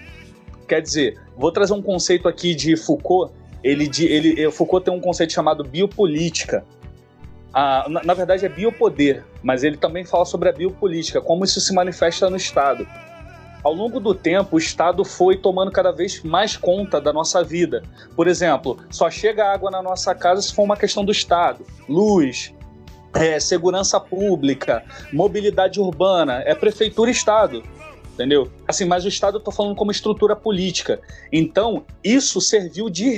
[0.67, 3.33] Quer dizer, vou trazer um conceito aqui de Foucault.
[3.63, 6.63] Ele, ele, Foucault tem um conceito chamado biopolítica.
[7.51, 11.59] Ah, na, na verdade é biopoder, mas ele também fala sobre a biopolítica, como isso
[11.59, 12.87] se manifesta no Estado
[13.63, 17.83] ao longo do tempo, o Estado foi tomando cada vez mais conta da nossa vida.
[18.15, 21.65] Por exemplo, só chega água na nossa casa se for uma questão do Estado.
[21.87, 22.53] Luz,
[23.13, 27.63] é, segurança pública, mobilidade urbana, é prefeitura e Estado.
[28.13, 28.51] Entendeu?
[28.67, 30.99] Assim, mas o Estado eu tô falando como estrutura política.
[31.31, 33.09] Então, isso serviu de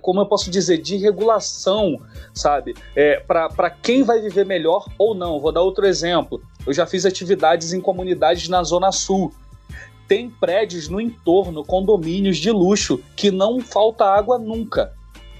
[0.00, 2.00] como eu posso dizer, de regulação,
[2.32, 2.74] sabe?
[2.94, 5.40] É, para quem vai viver melhor ou não.
[5.40, 6.40] Vou dar outro exemplo.
[6.64, 9.32] Eu já fiz atividades em comunidades na Zona Sul
[10.08, 14.92] tem prédios no entorno, condomínios de luxo, que não falta água nunca.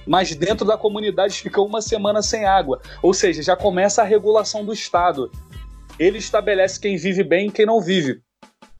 [0.05, 2.79] Mas dentro da comunidade fica uma semana sem água.
[3.01, 5.31] Ou seja, já começa a regulação do Estado.
[5.97, 8.21] Ele estabelece quem vive bem e quem não vive.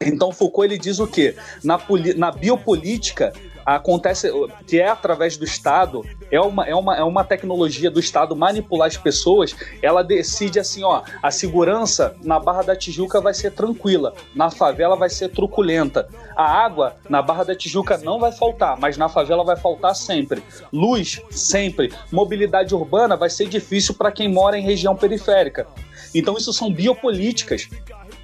[0.02, 1.36] Então Foucault ele diz o quê?
[1.62, 1.78] Na,
[2.16, 3.34] na biopolítica
[3.76, 4.32] acontece
[4.66, 8.88] que é através do Estado, é uma, é, uma, é uma tecnologia do Estado manipular
[8.88, 14.14] as pessoas, ela decide assim, ó, a segurança na Barra da Tijuca vai ser tranquila,
[14.34, 16.08] na favela vai ser truculenta.
[16.36, 20.44] A água na Barra da Tijuca não vai faltar, mas na favela vai faltar sempre.
[20.72, 21.92] Luz, sempre.
[22.12, 25.68] Mobilidade urbana vai ser difícil para quem mora em região periférica.
[26.14, 27.70] Então isso são biopolíticas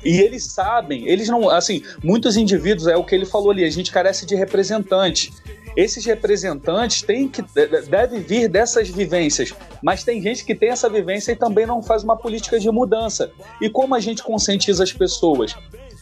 [0.06, 3.70] e eles sabem, eles não, assim, muitos indivíduos, é o que ele falou ali, a
[3.72, 5.32] gente carece de representantes.
[5.76, 7.44] Esses representantes têm que
[7.90, 9.54] devem vir dessas vivências,
[9.84, 13.32] mas tem gente que tem essa vivência e também não faz uma política de mudança.
[13.60, 15.56] E como a gente conscientiza as pessoas?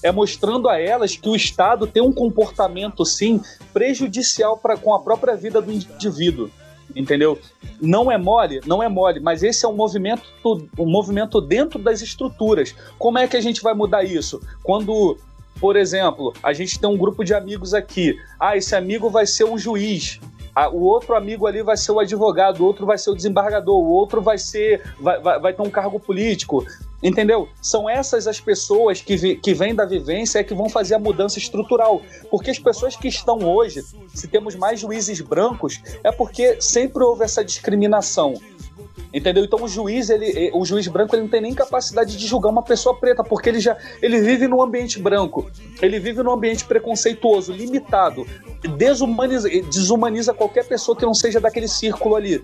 [0.03, 3.41] É mostrando a elas que o Estado tem um comportamento sim
[3.73, 6.51] prejudicial para com a própria vida do indivíduo
[6.95, 7.39] entendeu?
[7.81, 10.23] Não é mole, não é mole, mas esse é um movimento,
[10.77, 12.75] um movimento dentro das estruturas.
[12.97, 14.41] Como é que a gente vai mudar isso?
[14.61, 15.17] Quando,
[15.59, 19.43] por exemplo, a gente tem um grupo de amigos aqui, ah, esse amigo vai ser
[19.43, 20.19] o juiz,
[20.71, 23.89] o outro amigo ali vai ser o advogado, o outro vai ser o desembargador, o
[23.89, 26.65] outro vai ser vai, vai, vai ter um cargo político.
[27.01, 27.49] Entendeu?
[27.61, 30.99] São essas as pessoas que, vi, que vêm da vivência é que vão fazer a
[30.99, 32.01] mudança estrutural.
[32.31, 33.83] Porque as pessoas que estão hoje,
[34.13, 38.35] se temos mais juízes brancos, é porque sempre houve essa discriminação.
[39.13, 39.43] Entendeu?
[39.43, 42.63] Então o juiz, ele, o juiz branco, ele não tem nem capacidade de julgar uma
[42.63, 45.49] pessoa preta, porque ele já ele vive num ambiente branco,
[45.81, 48.25] ele vive num ambiente preconceituoso, limitado,
[48.77, 52.43] desumaniza, desumaniza qualquer pessoa que não seja daquele círculo ali.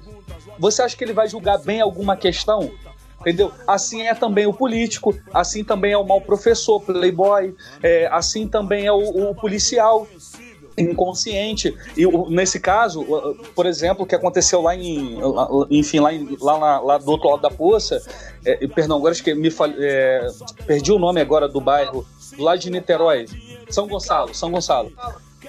[0.57, 2.71] Você acha que ele vai julgar bem alguma questão?
[3.21, 3.51] entendeu?
[3.67, 8.85] Assim é também o político, assim também é o mau professor, playboy, é, assim também
[8.85, 10.07] é o, o policial
[10.79, 11.75] inconsciente.
[11.97, 13.05] E nesse caso,
[13.55, 15.17] por exemplo, o que aconteceu lá em,
[15.69, 18.01] enfim, lá, em, lá, lá, do outro lado da poça,
[18.45, 19.49] é, perdão, agora acho que me
[19.79, 20.27] é,
[20.65, 22.05] perdi o nome agora do bairro,
[22.37, 23.25] lado de Niterói,
[23.69, 24.91] São Gonçalo, São Gonçalo.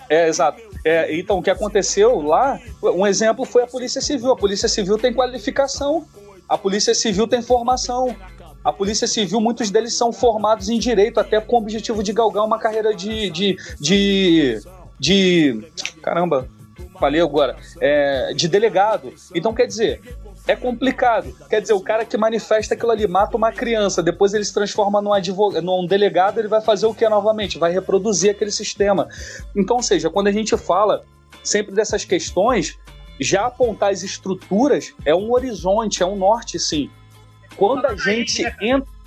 [0.08, 0.60] É, exato.
[0.84, 4.32] É, então, o que aconteceu lá, um exemplo foi a Polícia Civil.
[4.32, 6.06] A Polícia Civil tem qualificação
[6.50, 8.16] a Polícia Civil tem formação.
[8.64, 12.44] A Polícia Civil, muitos deles são formados em direito, até com o objetivo de galgar
[12.44, 13.30] uma carreira de.
[13.30, 14.60] de, de,
[15.00, 15.64] de
[16.02, 16.46] caramba,
[16.98, 17.56] falei agora.
[17.80, 19.12] É, de delegado.
[19.34, 20.00] Então, quer dizer,
[20.46, 21.34] é complicado.
[21.48, 25.00] Quer dizer, o cara que manifesta aquilo ali mata uma criança, depois ele se transforma
[25.00, 27.58] num, advogado, num delegado, ele vai fazer o que novamente?
[27.58, 29.08] Vai reproduzir aquele sistema.
[29.56, 31.02] Então, ou seja, quando a gente fala
[31.42, 32.78] sempre dessas questões,
[33.18, 36.90] já apontar as estruturas é um horizonte, é um norte, sim.
[37.56, 38.99] Quando a gente entra.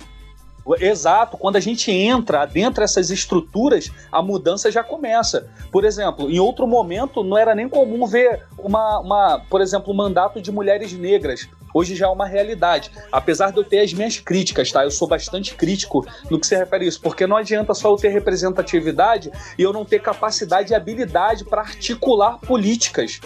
[0.80, 5.46] Exato, quando a gente entra dentro dessas estruturas, a mudança já começa.
[5.70, 9.96] Por exemplo, em outro momento não era nem comum ver uma, uma por exemplo, um
[9.96, 11.46] mandato de mulheres negras.
[11.74, 12.90] Hoje já é uma realidade.
[13.10, 14.84] Apesar de eu ter as minhas críticas, tá?
[14.84, 17.96] Eu sou bastante crítico no que se refere a isso, porque não adianta só eu
[17.96, 23.20] ter representatividade e eu não ter capacidade e habilidade para articular políticas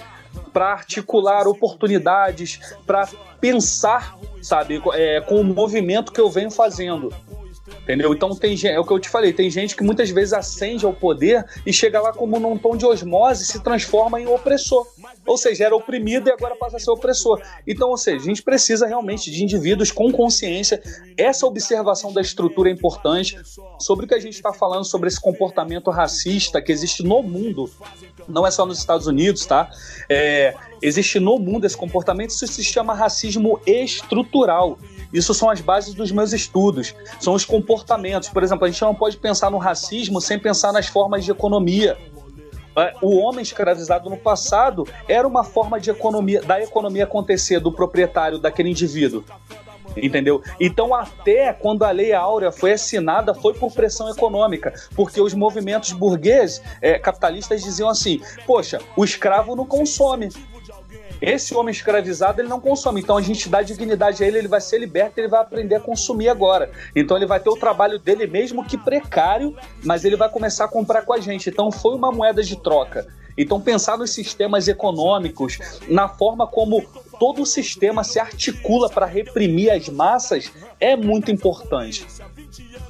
[0.58, 3.08] para articular oportunidades, para
[3.40, 7.14] pensar, sabe, é, com o movimento que eu venho fazendo.
[7.82, 8.12] Entendeu?
[8.12, 10.92] Então tem é o que eu te falei, tem gente que muitas vezes acende ao
[10.92, 14.86] poder e chega lá como num tom de osmose e se transforma em opressor.
[15.26, 17.40] Ou seja, era oprimido e agora passa a ser opressor.
[17.66, 20.82] Então, ou seja, a gente precisa realmente de indivíduos com consciência.
[21.16, 23.38] Essa observação da estrutura é importante
[23.78, 27.70] sobre o que a gente está falando sobre esse comportamento racista que existe no mundo.
[28.26, 29.70] Não é só nos Estados Unidos, tá?
[30.08, 34.78] É, existe no mundo esse comportamento, isso se chama racismo estrutural.
[35.12, 38.28] Isso são as bases dos meus estudos, são os comportamentos.
[38.28, 41.96] Por exemplo, a gente não pode pensar no racismo sem pensar nas formas de economia.
[42.76, 47.72] É, o homem escravizado no passado era uma forma de economia, da economia acontecer do
[47.72, 49.24] proprietário daquele indivíduo.
[49.96, 50.42] Entendeu?
[50.60, 55.92] Então, até quando a Lei Áurea foi assinada, foi por pressão econômica, porque os movimentos
[55.92, 60.28] burgueses, é, capitalistas, diziam assim: poxa, o escravo não consome,
[61.20, 64.60] esse homem escravizado ele não consome, então a gente dá dignidade a ele, ele vai
[64.60, 66.70] ser liberto, ele vai aprender a consumir agora.
[66.94, 70.68] Então ele vai ter o trabalho dele mesmo que precário, mas ele vai começar a
[70.68, 71.50] comprar com a gente.
[71.50, 73.06] Então foi uma moeda de troca.
[73.36, 75.58] Então pensar nos sistemas econômicos,
[75.88, 76.84] na forma como
[77.18, 82.06] todo o sistema se articula para reprimir as massas é muito importante.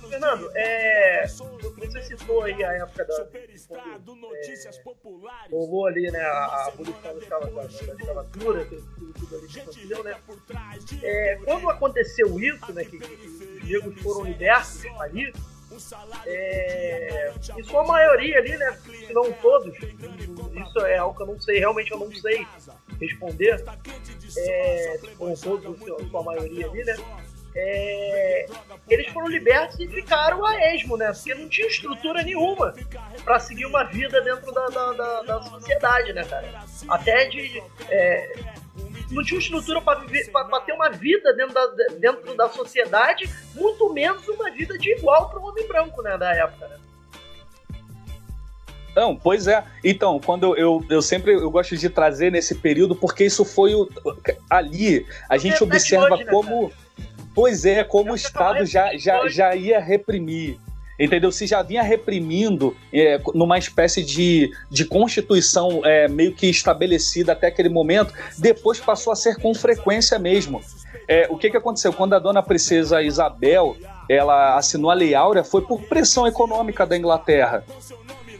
[0.08, 1.26] Fernando, é,
[1.78, 3.28] você citou aí a época da.
[3.68, 4.40] Quando, é,
[5.50, 10.20] rolou ali né, a abolição da, escravatura, tudo, ali que aconteceu, né?
[11.02, 15.32] É, quando aconteceu isso, né, que, os negros foram libertos ali,
[16.26, 21.40] é, em sua maioria ali, né, se não todos, isso é algo que eu não
[21.40, 22.46] sei, realmente eu não sei
[23.00, 23.64] responder,
[24.36, 26.96] é, se foram todos, ou sua maioria ali, né,
[27.54, 28.46] é,
[28.88, 31.12] eles foram libertos e ficaram a esmo, né?
[31.12, 32.74] Porque não tinha estrutura nenhuma
[33.24, 36.64] para seguir uma vida dentro da, da, da, da, sociedade, né, cara?
[36.88, 37.62] Até de.
[37.88, 38.32] É,
[39.10, 40.00] não tinha estrutura para
[40.60, 41.66] ter uma vida dentro da,
[41.98, 46.34] dentro da sociedade, muito menos uma vida de igual para um homem branco, né, da
[46.34, 46.78] época, né?
[48.98, 49.64] Não, pois é.
[49.84, 53.88] Então, quando eu, eu sempre eu gosto de trazer nesse período, porque isso foi o.
[54.50, 56.72] Ali, a gente observa hoje, né, como.
[57.38, 60.58] Pois é, como o Estado já, já, já ia reprimir
[60.98, 61.30] entendeu?
[61.30, 67.46] Se já vinha reprimindo é, numa espécie de, de constituição é, meio que estabelecida até
[67.46, 70.60] aquele momento, depois passou a ser com frequência mesmo.
[71.06, 71.92] É, o que, que aconteceu?
[71.92, 73.76] Quando a dona princesa Isabel
[74.10, 77.62] ela assinou a Lei Áurea, foi por pressão econômica da Inglaterra.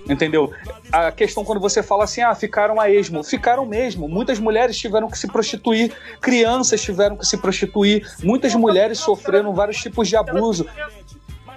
[0.09, 0.53] Entendeu?
[0.91, 3.23] A questão quando você fala assim, ah, ficaram a esmo.
[3.23, 4.09] Ficaram mesmo.
[4.09, 9.77] Muitas mulheres tiveram que se prostituir, crianças tiveram que se prostituir, muitas mulheres sofreram vários
[9.79, 10.67] tipos de abuso.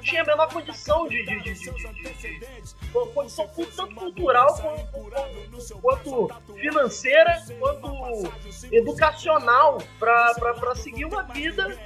[0.02, 1.24] Tinha a menor condição de.
[1.24, 4.54] de, de, de, de condição tanto cultural
[4.92, 8.34] quanto, quanto financeira, quanto
[8.72, 11.78] educacional para seguir uma vida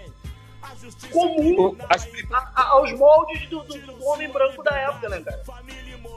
[1.12, 1.78] comum
[2.32, 5.44] a, a, aos moldes do, do, do homem branco da época, né, cara?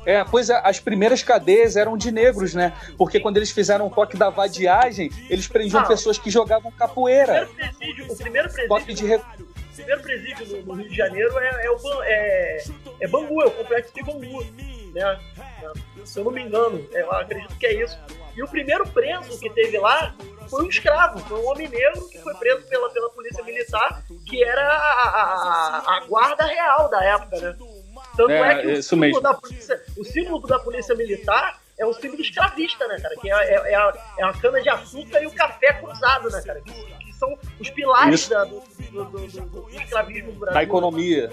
[0.07, 2.73] É, pois é, as primeiras cadeias eram de negros, né?
[2.97, 7.45] Porque quando eles fizeram o toque da vadiagem, eles prendiam ah, pessoas que jogavam capoeira.
[7.45, 9.17] O primeiro presídio, o primeiro presídio, toque de re...
[9.17, 12.65] o primeiro presídio no, Rio de Janeiro é, é, o, é,
[13.01, 14.45] é Bangu, é o complexo de Bangu.
[14.95, 15.21] Né?
[16.05, 17.99] Se eu não me engano, é, eu acredito que é isso.
[18.35, 20.15] E o primeiro preso que teve lá
[20.49, 24.43] foi um escravo, foi um homem negro que foi preso pela, pela polícia militar, que
[24.43, 27.57] era a, a, a guarda real da época, né?
[28.19, 31.93] Tanto é, é que o símbolo, da polícia, o símbolo da polícia militar é um
[31.93, 33.15] símbolo escravista, né, cara?
[33.15, 36.43] Que é, é, é, a, é a cana de açúcar e o café cruzado, né,
[36.45, 36.61] cara?
[36.61, 38.61] Que, que são os pilares da, do,
[38.91, 40.55] do, do, do, escravismo do Brasil.
[40.55, 41.31] Da economia.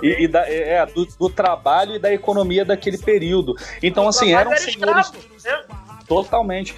[0.00, 3.56] E, e da, é, é, do, do, trabalho e da economia daquele período.
[3.82, 5.08] Então, assim, eram era senhores.
[5.08, 6.04] Escravo, né?
[6.06, 6.76] Totalmente.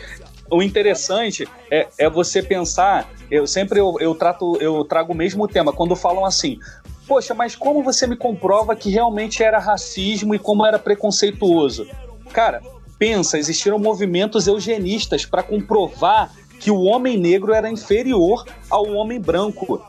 [0.51, 5.47] O interessante é, é você pensar, eu sempre eu, eu trato, eu trago o mesmo
[5.47, 6.59] tema, quando falam assim,
[7.07, 11.87] Poxa, mas como você me comprova que realmente era racismo e como era preconceituoso?
[12.33, 12.63] Cara,
[12.99, 19.85] pensa, existiram movimentos eugenistas para comprovar que o homem negro era inferior ao homem branco.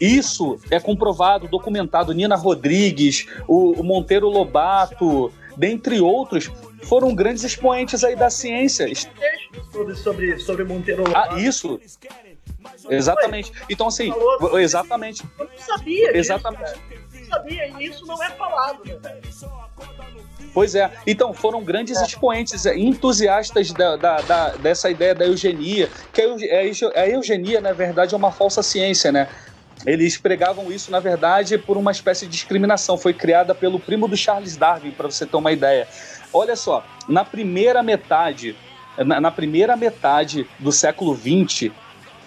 [0.00, 2.14] Isso é comprovado, documentado.
[2.14, 6.50] Nina Rodrigues, o, Monteiro Lobato, dentre outros,
[6.84, 8.86] foram grandes expoentes aí da ciência.
[9.72, 11.34] Sobre, sobre, sobre Monteiro ah, Lobato.
[11.34, 11.80] Ah, isso.
[12.90, 13.52] Exatamente.
[13.68, 14.12] Então, assim,
[14.58, 15.24] exatamente.
[15.38, 16.16] Eu não sabia.
[16.16, 16.64] Exatamente.
[16.64, 19.20] Disso, eu não sabia, e isso não é falado, né,
[20.52, 20.90] Pois é.
[21.06, 22.04] Então, foram grandes é.
[22.04, 28.14] expoentes, é, entusiastas da, da, da, dessa ideia da eugenia, que a eugenia, na verdade,
[28.14, 29.28] é uma falsa ciência, né?
[29.86, 32.98] Eles pregavam isso, na verdade, por uma espécie de discriminação.
[32.98, 35.88] Foi criada pelo primo do Charles Darwin, para você ter uma ideia.
[36.32, 38.56] Olha só, na primeira metade,
[38.98, 41.72] na, na primeira metade do século XX,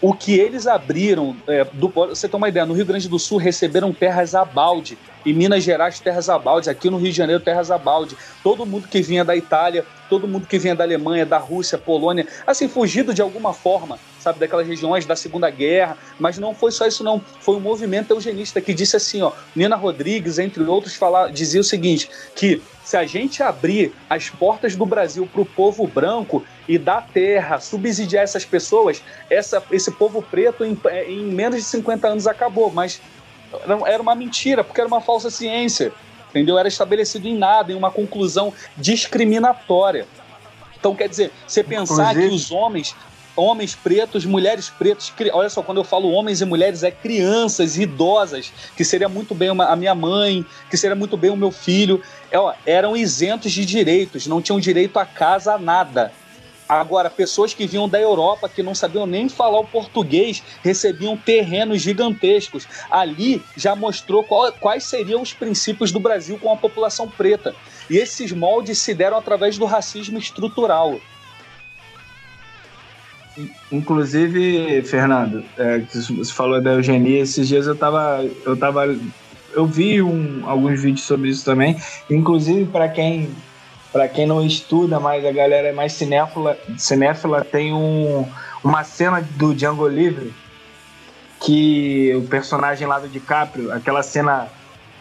[0.04, 3.38] o que eles abriram, é, do, você tem uma ideia, no Rio Grande do Sul
[3.38, 7.42] receberam terras a balde, em Minas Gerais terras a balde, aqui no Rio de Janeiro
[7.42, 8.18] terras a balde.
[8.44, 12.28] Todo mundo que vinha da Itália, todo mundo que vinha da Alemanha, da Rússia, Polônia,
[12.46, 16.88] assim, fugido de alguma forma, sabe, daquelas regiões da Segunda Guerra, mas não foi só
[16.88, 21.30] isso não, foi um movimento eugenista que disse assim, ó, Nina Rodrigues, entre outros, falar,
[21.30, 25.86] dizia o seguinte, que se a gente abrir as portas do Brasil para o povo
[25.86, 31.64] branco e dar terra, subsidiar essas pessoas, essa, esse povo preto em, em menos de
[31.64, 32.72] 50 anos acabou.
[32.72, 33.02] Mas
[33.86, 35.94] era uma mentira, porque era uma falsa ciência.
[36.30, 36.58] Entendeu?
[36.58, 40.08] Era estabelecido em nada, em uma conclusão discriminatória.
[40.78, 42.30] Então, quer dizer, você pensar Inclusive...
[42.30, 42.96] que os homens
[43.36, 48.52] homens pretos, mulheres pretas, olha só, quando eu falo homens e mulheres, é crianças, idosas,
[48.76, 52.02] que seria muito bem uma, a minha mãe, que seria muito bem o meu filho,
[52.32, 56.12] é, ó, eram isentos de direitos, não tinham direito a casa, a nada.
[56.68, 61.82] Agora, pessoas que vinham da Europa, que não sabiam nem falar o português, recebiam terrenos
[61.82, 62.68] gigantescos.
[62.90, 67.54] Ali já mostrou qual, quais seriam os princípios do Brasil com a população preta.
[67.90, 71.00] E esses moldes se deram através do racismo estrutural.
[73.72, 78.24] Inclusive, Fernando, é, você falou da eugenia, esses dias eu tava.
[78.46, 78.96] Eu, tava,
[79.54, 81.76] eu vi um, alguns vídeos sobre isso também.
[82.10, 83.30] Inclusive, para quem
[83.94, 88.28] para quem não estuda, mas a galera é mais cinéfila, cinéfila tem um,
[88.64, 90.34] uma cena do Django Livre
[91.40, 94.48] que o personagem lá do DiCaprio, aquela cena,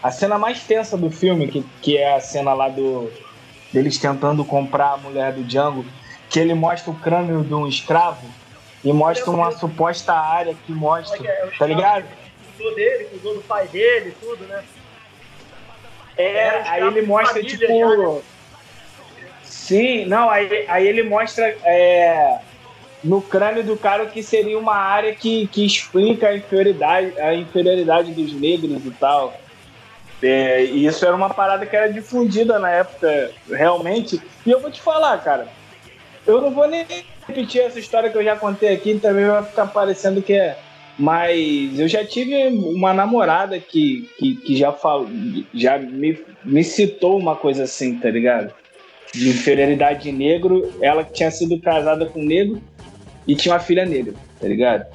[0.03, 3.11] a cena mais tensa do filme, que, que é a cena lá do
[3.73, 5.87] deles tentando comprar a mulher do Django,
[6.33, 8.27] que ele mostra o crânio de um escravo
[8.83, 11.23] e mostra uma suposta área que mostra,
[11.59, 12.07] tá ligado?
[12.57, 14.63] cuidou dele, cuidou do pai dele, tudo, né?
[16.17, 17.67] É, aí ele mostra, tipo.
[17.67, 18.23] Já, né?
[19.43, 22.39] Sim, não, aí, aí ele mostra é,
[23.03, 27.35] no crânio do cara o que seria uma área que, que explica a inferioridade, a
[27.35, 29.39] inferioridade dos negros e tal.
[30.23, 34.23] É, e isso era uma parada que era difundida na época, realmente.
[34.47, 35.49] E eu vou te falar, cara,
[36.27, 36.87] eu não vou nem
[37.27, 40.57] repetir essa história que eu já contei aqui, também vai ficar parecendo que é.
[40.99, 45.09] Mas eu já tive uma namorada que, que, que já, falou,
[45.55, 48.53] já me, me citou uma coisa assim, tá ligado?
[49.13, 52.63] De inferioridade de negro, ela que tinha sido casada com negro
[53.27, 54.87] e tinha uma filha negra, tá ligado?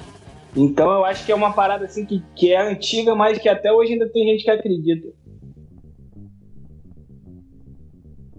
[0.56, 3.72] Então eu acho que é uma parada assim que, que é antiga, mas que até
[3.72, 5.08] hoje ainda tem gente que acredita.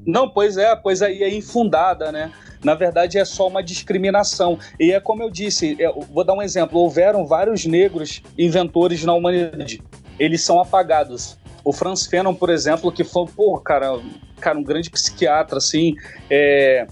[0.05, 2.31] Não, pois é, pois aí é infundada, né?
[2.63, 4.59] Na verdade, é só uma discriminação.
[4.79, 9.03] E é como eu disse, eu é, vou dar um exemplo: houveram vários negros inventores
[9.03, 9.81] na humanidade.
[10.17, 11.37] Eles são apagados.
[11.63, 13.99] O Franz Fanon, por exemplo, que foi, pô, cara,
[14.39, 15.95] cara, um grande psiquiatra, assim,
[16.29, 16.87] é,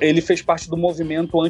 [0.00, 1.40] ele fez parte do movimento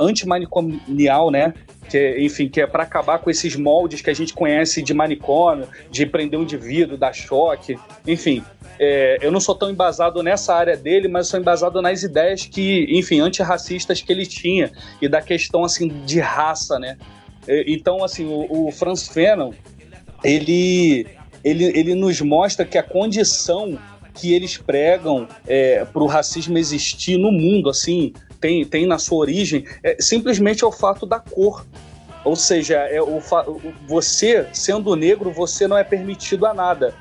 [0.00, 1.52] antimanicomial, né?
[1.88, 4.92] Que, é, enfim, que é para acabar com esses moldes que a gente conhece de
[4.92, 8.42] manicômio, de prender um indivíduo, dar choque, enfim.
[8.78, 12.86] É, eu não sou tão embasado nessa área dele, mas sou embasado nas ideias que,
[12.90, 14.70] enfim, antirracistas que ele tinha
[15.00, 16.96] e da questão, assim, de raça, né?
[17.48, 19.52] Então, assim, o, o Franz Fanon,
[20.24, 21.06] ele,
[21.44, 23.78] ele, ele nos mostra que a condição
[24.16, 29.18] que eles pregam é, para o racismo existir no mundo, assim, tem, tem na sua
[29.18, 31.64] origem, é, simplesmente é o fato da cor.
[32.24, 33.20] Ou seja, é o
[33.86, 36.92] você, sendo negro, você não é permitido a nada.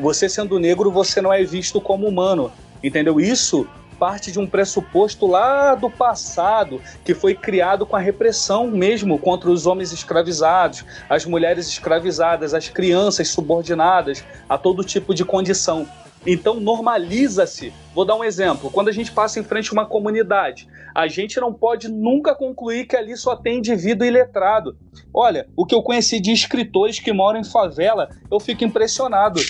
[0.00, 2.52] Você, sendo negro, você não é visto como humano.
[2.82, 3.18] Entendeu?
[3.18, 3.66] Isso
[3.98, 9.50] parte de um pressuposto lá do passado, que foi criado com a repressão mesmo contra
[9.50, 15.86] os homens escravizados, as mulheres escravizadas, as crianças subordinadas a todo tipo de condição.
[16.26, 17.72] Então normaliza-se.
[17.94, 18.70] Vou dar um exemplo.
[18.70, 22.86] Quando a gente passa em frente a uma comunidade, a gente não pode nunca concluir
[22.86, 24.76] que ali só tem indivíduo iletrado.
[25.12, 29.40] Olha, o que eu conheci de escritores que moram em favela, eu fico impressionado.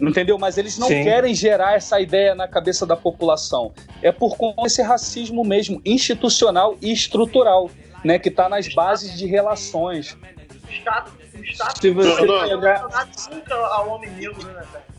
[0.00, 0.36] Entendeu?
[0.38, 1.04] Mas eles não Sim.
[1.04, 3.72] querem gerar essa ideia na cabeça da população.
[4.02, 7.70] É por conta desse racismo mesmo, institucional e estrutural,
[8.04, 8.18] né?
[8.18, 10.16] Que está nas bases de relações.
[10.66, 12.88] O Estado, o Estado Se você pegar...
[13.30, 14.91] nunca ao homem negro, né, cara?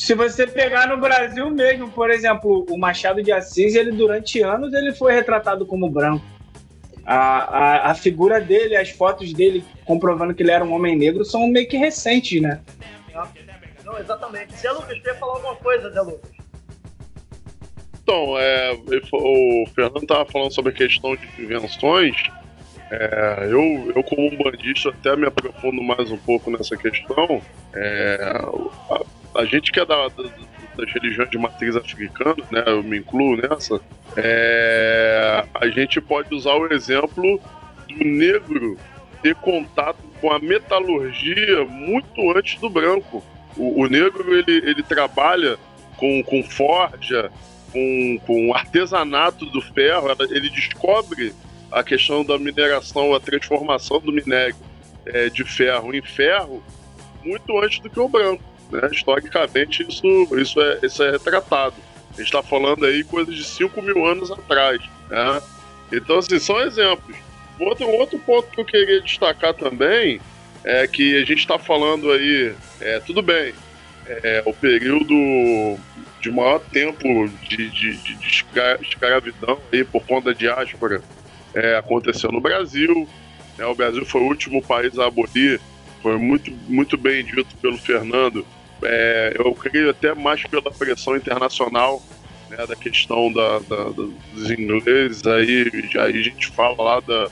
[0.00, 4.72] Se você pegar no Brasil mesmo, por exemplo, o Machado de Assis, ele durante anos
[4.72, 6.24] ele foi retratado como branco.
[7.04, 11.22] A, a, a figura dele, as fotos dele comprovando que ele era um homem negro
[11.22, 12.62] são meio que recentes, né?
[13.84, 14.56] Não, exatamente.
[14.56, 16.30] Zé Lucas, quer falar alguma coisa, Zé Lucas?
[18.02, 18.72] Então, é,
[19.12, 22.16] o Fernando estava falando sobre a questão de invenções.
[22.90, 27.40] É, eu, eu, como um bandista, até me aprofundo mais um pouco nessa questão.
[27.72, 28.42] É,
[29.34, 30.24] a gente que é da, da,
[30.76, 33.80] das religiões de matriz africana, né, eu me incluo nessa,
[34.16, 37.40] é, a gente pode usar o exemplo
[37.88, 38.76] do negro
[39.22, 43.22] ter contato com a metalurgia muito antes do branco.
[43.56, 45.58] O, o negro ele, ele trabalha
[45.96, 47.30] com, com forja,
[47.72, 51.32] com, com artesanato do ferro, ele descobre
[51.70, 54.56] a questão da mineração, a transformação do minério
[55.06, 56.62] é, de ferro em ferro
[57.24, 58.42] muito antes do que o branco.
[58.70, 58.88] Né?
[58.92, 61.76] Historicamente, isso, isso, é, isso é retratado.
[62.12, 64.80] A gente está falando aí coisa de 5 mil anos atrás.
[65.08, 65.42] Né?
[65.92, 67.16] Então, assim, são exemplos.
[67.58, 70.20] Outro, outro ponto que eu queria destacar também
[70.64, 73.52] é que a gente está falando aí, é, tudo bem,
[74.06, 75.78] é, o período
[76.20, 78.44] de maior tempo de, de, de, de
[78.82, 81.02] escravidão aí por conta da diáspora
[81.54, 83.08] é, aconteceu no Brasil.
[83.58, 83.64] Né?
[83.66, 85.60] O Brasil foi o último país a abolir,
[86.02, 88.46] foi muito, muito bem dito pelo Fernando,
[88.82, 92.02] é, eu creio até mais pela pressão internacional
[92.48, 97.28] né, da questão da, da, dos ingleses, aí, aí a gente fala lá da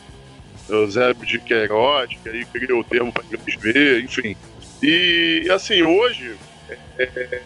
[0.69, 4.37] Eusébio de Queiroz, que aí criou o termo para inglês ver, enfim.
[4.83, 6.37] E assim, hoje,
[6.99, 7.43] é, é,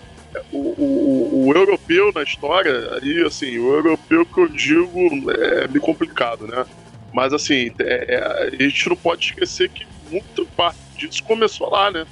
[0.53, 5.81] o, o, o, europeu na história, aí assim, o europeu que eu digo é meio
[5.81, 6.65] complicado, né?
[7.13, 11.91] Mas assim, é, é, a gente não pode esquecer que muito parte disso começou lá,
[11.91, 12.07] né?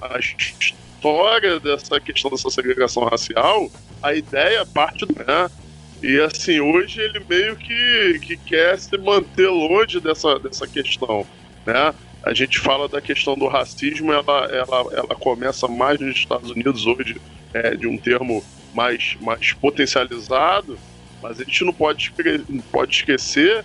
[0.00, 3.70] A história dessa questão dessa segregação racial,
[4.02, 5.14] a ideia parte do.
[5.14, 5.50] Né?
[6.02, 11.26] E assim, hoje ele meio que, que quer se manter longe dessa, dessa questão.
[11.66, 11.94] Né?
[12.22, 16.86] A gente fala da questão do racismo, ela, ela, ela começa mais nos Estados Unidos
[16.86, 17.20] hoje,
[17.54, 18.44] é, de um termo
[18.74, 20.78] mais, mais potencializado,
[21.22, 22.12] mas a gente não pode,
[22.48, 23.64] não pode esquecer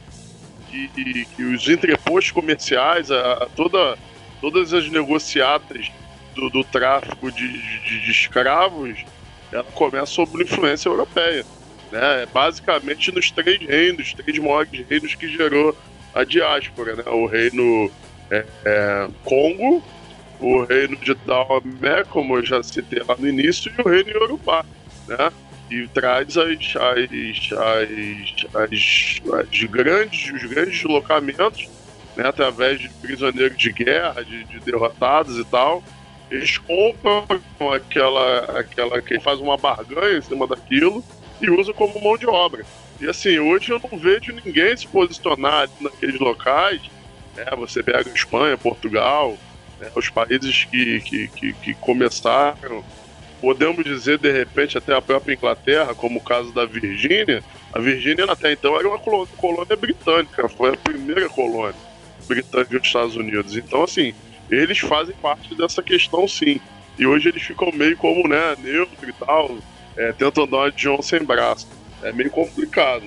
[0.69, 3.97] que, que os entrepostos comerciais, a, a toda,
[4.41, 5.91] todas as negociatas
[6.33, 9.05] do, do tráfico de, de, de, escravos,
[9.51, 11.45] ela começa sob influência europeia.
[11.91, 12.27] Né?
[12.33, 15.75] Basicamente nos três reinos, três maiores reinos que gerou
[16.13, 16.95] a diáspora.
[16.95, 17.03] Né?
[17.07, 17.89] O reino
[18.31, 19.83] é, é, Congo,
[20.39, 24.65] o reino de Daomé, como eu já citei lá no início, e o reino Yorubá.
[25.07, 25.31] Né?
[25.69, 27.51] e traz as, as,
[28.53, 31.67] as, as, grandes, os grandes deslocamentos
[32.15, 35.83] né, através de prisioneiros de guerra, de, de, derrotados e tal.
[36.29, 37.25] Eles compram
[37.73, 41.03] aquela, aquela que faz uma barganha em cima daquilo
[41.41, 42.65] e usam como mão de obra.
[42.99, 46.81] E assim, hoje eu não vejo ninguém se posicionar naqueles locais.
[47.35, 49.37] Né, você pega Espanha, Portugal,
[49.79, 52.83] né, os países que, que, que, que começaram
[53.45, 57.43] podemos dizer de repente até a própria Inglaterra, como o caso da Virgínia.
[57.71, 61.75] A Virgínia até então era uma colônia, britânica, foi a primeira colônia
[62.27, 63.55] britânica dos Estados Unidos.
[63.55, 64.15] Então, assim,
[64.49, 66.59] eles fazem parte dessa questão sim.
[66.97, 69.57] E hoje eles ficam meio como, né, neutro e tal,
[69.95, 71.67] é, dar uma John sem braço.
[72.01, 73.03] É meio complicado.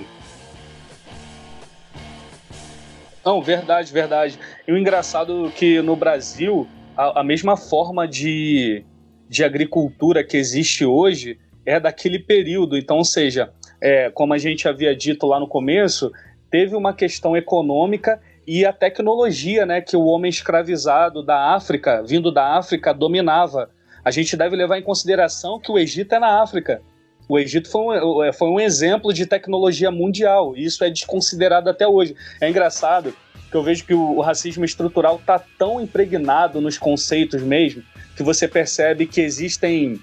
[3.25, 4.39] Não, verdade, verdade.
[4.67, 8.83] E o engraçado é que no Brasil, a, a mesma forma de,
[9.27, 12.77] de agricultura que existe hoje é daquele período.
[12.77, 13.51] Então, ou seja,
[13.81, 16.11] é, como a gente havia dito lá no começo,
[16.49, 22.31] teve uma questão econômica e a tecnologia, né, que o homem escravizado da África, vindo
[22.31, 23.69] da África, dominava.
[24.03, 26.81] A gente deve levar em consideração que o Egito é na África.
[27.29, 31.69] O Egito foi um, é, foi um exemplo de tecnologia mundial, e isso é desconsiderado
[31.69, 32.15] até hoje.
[32.41, 33.13] É engraçado
[33.51, 37.83] que eu vejo que o, racismo estrutural está tão impregnado nos conceitos mesmo,
[38.15, 40.01] que você percebe que existem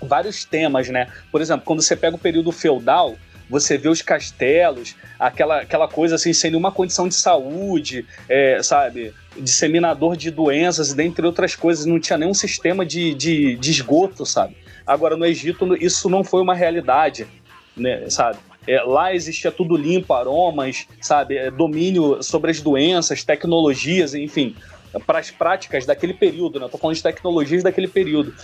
[0.00, 1.08] vários temas, né?
[1.30, 3.16] Por exemplo, quando você pega o período feudal,
[3.50, 9.12] você vê os castelos, aquela, aquela coisa assim, sem nenhuma condição de saúde, é, sabe?
[9.38, 14.61] Disseminador de doenças, dentre outras coisas, não tinha nenhum sistema de, de, de esgoto, sabe?
[14.86, 17.26] Agora, no Egito, isso não foi uma realidade,
[17.76, 18.38] né, sabe?
[18.66, 21.36] É, lá existia tudo limpo, aromas, sabe?
[21.36, 24.54] É, domínio sobre as doenças, tecnologias, enfim
[25.00, 26.66] para as práticas daquele período, né?
[26.66, 28.34] Estou falando de tecnologias daquele período.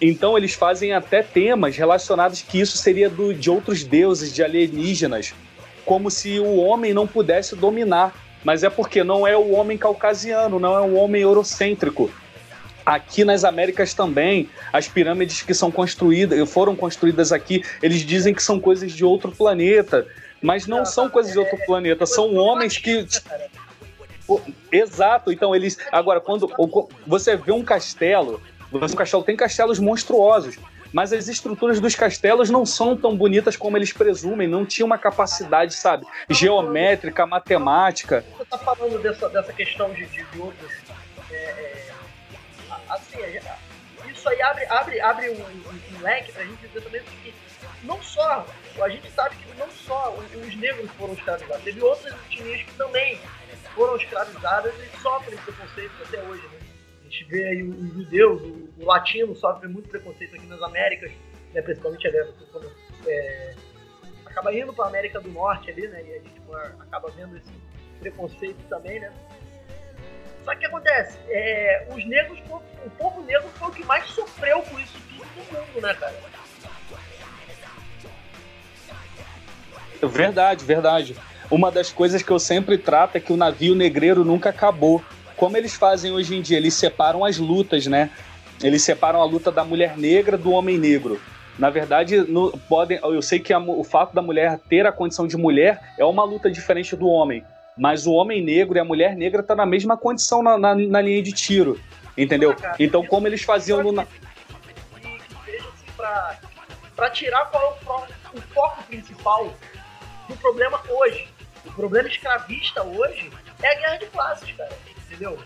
[0.00, 5.32] Então eles fazem até temas relacionados que isso seria do, de outros deuses, de alienígenas,
[5.84, 8.14] como se o homem não pudesse dominar.
[8.44, 12.10] Mas é porque não é o homem caucasiano, não é o homem eurocêntrico.
[12.84, 18.42] Aqui nas Américas também, as pirâmides que são construídas, foram construídas aqui, eles dizem que
[18.42, 20.06] são coisas de outro planeta,
[20.40, 23.06] mas não são coisas de outro planeta, são homens que
[24.70, 25.78] Exato, então eles.
[25.90, 26.48] Agora, quando
[27.06, 28.40] você vê um castelo,
[28.72, 30.58] um castelo tem castelos monstruosos,
[30.92, 34.98] mas as estruturas dos castelos não são tão bonitas como eles presumem, não tinha uma
[34.98, 38.24] capacidade, sabe, geométrica, matemática.
[38.36, 40.70] Você tá falando dessa, dessa questão de, de outros.
[44.22, 47.34] Isso aí abre, abre, abre um, um, um leque pra gente dizer também que
[47.82, 48.46] não só,
[48.80, 53.20] a gente sabe que não só os negros foram escravizados, teve outras etnias que também
[53.74, 56.42] foram escravizadas e sofrem preconceito até hoje.
[56.42, 56.58] Né?
[57.00, 61.10] A gente vê aí os judeus, o, o, latino sofre muito preconceito aqui nas Américas,
[61.52, 61.60] né?
[61.60, 62.72] principalmente ali, quando
[63.08, 63.54] é,
[64.24, 66.00] acaba indo para a América do Norte ali, né?
[66.00, 66.40] E a gente
[66.78, 67.50] acaba vendo esse
[67.98, 69.12] preconceito também, né?
[70.44, 71.18] Só que acontece?
[71.28, 72.38] É, os negros,
[72.84, 76.14] o povo negro foi o que mais sofreu com isso tudo no mundo, né, cara?
[80.02, 81.16] Verdade, verdade.
[81.50, 85.02] Uma das coisas que eu sempre trato é que o navio negreiro nunca acabou.
[85.36, 86.56] Como eles fazem hoje em dia?
[86.56, 88.10] Eles separam as lutas, né?
[88.62, 91.20] Eles separam a luta da mulher negra do homem negro.
[91.58, 95.26] Na verdade, no, podem, eu sei que a, o fato da mulher ter a condição
[95.26, 97.44] de mulher é uma luta diferente do homem.
[97.76, 101.00] Mas o homem negro e a mulher negra tá na mesma condição na, na, na,
[101.00, 101.80] linha de tiro.
[102.16, 102.54] Entendeu?
[102.78, 104.06] Então, como eles faziam no.
[106.94, 109.52] Para tirar qual é o, foco principal
[110.28, 111.28] do problema hoje.
[111.64, 113.30] O problema escravista hoje
[113.62, 114.76] é a guerra de classes, cara.
[115.06, 115.38] Entendeu?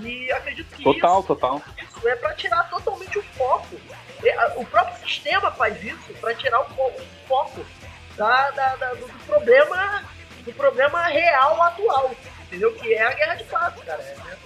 [0.00, 1.62] E acredito que total, isso, total.
[1.82, 3.76] isso é para tirar totalmente o foco.
[4.56, 6.92] O próprio sistema faz isso para tirar o,
[7.26, 7.64] foco
[8.16, 10.04] da, da, da, do, problema
[10.48, 12.10] do problema real atual,
[12.46, 12.72] entendeu?
[12.72, 14.02] Que é a guerra de classes, cara.
[14.02, 14.36] É, né?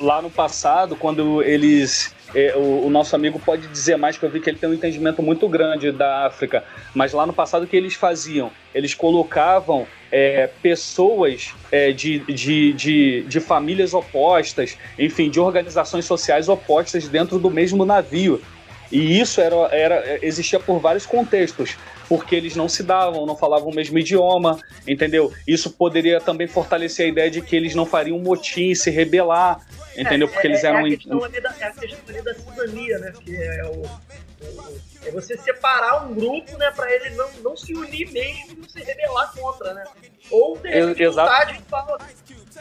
[0.00, 4.30] Lá no passado, quando eles é, o, o, nosso amigo pode dizer mais, que eu
[4.30, 6.64] vi que ele tem um entendimento muito grande da África,
[6.94, 8.50] mas lá no passado o que eles faziam?
[8.74, 16.48] Eles colocavam é, pessoas é, de, de, de, de, famílias opostas, enfim, de organizações sociais
[16.48, 18.42] opostas dentro do mesmo navio.
[18.90, 21.76] E isso era, era existia por vários contextos,
[22.08, 25.32] porque eles não se davam, não falavam o mesmo idioma, entendeu?
[25.46, 29.60] Isso poderia também fortalecer a ideia de que eles não fariam motim, se rebelar,
[29.96, 30.28] entendeu?
[30.28, 30.86] Porque é, eles eram.
[30.86, 33.12] É a questão ali da, é a questão ali da cidadania, né?
[33.20, 37.72] Que é o, o, é você separar um grupo, né, para ele não, não se
[37.74, 39.84] unir mesmo e não se rebelar contra, né?
[40.30, 41.52] Ou ter Exato.
[41.52, 41.62] de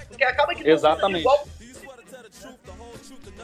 [0.08, 1.22] porque acaba que Exatamente.
[1.22, 1.48] Igual...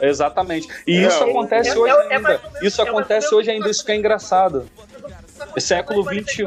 [0.00, 0.68] Exatamente.
[0.86, 2.42] E é, isso acontece é, hoje é, ainda.
[2.62, 4.68] isso acontece hoje ainda, isso que é engraçado.
[5.56, 6.44] É século XXI.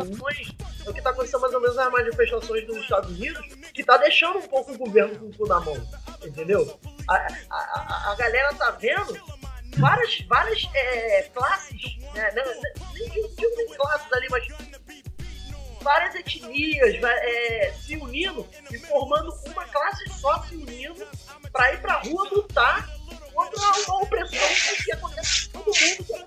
[0.86, 3.42] É o que está acontecendo mais ou menos nas manifestações dos Estados Unidos,
[3.74, 5.76] que está deixando um pouco o governo com o cu na mão.
[6.24, 6.80] Entendeu?
[7.08, 9.20] A, a, a, a galera tá vendo
[9.78, 12.32] várias, várias é, classes, né?
[12.94, 14.48] nem digo nem classes ali, mas
[15.82, 21.06] várias etnias é, se unindo e formando uma classe só se unindo
[21.52, 22.90] para ir pra rua lutar
[23.36, 24.40] contra uma opressão
[24.84, 26.26] que acontece todo mundo.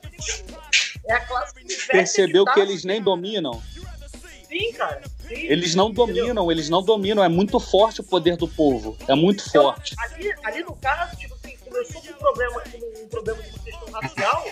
[1.07, 3.63] É a classe que Percebeu que, tá que eles nem dominam?
[4.47, 5.03] Sim, cara.
[5.27, 5.35] Sim.
[5.35, 6.53] Eles não dominam, Entendeu?
[6.53, 7.25] eles não dominam.
[7.25, 8.97] É muito forte o poder do povo.
[9.09, 9.95] É muito então, forte.
[9.99, 13.91] Ali, ali no caso, tipo assim, começou com um problema, com um problema de questão
[13.91, 14.45] racial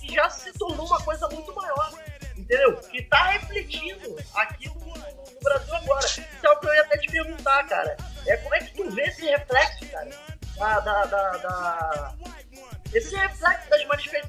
[0.00, 1.92] que já se tornou uma coisa muito maior.
[2.36, 2.76] Entendeu?
[2.76, 6.06] Que tá refletindo aqui no, no Brasil agora.
[6.38, 7.96] Então é o que eu ia até te perguntar, cara.
[8.26, 10.10] É como é que tu vê esse reflexo, cara?
[10.58, 12.14] Da, da, da, da...
[12.92, 13.70] Esse reflexo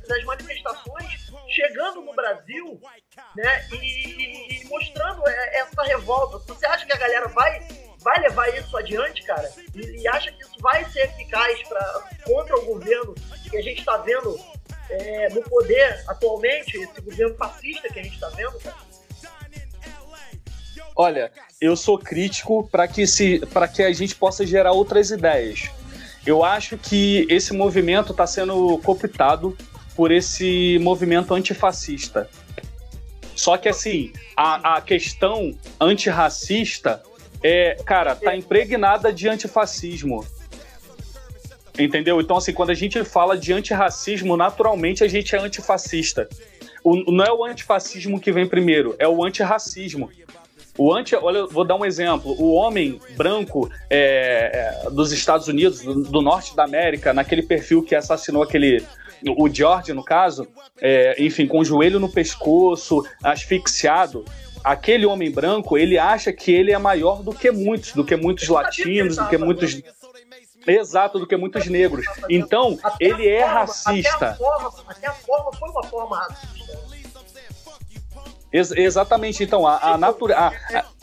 [0.08, 2.80] das, manifestações chegando no Brasil,
[3.36, 3.68] né?
[3.72, 6.38] E, e mostrando essa revolta.
[6.54, 7.68] Você acha que a galera vai
[8.02, 9.52] vai levar isso adiante, cara?
[9.76, 13.14] E, e acha que isso vai ser eficaz pra, contra o governo
[13.50, 14.40] que a gente está vendo
[14.90, 18.90] é, no poder atualmente, esse governo fascista que a gente está vendo, cara?
[20.96, 21.32] Olha,
[21.62, 23.42] eu sou crítico para que, se,
[23.74, 25.70] que a gente possa gerar outras ideias.
[26.26, 29.58] Eu acho que esse movimento está sendo cooptado
[29.96, 32.30] por esse movimento antifascista.
[33.36, 37.02] Só que assim, a, a questão antirracista
[37.42, 40.26] é, cara, tá impregnada de antifascismo.
[41.78, 42.20] Entendeu?
[42.20, 46.28] Então, assim, quando a gente fala de antirracismo, naturalmente a gente é antifascista.
[46.84, 50.10] O, não é o antifascismo que vem primeiro, é o antirracismo.
[50.78, 52.36] O anti, olha, vou dar um exemplo.
[52.40, 57.84] O homem branco é, é, dos Estados Unidos, do, do, norte da América, naquele perfil
[57.84, 58.84] que assassinou aquele.
[59.38, 60.48] O George, no caso,
[60.80, 64.24] é, enfim, com o joelho no pescoço, asfixiado
[64.64, 68.48] aquele homem branco, ele acha que ele é maior do que muitos, do que muitos
[68.48, 69.82] latinos, do que muitos.
[70.68, 72.06] Exato, do que muitos negros.
[72.30, 74.38] Então, ele é racista.
[74.88, 76.59] Até a forma foi uma forma racista.
[78.52, 80.52] Ex exatamente, então, a, a natureza.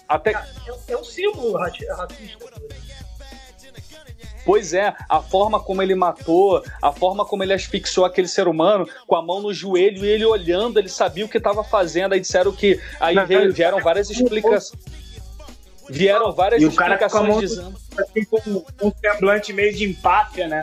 [0.09, 0.33] Até...
[0.33, 2.09] É, é um símbolo racista.
[4.45, 8.89] Pois é, a forma como ele matou, a forma como ele asfixiou aquele ser humano
[9.05, 12.13] com a mão no joelho e ele olhando, ele sabia o que estava fazendo.
[12.13, 12.81] Aí disseram que.
[13.01, 14.81] Aí veio, vieram várias explicações.
[15.89, 17.75] Vieram várias e explicações dizendo.
[17.99, 20.63] Assim, com um semblante meio de empáfia, né?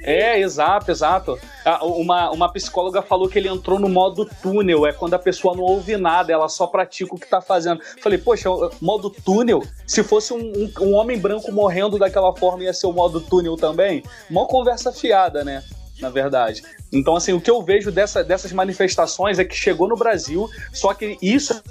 [0.00, 1.38] É, exato, exato.
[1.64, 5.54] Ah, uma, uma psicóloga falou que ele entrou no modo túnel, é quando a pessoa
[5.54, 7.80] não ouve nada, ela só pratica o que tá fazendo.
[8.02, 8.48] Falei, poxa,
[8.80, 9.62] modo túnel?
[9.86, 13.56] Se fosse um, um, um homem branco morrendo daquela forma, ia ser o modo túnel
[13.56, 14.02] também?
[14.30, 15.62] Mó conversa fiada, né?
[16.00, 16.62] na verdade.
[16.90, 20.94] Então, assim, o que eu vejo dessa, dessas manifestações é que chegou no Brasil, só
[20.94, 21.62] que isso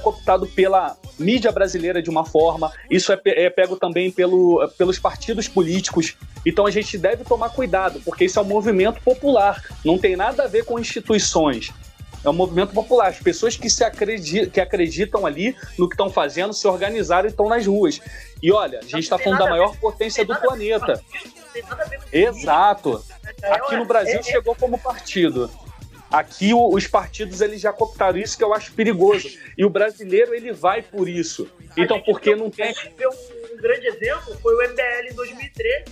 [0.00, 5.48] cooptado pela mídia brasileira de uma forma, isso é, é pego também pelo, pelos partidos
[5.48, 6.16] políticos.
[6.44, 10.44] Então a gente deve tomar cuidado, porque isso é um movimento popular, não tem nada
[10.44, 11.72] a ver com instituições.
[12.24, 13.08] É um movimento popular.
[13.08, 17.30] As pessoas que, se acreditam, que acreditam ali no que estão fazendo se organizaram e
[17.30, 18.00] estão nas ruas.
[18.42, 21.00] E olha, a gente está falando da maior potência do planeta.
[22.12, 23.00] Exato.
[23.44, 25.48] Aqui no Brasil chegou como partido.
[26.10, 29.28] Aqui o, os partidos eles já cooptaram isso que eu acho perigoso.
[29.56, 31.48] E o brasileiro ele vai por isso.
[31.76, 32.74] Então por que não tem.
[33.52, 35.84] Um grande exemplo foi o MBL em 2013,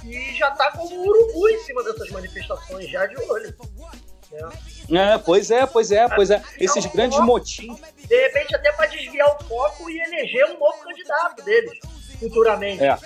[0.00, 3.54] que já tá como um urubu em cima dessas manifestações, já de olho.
[4.32, 5.14] É.
[5.14, 6.42] é, pois é, pois é, pois é.
[6.58, 7.80] Esses então, grandes motins.
[8.06, 11.78] De repente, até para desviar o foco e eleger um novo candidato deles,
[12.18, 12.84] futuramente.
[12.84, 12.98] É.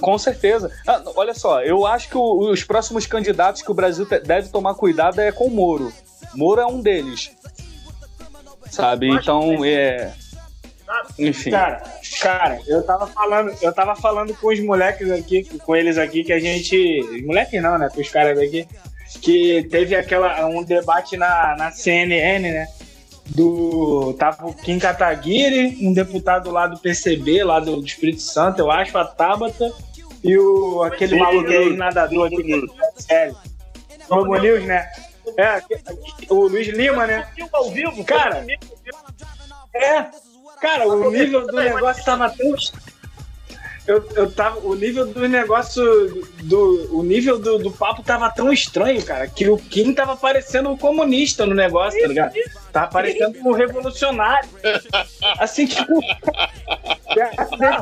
[0.00, 0.70] Com certeza.
[0.86, 4.74] Ah, olha só, eu acho que o, os próximos candidatos que o Brasil deve tomar
[4.74, 5.92] cuidado é com o Moro.
[6.34, 7.30] Moro é um deles.
[8.70, 9.08] Sabe?
[9.08, 10.12] Então, é.
[11.18, 11.50] Enfim.
[11.50, 11.82] Cara,
[12.20, 16.32] cara, eu tava falando, eu tava falando com os moleques aqui, com eles aqui, que
[16.32, 17.22] a gente.
[17.24, 17.88] Moleques não, né?
[17.92, 18.66] Com os caras daqui.
[19.20, 22.68] Que teve aquela, um debate na, na CNN, né?
[23.28, 28.70] Do tava o Kim Kataguiri, um deputado lá do PCB, lá do, Espírito Santo, eu
[28.70, 29.72] acho, a Tabata,
[30.24, 33.36] e o aquele maluco aí, nadador aqui, sério.
[34.08, 34.88] Globo News, né?
[35.36, 35.62] É,
[36.30, 37.28] o Luiz Lima, né?
[37.52, 38.46] Ao vivo, cara.
[39.74, 40.06] É,
[40.60, 42.54] cara, o nível do negócio tava tão
[43.88, 44.60] eu, eu tava.
[44.60, 45.82] O nível do negócio.
[46.42, 50.68] Do, o nível do, do papo tava tão estranho, cara, que o Kim tava parecendo
[50.68, 52.34] um comunista no negócio, tá ligado?
[52.70, 54.46] Tava parecendo um revolucionário.
[55.40, 56.00] Assim, tipo.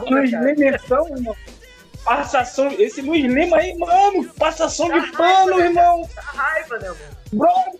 [0.09, 1.37] Luiz Limerção, irmão.
[2.05, 2.71] Passação.
[2.79, 6.09] Esse Luiz Lima aí, mano, passação de pano, irmão.
[6.17, 7.17] raiva, né, mano?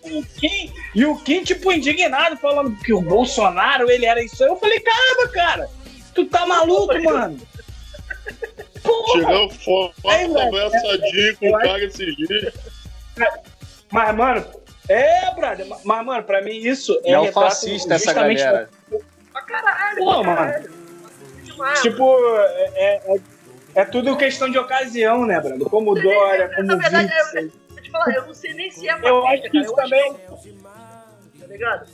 [0.03, 4.43] O Kim, e o Kim, tipo, indignado, falando que o Bolsonaro, ele era isso.
[4.43, 5.71] Eu falei, caramba, cara,
[6.13, 7.39] tu tá maluco, mano.
[9.13, 12.55] Chegou fora, conversadinho com o cara esses dias.
[13.91, 14.45] Mas, mano,
[14.89, 17.13] é, brother, mas, mano, pra mim isso é.
[17.13, 18.69] É o fascista essa galera.
[19.33, 20.53] Pra caralho, Pô, mano.
[21.83, 23.21] Tipo, é, é,
[23.75, 25.69] é, tudo questão de ocasião, né, Brando?
[25.71, 28.99] Como Dória, como Na verdade, eu, eu, te falar, eu não sei nem se é
[29.03, 30.15] Eu acho que isso também.
[31.39, 31.87] Tá ligado?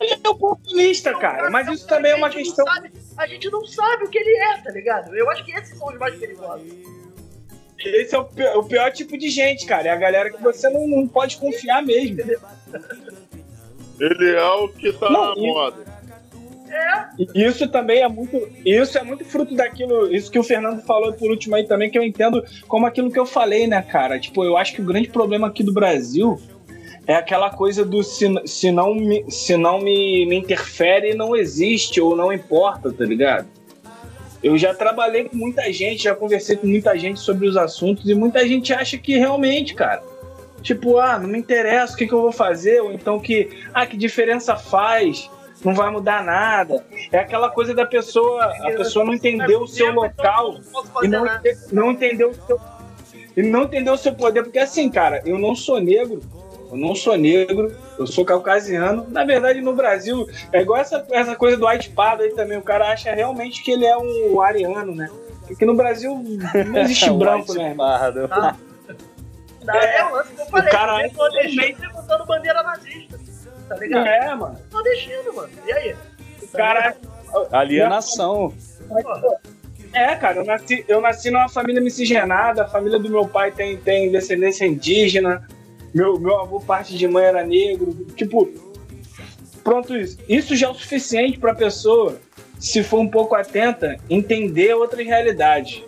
[0.00, 1.50] Ele é oportunista, cara.
[1.50, 2.64] Mas isso também é uma questão.
[2.64, 5.14] Sabe, a gente não sabe o que ele é, tá ligado?
[5.14, 6.66] Eu acho que esses são os mais perigosos.
[7.78, 9.88] Esse é o pior, o pior tipo de gente, cara.
[9.88, 12.18] É a galera que você não, não pode confiar mesmo.
[14.00, 15.46] Ele é o que tá não, na e...
[15.46, 15.90] moda.
[16.70, 17.08] É.
[17.34, 18.48] Isso também é muito.
[18.64, 20.14] Isso é muito fruto daquilo.
[20.14, 23.18] Isso que o Fernando falou por último aí também, que eu entendo como aquilo que
[23.18, 24.20] eu falei, né, cara?
[24.20, 26.40] Tipo, eu acho que o grande problema aqui do Brasil
[27.06, 32.00] é aquela coisa do se, se não, me, se não me, me interfere, não existe
[32.00, 33.46] ou não importa, tá ligado?
[34.42, 38.14] Eu já trabalhei com muita gente, já conversei com muita gente sobre os assuntos e
[38.14, 40.02] muita gente acha que realmente, cara,
[40.62, 43.86] tipo, ah, não me interessa o que, que eu vou fazer, ou então que, ah,
[43.86, 45.30] que diferença faz,
[45.64, 46.84] não vai mudar nada.
[47.12, 50.58] É aquela coisa da pessoa, a pessoa não entendeu o seu local
[51.02, 51.24] e não,
[51.70, 52.60] não entendeu o seu
[53.36, 56.20] e não entendeu o seu poder, porque assim, cara, eu não sou negro,
[56.70, 59.06] eu não sou negro, eu sou caucasiano.
[59.08, 62.58] Na verdade, no Brasil, é igual essa, essa coisa do white pardo aí também.
[62.58, 65.08] O cara acha realmente que ele é um ariano, né?
[65.46, 66.14] Porque no Brasil
[66.66, 67.74] não existe branco, né?
[67.76, 68.28] Pardo.
[68.30, 68.56] Ah.
[69.74, 70.68] É, é o lance que eu falei.
[70.68, 73.18] O cara é nordestino botando bandeira nazista.
[73.68, 74.06] Tá ligado?
[74.06, 74.58] É, mano.
[74.72, 75.50] Nordestino, mano.
[75.66, 75.96] E aí?
[76.42, 76.96] O cara.
[77.52, 78.52] Alienação.
[79.92, 83.76] É, cara, eu nasci, eu nasci numa família miscigenada, a família do meu pai tem,
[83.76, 85.46] tem descendência indígena,
[85.94, 87.92] meu, meu avô, parte de mãe, era negro.
[88.16, 88.48] Tipo,
[89.62, 90.18] pronto, isso.
[90.28, 92.20] Isso já é o suficiente para a pessoa,
[92.58, 95.82] se for um pouco atenta, entender outras realidades.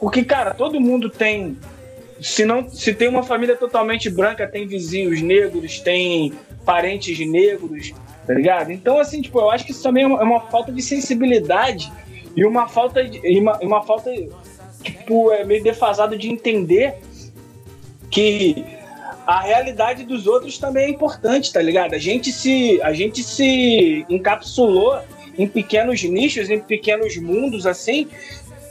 [0.00, 1.56] Porque, cara, todo mundo tem.
[2.20, 6.32] Se, não, se tem uma família totalmente branca, tem vizinhos negros, tem
[6.64, 7.92] parentes negros,
[8.26, 8.72] tá ligado?
[8.72, 11.92] Então, assim, tipo, eu acho que isso também é uma, é uma falta de sensibilidade
[12.34, 13.20] e uma falta de.
[13.38, 14.10] Uma, uma falta,
[14.82, 16.94] tipo, é meio defasado de entender
[18.10, 18.64] que
[19.26, 21.94] a realidade dos outros também é importante, tá ligado?
[21.94, 25.00] A gente se, a gente se encapsulou
[25.36, 28.08] em pequenos nichos, em pequenos mundos, assim,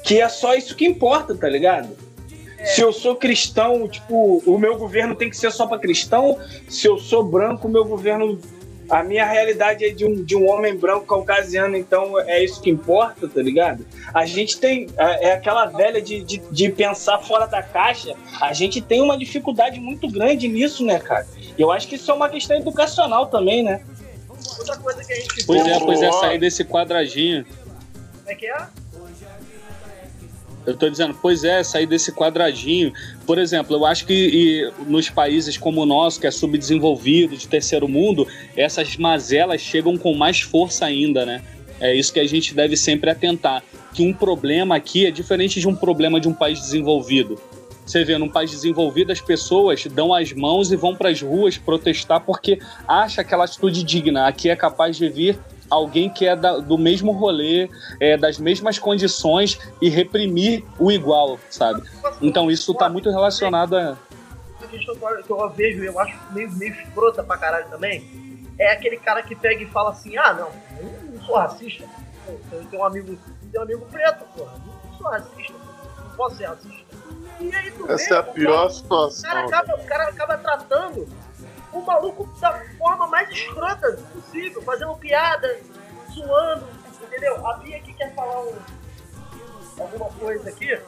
[0.04, 1.90] que é só isso que importa, tá ligado?
[2.58, 2.66] É.
[2.66, 6.40] Se eu sou cristão, tipo, o meu governo tem que ser só para cristão.
[6.70, 8.40] Se eu sou branco, o meu governo
[8.90, 12.70] a minha realidade é de um, de um homem branco caucasiano, então é isso que
[12.70, 13.86] importa, tá ligado?
[14.14, 18.54] A gente tem, é, é aquela velha de, de, de, pensar fora da caixa, a
[18.54, 21.26] gente tem uma dificuldade muito grande nisso, né, cara?
[21.58, 23.82] E eu acho que isso é uma questão educacional também, né?
[24.60, 25.46] Outra coisa que a gente...
[25.46, 27.46] Pois é, pois é, sair desse quadradinho.
[27.46, 28.68] Como é que é?
[30.66, 32.92] Eu tô dizendo, pois é, sair desse quadradinho.
[33.26, 37.88] Por exemplo, eu acho que nos países como o nosso, que é subdesenvolvido, de terceiro
[37.88, 41.44] mundo, essas mazelas chegam com mais força ainda, né?
[41.80, 43.64] É isso que a gente deve sempre atentar.
[43.94, 47.40] Que um problema aqui é diferente de um problema de um país desenvolvido.
[47.86, 51.58] Você vê, num país desenvolvido, as pessoas dão as mãos e vão para as ruas
[51.58, 54.28] protestar porque acha aquela atitude digna.
[54.28, 55.38] Aqui é capaz de vir
[55.70, 57.70] alguém que é da, do mesmo rolê,
[58.00, 61.82] é, das mesmas condições e reprimir o igual, sabe?
[62.22, 63.98] Então isso tá muito relacionado a.
[64.62, 68.04] A questão que eu vejo, eu acho meio, meio escrota pra caralho também,
[68.58, 71.86] é aquele cara que pega e fala assim: ah, não, eu não sou racista.
[72.52, 73.20] Eu tenho um amigo,
[73.52, 75.54] tenho um amigo preto, porra, eu não sou racista,
[76.00, 76.86] não posso ser racista.
[77.40, 79.30] E aí tu Essa vê, é a pior situação.
[79.30, 81.08] O cara, acaba, o cara acaba tratando
[81.76, 85.60] o maluco da forma mais escrota possível, fazendo piada,
[86.12, 86.68] zoando,
[87.04, 87.46] entendeu?
[87.46, 88.56] A Bia aqui quer falar um,
[89.80, 90.80] alguma coisa aqui.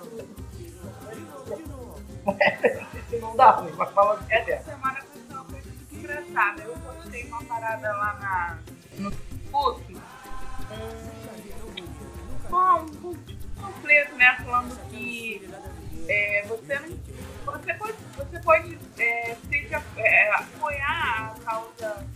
[3.22, 4.64] não dá mas fala é dela.
[4.64, 6.62] semana aconteceu uma coisa engraçada.
[6.64, 8.58] Eu postei uma parada lá na,
[8.98, 9.98] no Facebook.
[12.50, 13.16] Um, um, um
[13.62, 14.38] panfleto, né?
[14.44, 15.50] Falando que
[16.08, 17.17] é, você não.
[17.48, 19.38] Você pode, você pode é,
[19.98, 22.08] é, apoiar a causa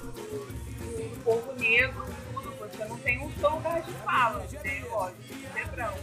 [0.00, 2.50] do, do povo negro, tudo.
[2.56, 4.84] Você não tem um só lugar de fala, né?
[4.88, 5.98] Lógico, você é branco.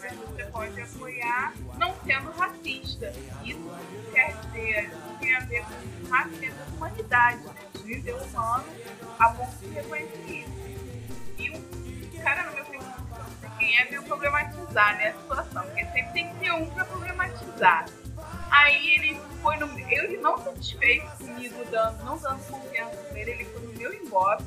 [0.00, 3.12] Mas você pode apoiar não sendo racista.
[3.44, 3.70] Isso
[4.12, 7.54] quer dizer, tem a ver com raça e com humanidade, né?
[7.82, 8.66] Viver humano
[9.18, 10.66] a ponto de reconhecer isso.
[11.38, 12.64] E o cara, no meu
[13.66, 17.86] quem é, veio problematizar né, a situação, porque sempre tem que ter um pra problematizar.
[18.48, 19.76] Aí ele foi no.
[19.76, 24.44] Ele não satisfeito comigo, dando, não dando confiança pra ele, ele foi no meu inbox.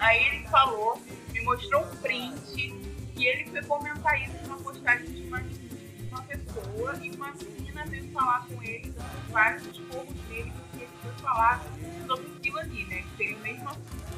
[0.00, 1.00] Aí ele falou,
[1.30, 2.74] me mostrou um print,
[3.14, 7.84] e ele foi comentar isso numa postagem de uma, de uma pessoa, e uma menina
[7.86, 11.62] veio falar com ele, dando vários esporros dele, porque ele foi falar
[12.08, 13.02] sobre aquilo ali, né?
[13.02, 14.12] Que seria o mesmo assunto.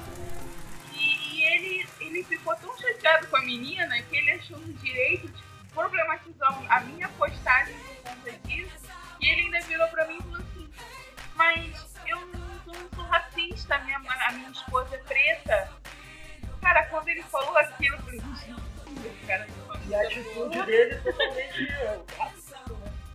[1.44, 5.42] E, ele, ele ficou tão chateado com a menina que ele achou no direito de
[5.74, 8.86] problematizar a minha postagem por conta disso.
[9.20, 10.70] E ele ainda virou pra mim e falou assim:
[11.34, 15.70] Mas eu não, eu não sou racista, a minha, a minha esposa é preta.
[16.62, 20.94] Cara, quando ele falou aquilo, eu falei: Gente, esse cara não E a atitude dele
[20.94, 21.68] é totalmente.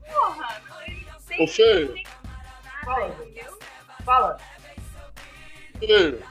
[0.06, 1.42] Porra, não, ele não tem.
[1.42, 3.08] Ô, Fala.
[3.08, 3.60] entendeu?
[4.06, 4.40] Fala.
[5.80, 6.29] Filho,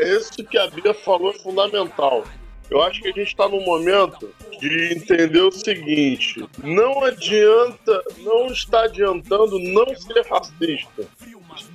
[0.00, 2.24] é, isso que a Bia falou é fundamental.
[2.70, 8.46] Eu acho que a gente está num momento de entender o seguinte: não adianta, não
[8.48, 11.06] está adiantando não ser racista.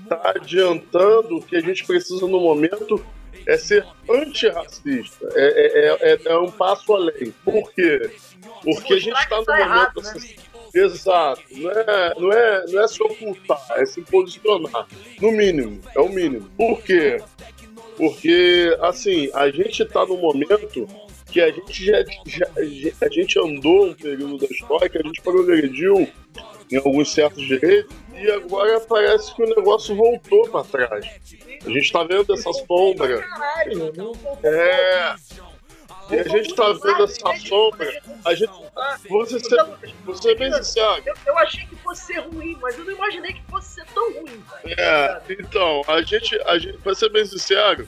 [0.03, 3.03] Está adiantando o que a gente precisa no momento
[3.45, 5.27] é ser antirracista.
[5.33, 7.33] É, é, é, é um passo além.
[7.43, 8.11] Por quê?
[8.63, 9.99] Porque a gente está no tá momento.
[9.99, 10.35] assim,
[10.73, 11.43] Exato.
[11.51, 14.87] Não é, não, é, não é se ocultar, é se posicionar.
[15.21, 16.49] No mínimo, é o mínimo.
[16.57, 17.21] Por quê?
[17.97, 20.87] Porque, assim, a gente tá num momento
[21.31, 22.49] que a gente já, já-
[23.01, 26.07] a gente andou um período da história que a gente progrediu
[26.71, 31.05] em alguns certos direitos e agora parece que o negócio voltou para trás.
[31.65, 33.23] A gente tá vendo essa sombra.
[34.43, 35.15] É.
[36.13, 38.01] E a gente tá vendo essa sombra.
[38.25, 38.51] A gente.
[39.09, 39.63] Você ser,
[40.05, 41.03] você é bem sincero.
[41.05, 44.13] Eu, eu achei que fosse ser ruim, mas eu não imaginei que fosse ser tão
[44.13, 44.61] ruim, cara.
[44.77, 47.87] É, então, a gente, a gente, pra ser bem sincero,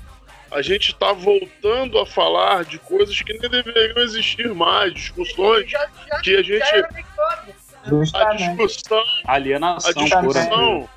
[0.51, 5.87] a gente tá voltando a falar de coisas que nem deveriam existir mais, discussões Já,
[6.07, 6.63] já, que a gente.
[8.13, 10.05] A discussão, a Alienação pura.
[10.05, 10.89] discussão.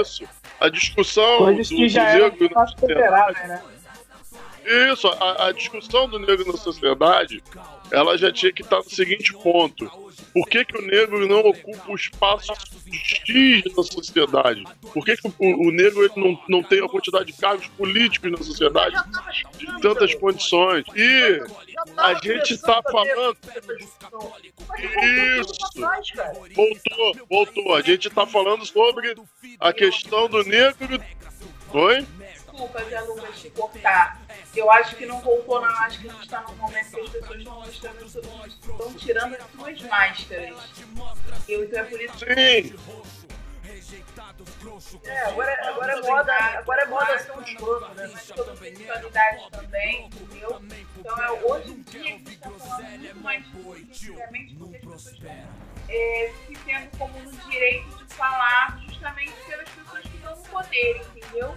[0.00, 0.24] Isso.
[0.60, 3.62] A discussão Coisas do, que já do eram negro né?
[4.64, 7.42] Isso, a, a discussão do negro na sociedade,
[7.90, 9.90] ela já tinha que estar no seguinte ponto.
[10.32, 12.52] Por que, que o negro não ocupa o espaço
[12.90, 14.64] X na sociedade?
[14.94, 18.30] Por que, que o, o negro ele não, não tem a quantidade de cargos políticos
[18.30, 18.96] na sociedade?
[19.58, 20.84] De tantas condições.
[20.94, 21.40] E
[21.98, 23.36] a gente tá ter falando-
[25.40, 25.52] Isso.
[26.54, 27.74] voltou, voltou.
[27.74, 29.14] A gente tá falando sobre
[29.60, 31.02] a questão do negro.
[31.74, 32.06] Oi?
[32.52, 34.20] Desculpa, Zé Lucas, te cortar.
[34.54, 35.68] Eu acho que não voltou, não.
[35.68, 39.50] Acho que a gente tá num momento que as pessoas estão mostrando, estão tirando as
[39.50, 40.54] suas máscaras.
[41.48, 42.26] Eu, então é por isso Sim,
[45.04, 48.08] É, agora, agora é moda, agora é moda ser um escroto, né?
[48.08, 50.62] sobre sexualidade também, entendeu?
[50.98, 53.44] Então, é, hoje em dia, a gente está falando muito mais
[53.92, 55.32] justamente porque as pessoas estão
[55.88, 61.00] é, se tendo como no direito de falar justamente pelas pessoas que estão no poder,
[61.16, 61.56] entendeu?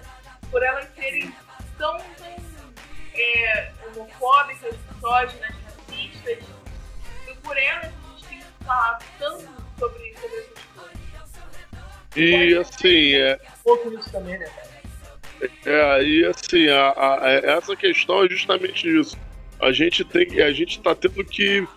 [0.55, 1.29] Por elas serem
[1.77, 2.01] tão, tão
[3.13, 6.43] é, homofóbicas, misóginas, racistas,
[7.29, 9.43] e por elas a gente tem que falar tanto
[9.77, 10.99] sobre, sobre essas coisas.
[12.15, 15.49] e assim, é, Um pouco nisso também, né, cara?
[15.65, 19.17] É, e assim, a, a- a- essa questão é justamente isso.
[19.61, 21.67] A gente tem, a gente está tendo que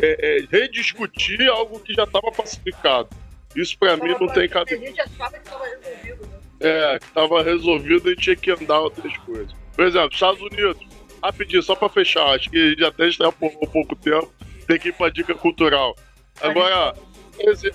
[0.00, 3.08] é, é, rediscutir algo que já estava pacificado.
[3.56, 4.86] Isso para mim não tem A cabimento.
[4.86, 6.39] gente achava que tava resolvido, né?
[6.60, 9.52] É, estava resolvido e tinha que andar outras coisas.
[9.74, 10.76] Por exemplo, Estados Unidos,
[11.22, 14.30] rapidinho, só para fechar, acho que já até está por pouco tempo,
[14.66, 15.96] tem que ir para dica cultural.
[16.40, 16.94] Agora,
[17.38, 17.72] exe-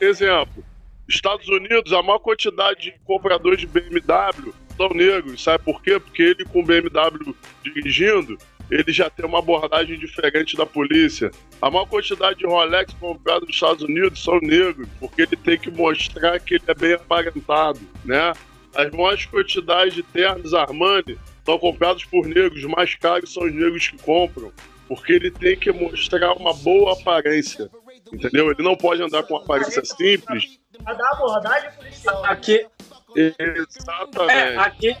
[0.00, 0.64] exemplo,
[1.08, 5.42] Estados Unidos, a maior quantidade de compradores de BMW são negros.
[5.42, 6.00] Sabe por quê?
[6.00, 8.38] Porque ele com BMW dirigindo,
[8.72, 11.30] ele já tem uma abordagem diferente da polícia.
[11.60, 15.70] A maior quantidade de Rolex comprados nos Estados Unidos são negros, porque ele tem que
[15.70, 18.32] mostrar que ele é bem aparentado, né?
[18.74, 23.52] As maiores quantidades de ternos Armani são comprados por negros, os mais caros são os
[23.52, 24.50] negros que compram,
[24.88, 27.70] porque ele tem que mostrar uma boa aparência,
[28.10, 28.50] entendeu?
[28.50, 30.58] Ele não pode andar com uma aparência simples.
[30.86, 32.24] A abordagem policial.
[32.24, 32.66] Aqui,
[33.14, 34.58] é, Exatamente.
[34.58, 34.96] aqui,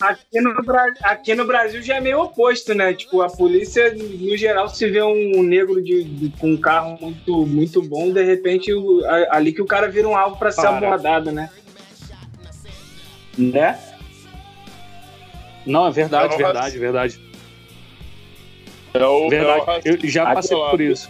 [0.00, 2.92] aqui, no, Bra- aqui no Brasil já é meio oposto, né?
[2.94, 7.46] Tipo, a polícia, no geral, se vê um negro de, de- com um carro muito,
[7.46, 10.62] muito bom, de repente, o- a- ali que o cara vira um alvo pra ser
[10.62, 10.76] Para.
[10.78, 11.50] abordado, né?
[13.36, 13.78] Né?
[15.66, 17.20] Não, é verdade, É verdade, verdade.
[18.94, 19.80] É o, é o Verdade.
[19.84, 20.70] Eu já passei lá.
[20.70, 21.08] por isso.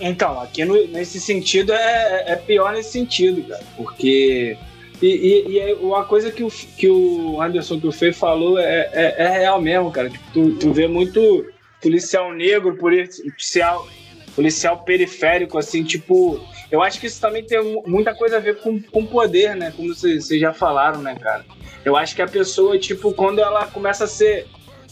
[0.00, 4.56] Então, aqui no, nesse sentido é, é pior nesse sentido, cara, porque.
[5.02, 8.58] E, e, e é uma coisa que o, que o Anderson, que o Fê falou,
[8.58, 10.10] é, é, é real mesmo, cara.
[10.10, 11.46] Tipo, tu, tu vê muito
[11.80, 13.88] policial negro, policial,
[14.34, 16.40] policial periférico, assim, tipo.
[16.70, 19.72] Eu acho que isso também tem muita coisa a ver com, com poder, né?
[19.74, 21.44] Como vocês, já falaram, né, cara?
[21.84, 24.46] Eu acho que a pessoa, tipo, quando ela começa a ser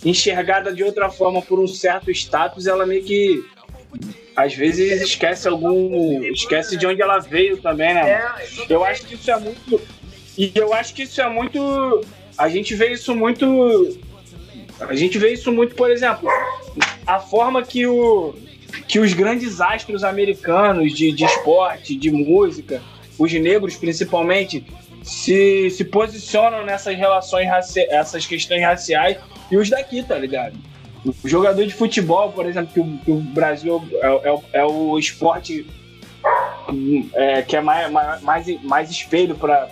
[0.04, 3.44] enxergada de outra forma por um certo status, ela meio que
[4.34, 6.22] às vezes esquece algum.
[6.24, 8.10] esquece de onde ela veio também, né?
[8.10, 8.32] É,
[8.68, 9.80] eu acho que isso é muito.
[10.38, 12.06] E eu acho que isso é muito.
[12.38, 13.98] A gente vê isso muito.
[14.80, 16.30] A gente vê isso muito, por exemplo,
[17.04, 18.32] a forma que, o,
[18.86, 22.80] que os grandes astros americanos de, de esporte, de música,
[23.18, 24.64] os negros principalmente,
[25.02, 29.18] se, se posicionam nessas relações, essas questões raciais
[29.50, 30.56] e os daqui, tá ligado?
[31.04, 34.96] O jogador de futebol, por exemplo, que o, que o Brasil é, é, é, o
[34.96, 35.66] esporte
[37.14, 37.90] é, que é mais,
[38.22, 39.68] mais, mais espelho para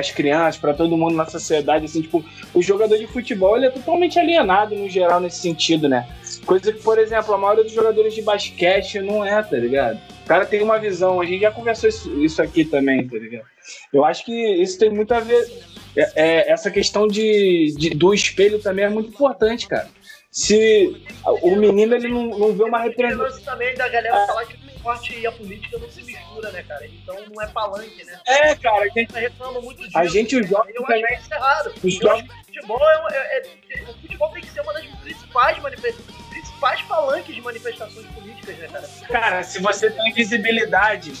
[0.00, 2.24] as crianças, para todo mundo na sociedade, assim, tipo,
[2.54, 6.08] o jogador de futebol ele é totalmente alienado no geral nesse sentido, né?
[6.46, 10.00] Coisa que, por exemplo, a maioria dos jogadores de basquete não é, tá ligado?
[10.24, 13.46] O cara tem uma visão, a gente já conversou isso, isso aqui também, tá ligado?
[13.92, 14.32] Eu acho que
[14.62, 15.46] isso tem muito a ver.
[15.94, 19.88] É, é, essa questão de, de, do espelho também é muito importante, cara
[20.32, 21.04] se
[21.42, 23.42] o menino ele não, não vê uma representação.
[23.42, 26.86] também da galera falar que o esporte e a política não se mistura, né, cara?
[26.86, 28.18] Então não é palanque, né?
[28.26, 29.98] É, cara, a gente tá reclama muito disso.
[29.98, 31.04] A gente os jogos eu também.
[31.04, 31.74] Acho isso errado.
[31.84, 32.22] Os jogos...
[32.22, 33.42] o futebol é, é,
[33.72, 38.56] é, o futebol tem que ser uma das principais manifestações, principais palanques de manifestações políticas,
[38.56, 38.88] né, cara?
[39.08, 41.12] Cara, se você tem visibilidade,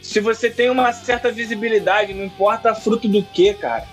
[0.00, 3.86] se você tem uma certa visibilidade, não importa fruto do que, cara.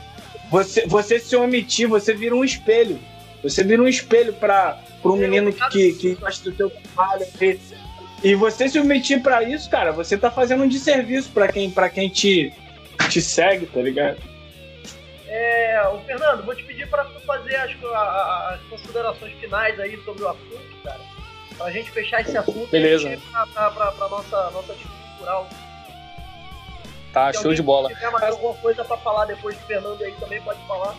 [0.50, 2.98] Você, você se omitir, você vira um espelho.
[3.44, 7.26] Você vira um espelho para um menino que, que gosta do teu trabalho.
[7.42, 7.60] E,
[8.24, 11.90] e você se omitir para isso, cara, você tá fazendo um desserviço para quem, pra
[11.90, 12.52] quem te,
[13.10, 14.18] te segue, tá ligado?
[15.28, 20.30] É, o Fernando, vou te pedir para fazer as, as, considerações finais aí sobre o
[20.30, 21.00] assunto, cara.
[21.58, 23.10] Pra gente fechar esse assunto Beleza.
[23.10, 25.50] e pra, pra, pra, pra nossa, nossa cultural.
[27.14, 27.90] Tá, Se show de bola.
[27.90, 30.96] Se tiver mais alguma coisa para falar depois do Fernando aí também pode falar.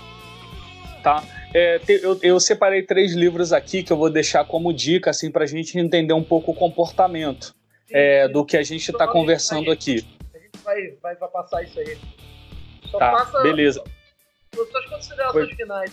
[1.02, 1.22] Tá.
[1.54, 5.44] É, eu, eu, separei três livros aqui que eu vou deixar como dica, assim, para
[5.44, 7.54] a gente entender um pouco o comportamento
[7.90, 10.06] é, do que a gente está conversando aqui.
[10.34, 11.98] A gente vai, vai, vai, passar isso aí.
[12.90, 13.82] Só tá, passa beleza.
[14.54, 15.56] suas considerações Foi.
[15.56, 15.92] finais.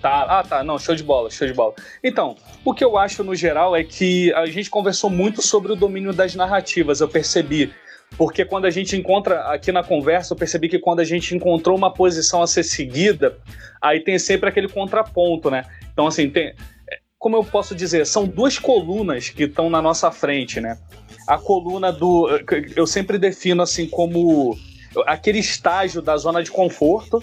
[0.00, 1.74] Tá, ah tá, não, show de bola, show de bola.
[2.02, 5.76] Então, o que eu acho no geral é que a gente conversou muito sobre o
[5.76, 7.72] domínio das narrativas, eu percebi
[8.16, 11.76] porque quando a gente encontra aqui na conversa, eu percebi que quando a gente encontrou
[11.76, 13.38] uma posição a ser seguida,
[13.80, 15.64] aí tem sempre aquele contraponto, né?
[15.92, 16.54] Então, assim, tem.
[17.18, 20.78] Como eu posso dizer, são duas colunas que estão na nossa frente, né?
[21.26, 22.28] A coluna do.
[22.76, 24.56] Eu sempre defino assim como
[25.06, 27.22] aquele estágio da zona de conforto,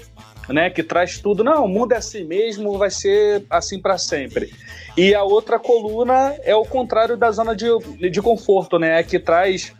[0.49, 4.51] né, que traz tudo, não, o mundo é assim mesmo, vai ser assim para sempre.
[4.97, 7.67] E a outra coluna é o contrário da zona de,
[8.09, 9.73] de conforto, né, é que traz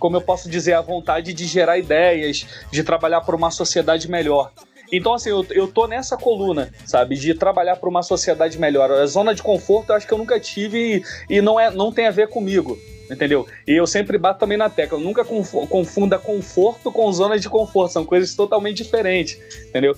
[0.00, 4.50] como eu posso dizer, a vontade de gerar ideias, de trabalhar por uma sociedade melhor.
[4.92, 8.90] Então, assim, eu, eu tô nessa coluna, sabe, de trabalhar por uma sociedade melhor.
[8.90, 11.92] A zona de conforto eu acho que eu nunca tive e, e não, é, não
[11.92, 12.76] tem a ver comigo,
[13.08, 13.46] entendeu?
[13.68, 18.04] E eu sempre bato também na tecla, nunca confunda conforto com zona de conforto, são
[18.04, 19.94] coisas totalmente diferentes, entendeu?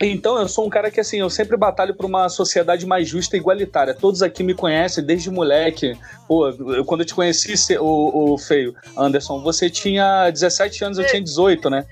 [0.00, 3.36] Então, eu sou um cara que, assim, eu sempre batalho por uma sociedade mais justa
[3.36, 3.94] e igualitária.
[3.94, 5.96] Todos aqui me conhecem desde moleque.
[6.26, 11.06] Pô, eu, quando eu te conheci, o, o Feio, Anderson, você tinha 17 anos, eu
[11.06, 11.86] tinha 18, né?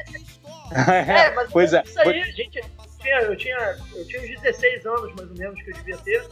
[0.75, 1.83] É, mas pois é.
[1.85, 2.61] isso aí, gente,
[3.23, 6.25] eu tinha, eu tinha uns 16 anos, mais ou menos, que eu devia ter.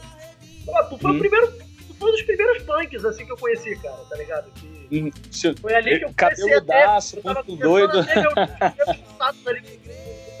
[0.65, 1.15] Pô, tu foi hum.
[1.15, 1.47] o primeiro,
[1.87, 4.51] tu foi um dos primeiros punks, assim, que eu conheci, cara, tá ligado?
[4.51, 5.11] Que hum,
[5.61, 7.99] foi ali que eu comecei Cabelo daço, muito doido.
[7.99, 9.79] A ter meus, meus ali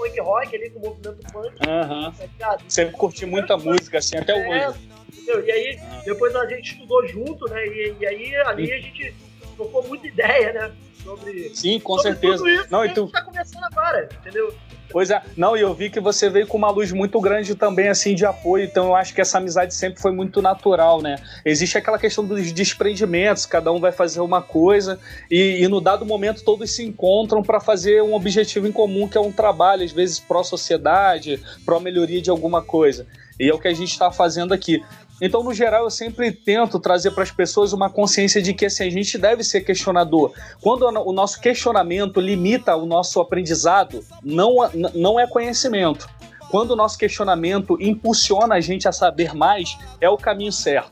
[0.01, 1.53] punk rock ali, com o movimento punk.
[1.67, 2.11] Uhum.
[2.39, 4.79] Tá Sempre curti muita música, assim, até é, hoje.
[5.13, 5.45] Entendeu?
[5.45, 7.65] E aí, depois a gente estudou junto, né?
[7.67, 9.13] E, e aí, ali a gente
[9.55, 10.71] trocou muita ideia, né?
[11.03, 12.37] Sobre, Sim, com sobre certeza.
[12.37, 13.07] Tudo isso Não, e tu...
[13.07, 14.53] tá começando agora, entendeu?
[14.91, 17.87] Pois é, não, e eu vi que você veio com uma luz muito grande também,
[17.87, 21.15] assim, de apoio, então eu acho que essa amizade sempre foi muito natural, né?
[21.45, 24.99] Existe aquela questão dos desprendimentos, cada um vai fazer uma coisa,
[25.29, 29.17] e, e no dado momento todos se encontram para fazer um objetivo em comum, que
[29.17, 33.07] é um trabalho, às vezes pró-sociedade, pró-melhoria de alguma coisa.
[33.39, 34.83] E é o que a gente está fazendo aqui.
[35.21, 38.85] Então, no geral, eu sempre tento trazer para as pessoas uma consciência de que assim,
[38.85, 40.33] a gente deve ser questionador.
[40.59, 44.55] Quando o nosso questionamento limita o nosso aprendizado, não,
[44.95, 46.09] não é conhecimento.
[46.49, 50.91] Quando o nosso questionamento impulsiona a gente a saber mais, é o caminho certo.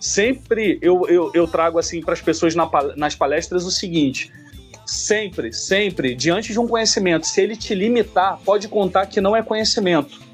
[0.00, 4.32] sempre eu, eu, eu trago assim para as pessoas na, nas palestras o seguinte:
[4.84, 9.42] sempre, sempre, diante de um conhecimento, se ele te limitar, pode contar que não é
[9.42, 10.29] conhecimento.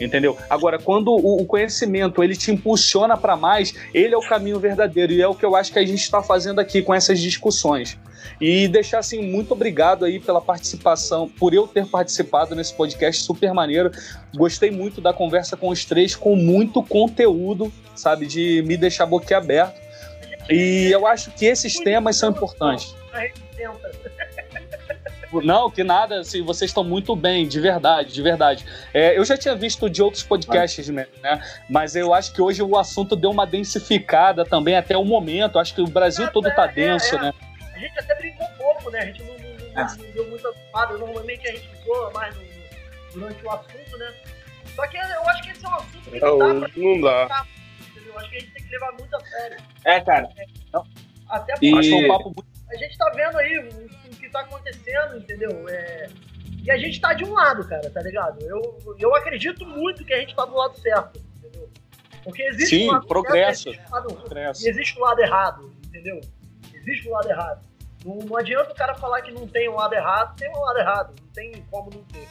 [0.00, 0.36] Entendeu?
[0.48, 5.20] Agora, quando o, conhecimento ele te impulsiona para mais, ele é o caminho verdadeiro e
[5.20, 7.98] é o que eu acho que a gente está fazendo aqui com essas discussões.
[8.40, 13.52] E deixar assim, muito obrigado aí pela participação, por eu ter participado nesse podcast super
[13.52, 13.90] maneiro.
[14.34, 19.78] Gostei muito da conversa com os três, com muito conteúdo, sabe, de me deixar boquiaberto.
[20.48, 22.94] E eu acho que esses temas são importantes.
[25.32, 28.64] Não, que nada, assim, vocês estão muito bem, de verdade, de verdade.
[28.92, 31.06] É, eu já tinha visto de outros podcasts, né?
[31.68, 35.58] Mas eu acho que hoje o assunto deu uma densificada também até o momento.
[35.58, 37.34] Acho que o Brasil todo está é, denso, é, né?
[37.74, 39.00] A gente até brincou um pouco, né?
[39.00, 39.96] A gente não, não, não, é.
[39.96, 40.98] não deu muita fada.
[40.98, 42.42] Normalmente a gente zoa mais no,
[43.12, 44.14] durante o assunto, né?
[44.74, 47.46] Só que eu acho que esse é um assunto que não, dá pra não dá.
[48.06, 49.56] Eu acho que a gente tem que levar muito a sério.
[49.84, 50.28] É, cara.
[51.28, 52.04] Até porque e...
[52.04, 52.44] um papo muito...
[52.68, 53.90] a gente tá vendo aí
[54.30, 55.68] tá acontecendo, entendeu?
[55.68, 56.08] É...
[56.62, 58.42] E a gente tá de um lado, cara, tá ligado?
[58.42, 61.70] Eu, eu acredito muito que a gente tá do lado certo, entendeu?
[62.22, 63.62] Porque existe Sim, um lado progresso.
[63.64, 64.66] Certo, existe, lado, progresso.
[64.66, 66.20] E existe o um lado errado, entendeu?
[66.74, 67.70] Existe o um lado errado.
[68.04, 70.78] Não, não adianta o cara falar que não tem um lado errado, tem um lado
[70.78, 71.14] errado.
[71.20, 72.28] Não tem como não ter.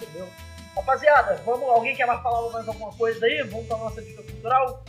[0.00, 0.28] Entendeu?
[0.76, 3.42] Rapaziada, vamos, alguém quer mais falar mais alguma coisa aí?
[3.42, 4.84] Vamos pra nossa dica cultural?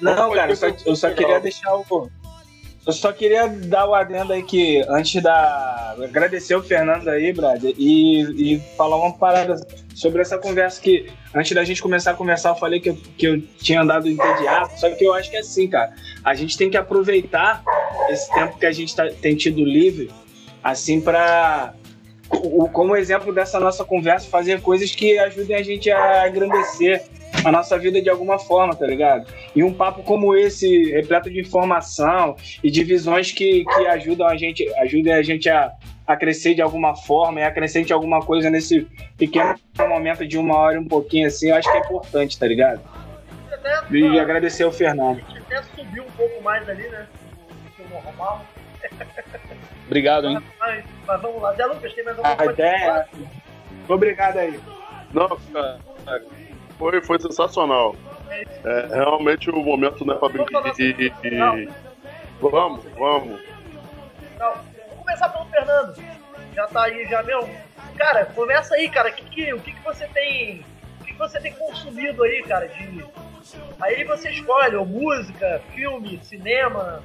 [0.00, 1.84] Não, cara, eu só, eu só queria deixar o
[2.84, 5.94] eu só queria dar o adendo aí que, antes da.
[6.02, 9.54] Agradecer o Fernando aí, Brad, e, e falar uma parada
[9.94, 13.26] sobre essa conversa que, antes da gente começar a conversar, eu falei que eu, que
[13.26, 15.94] eu tinha andado entediado, só que eu acho que é assim, cara.
[16.24, 17.62] A gente tem que aproveitar
[18.08, 20.10] esse tempo que a gente tá, tem tido livre,
[20.62, 21.74] assim, para
[22.72, 27.04] como exemplo dessa nossa conversa, fazer coisas que ajudem a gente a engrandecer
[27.44, 29.26] a nossa vida de alguma forma, tá ligado?
[29.54, 34.36] E um papo como esse, repleto de informação e de visões que, que ajudam a
[34.36, 35.72] gente, ajudem a gente a,
[36.06, 38.86] a crescer de alguma forma e acrescente alguma coisa nesse
[39.16, 39.54] pequeno
[39.88, 42.80] momento de uma hora e um pouquinho assim, eu acho que é importante, tá ligado?
[43.52, 45.18] Até, e agradecer ao Fernando.
[45.18, 47.06] A gente até subiu um pouco mais ali, né?
[47.48, 48.46] Do que o normal.
[49.86, 50.38] Obrigado, hein?
[50.58, 51.52] Mas, mas, vamos lá.
[51.54, 52.52] Zé Lucas, tem mais alguma coisa?
[52.52, 53.08] Ideia...
[53.88, 54.58] Obrigado aí.
[55.12, 55.28] Não,
[56.04, 56.22] cara
[56.82, 57.94] foi, foi sensacional.
[58.64, 60.62] É, realmente o momento não é pra brincar.
[62.40, 63.40] Vamos, vamos.
[64.38, 66.02] Não, vamos começar pelo Fernando.
[66.54, 67.48] Já tá aí, já mesmo.
[67.96, 69.12] Cara, começa aí, cara.
[69.12, 70.64] Que, que, o que, que você tem.
[71.00, 72.66] O que, que você tem consumido aí, cara?
[72.66, 73.04] De...
[73.80, 77.00] Aí você escolhe, ou música, filme, cinema,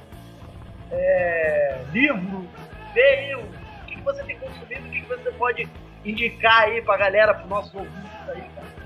[0.90, 2.48] é, livro.
[2.94, 3.44] Vê aí o
[3.86, 5.68] que, que você tem consumido, o que, que você pode
[6.04, 8.77] indicar aí pra galera, pro nossos ouvintes aí, cara.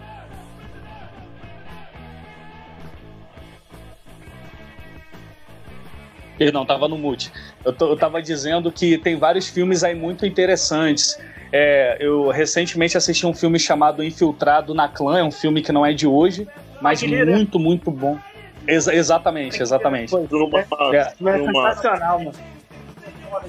[6.44, 7.32] Perdão, tava no mute.
[7.64, 11.18] Eu, tô, eu tava dizendo que tem vários filmes aí muito interessantes.
[11.52, 15.84] É, eu recentemente assisti um filme chamado Infiltrado na Clã, é um filme que não
[15.84, 16.48] é de hoje,
[16.80, 18.18] mas muito, muito bom.
[18.66, 20.14] Ex exatamente, exatamente.
[20.14, 22.32] É, é, sensacional, mano.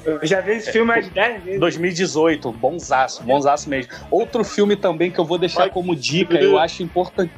[0.05, 1.59] Eu já vi esse filme há 10 vezes.
[1.59, 3.91] 2018, bonzaço, bonzaço mesmo.
[4.09, 7.31] Outro filme também que eu vou deixar como dica, eu acho importante.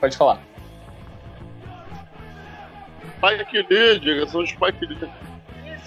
[0.00, 0.40] Pode falar.
[3.16, 5.10] Spike Lee, direção de Spike Lee.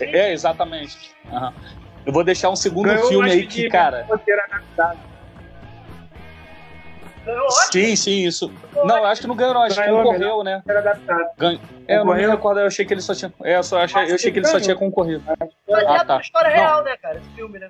[0.02, 1.12] É, exatamente.
[1.32, 1.54] Uhum.
[2.06, 4.08] Eu vou deixar um segundo Ganhou filme aí que, cara.
[7.72, 8.52] Sim, sim, isso.
[8.74, 9.62] Não, eu acho que não ganhou, não.
[9.62, 10.64] Acho que concorreu, né?
[11.38, 11.62] Ganho.
[11.88, 13.32] É, eu não me recordo, eu achei que ele só tinha.
[13.44, 15.24] É, eu, só achei, eu achei que ele só tinha concorrido.
[15.28, 16.16] Mas ah, é tá.
[16.16, 17.70] uma história real, né, cara, esse filme, né?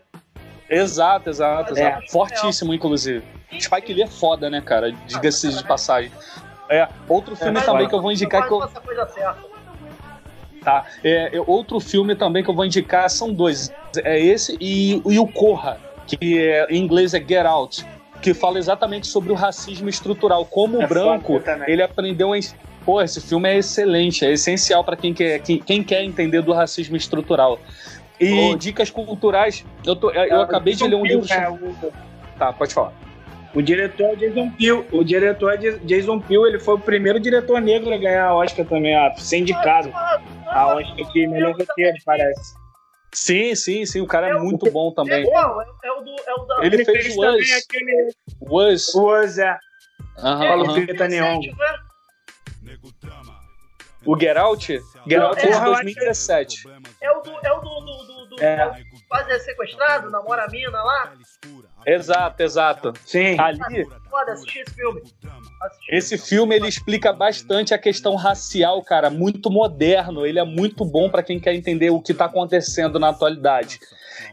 [0.69, 2.03] Exato, exato, exato.
[2.03, 2.07] É.
[2.10, 3.26] Fortíssimo, inclusive.
[3.60, 4.91] Spike Lee é foda, né, cara?
[4.91, 6.11] Diga-se de passagem.
[6.70, 8.60] É, outro filme é, também que eu vou indicar que eu.
[10.64, 10.86] Tá.
[11.04, 13.72] É, é, outro filme também que eu vou indicar são dois.
[14.04, 17.86] É esse e, e o Corra, que é, em inglês é Get Out,
[18.22, 20.46] que fala exatamente sobre o racismo estrutural.
[20.46, 22.40] Como o é branco, ele aprendeu a.
[22.86, 26.54] Pô, esse filme é excelente, é essencial para quem quer, quem, quem, quer entender do
[26.54, 27.60] racismo estrutural.
[28.20, 31.26] E dicas culturais, eu, tô, eu, eu acabei de ler um livro.
[31.32, 31.91] É,
[32.38, 32.94] tá, pode falar.
[33.54, 34.86] O diretor é Jason Peele.
[34.92, 38.66] O diretor é Jason Peele, ele foi o primeiro diretor negro a ganhar a Oscar
[38.66, 39.92] também, a ser indicado.
[39.94, 42.54] A Oscar de melhor roteiro, parece.
[43.14, 45.28] Sim, sim, sim, o cara é, é muito bom também.
[45.28, 45.46] É, é,
[45.92, 46.58] o do, é o da...
[46.64, 47.52] Ele, ele fez, fez Was.
[47.52, 48.12] Aquele...
[48.40, 48.94] Was.
[48.94, 49.58] Was, é.
[50.20, 51.40] Aham, é, aham.
[54.06, 54.82] O Get Out?
[55.08, 56.64] Get Out é, de 2017.
[57.02, 58.84] É o do, é o do, do, do, do é.
[59.08, 61.14] quase é sequestrado, namora a mina lá.
[61.85, 62.93] Exato, exato.
[63.06, 63.38] Sim.
[63.39, 63.88] Ali,
[64.20, 65.02] foda, assisti esse filme.
[65.62, 65.96] Assisti.
[65.96, 70.26] Esse filme ele explica bastante a questão racial, cara, muito moderno.
[70.26, 73.80] Ele é muito bom para quem quer entender o que tá acontecendo na atualidade.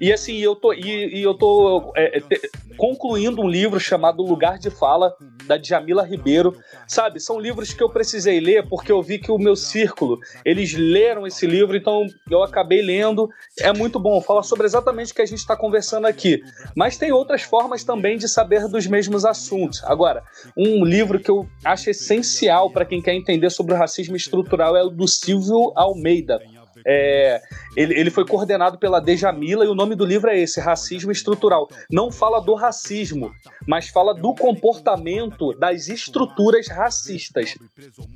[0.01, 4.59] E assim, eu tô, e, e eu tô é, te, concluindo um livro chamado Lugar
[4.59, 5.15] de Fala,
[5.47, 6.57] da Djamila Ribeiro.
[6.87, 10.75] Sabe, são livros que eu precisei ler porque eu vi que o meu círculo, eles
[10.75, 13.29] leram esse livro, então eu acabei lendo.
[13.61, 16.43] É muito bom, fala sobre exatamente o que a gente está conversando aqui.
[16.77, 19.76] Mas tem outras formas também de saber dos mesmos assuntos.
[19.85, 20.23] Agora,
[20.57, 24.83] um livro que eu acho essencial para quem quer entender sobre o racismo estrutural é
[24.83, 26.41] o do Silvio Almeida.
[26.87, 27.43] É,
[27.77, 31.69] ele, ele foi coordenado pela Dejamila e o nome do livro é esse, Racismo Estrutural.
[31.91, 33.33] Não fala do racismo,
[33.67, 37.57] mas fala do comportamento das estruturas racistas.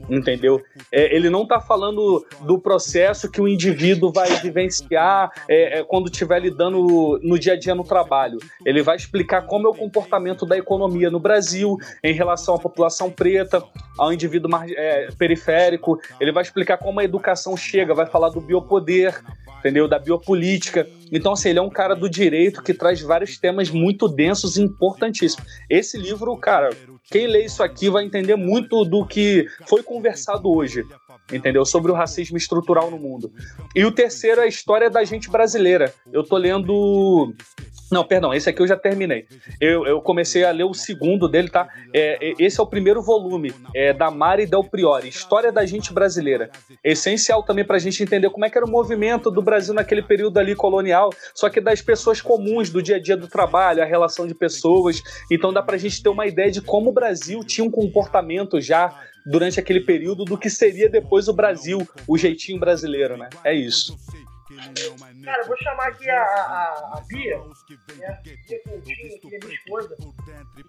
[0.09, 0.63] Entendeu?
[0.93, 6.11] É, ele não está falando do processo que o indivíduo vai vivenciar é, é, quando
[6.11, 8.39] estiver lidando no dia a dia no trabalho.
[8.65, 13.11] Ele vai explicar como é o comportamento da economia no Brasil em relação à população
[13.11, 13.63] preta,
[13.99, 15.99] ao indivíduo é, periférico.
[16.21, 19.23] Ele vai explicar como a educação chega, vai falar do biopoder,
[19.59, 19.89] entendeu?
[19.89, 20.87] Da biopolítica.
[21.11, 24.62] Então, assim, ele é um cara do direito que traz vários temas muito densos e
[24.62, 25.47] importantíssimos.
[25.69, 26.70] Esse livro, cara,
[27.11, 30.85] quem lê isso aqui vai entender muito do que foi conversado hoje,
[31.32, 31.65] entendeu?
[31.65, 33.32] Sobre o racismo estrutural no mundo.
[33.74, 35.93] E o terceiro é a história da gente brasileira.
[36.12, 37.35] Eu tô lendo
[37.90, 39.27] não, perdão, esse aqui eu já terminei.
[39.61, 41.69] Eu, eu comecei a ler o segundo dele, tá?
[41.93, 45.93] É, é, esse é o primeiro volume, é, da Mari Del Priori, História da Gente
[45.93, 46.51] Brasileira.
[46.85, 50.39] Essencial também pra gente entender como é que era o movimento do Brasil naquele período
[50.39, 54.24] ali colonial, só que das pessoas comuns, do dia a dia do trabalho, a relação
[54.24, 55.02] de pessoas.
[55.31, 58.94] Então dá pra gente ter uma ideia de como o Brasil tinha um comportamento já
[59.27, 63.29] durante aquele período do que seria depois o Brasil, o jeitinho brasileiro, né?
[63.45, 63.97] É isso.
[65.25, 68.21] Cara, eu vou chamar aqui a, a, a Bia, né?
[68.25, 69.97] Bia Coutinho, que é minha esposa.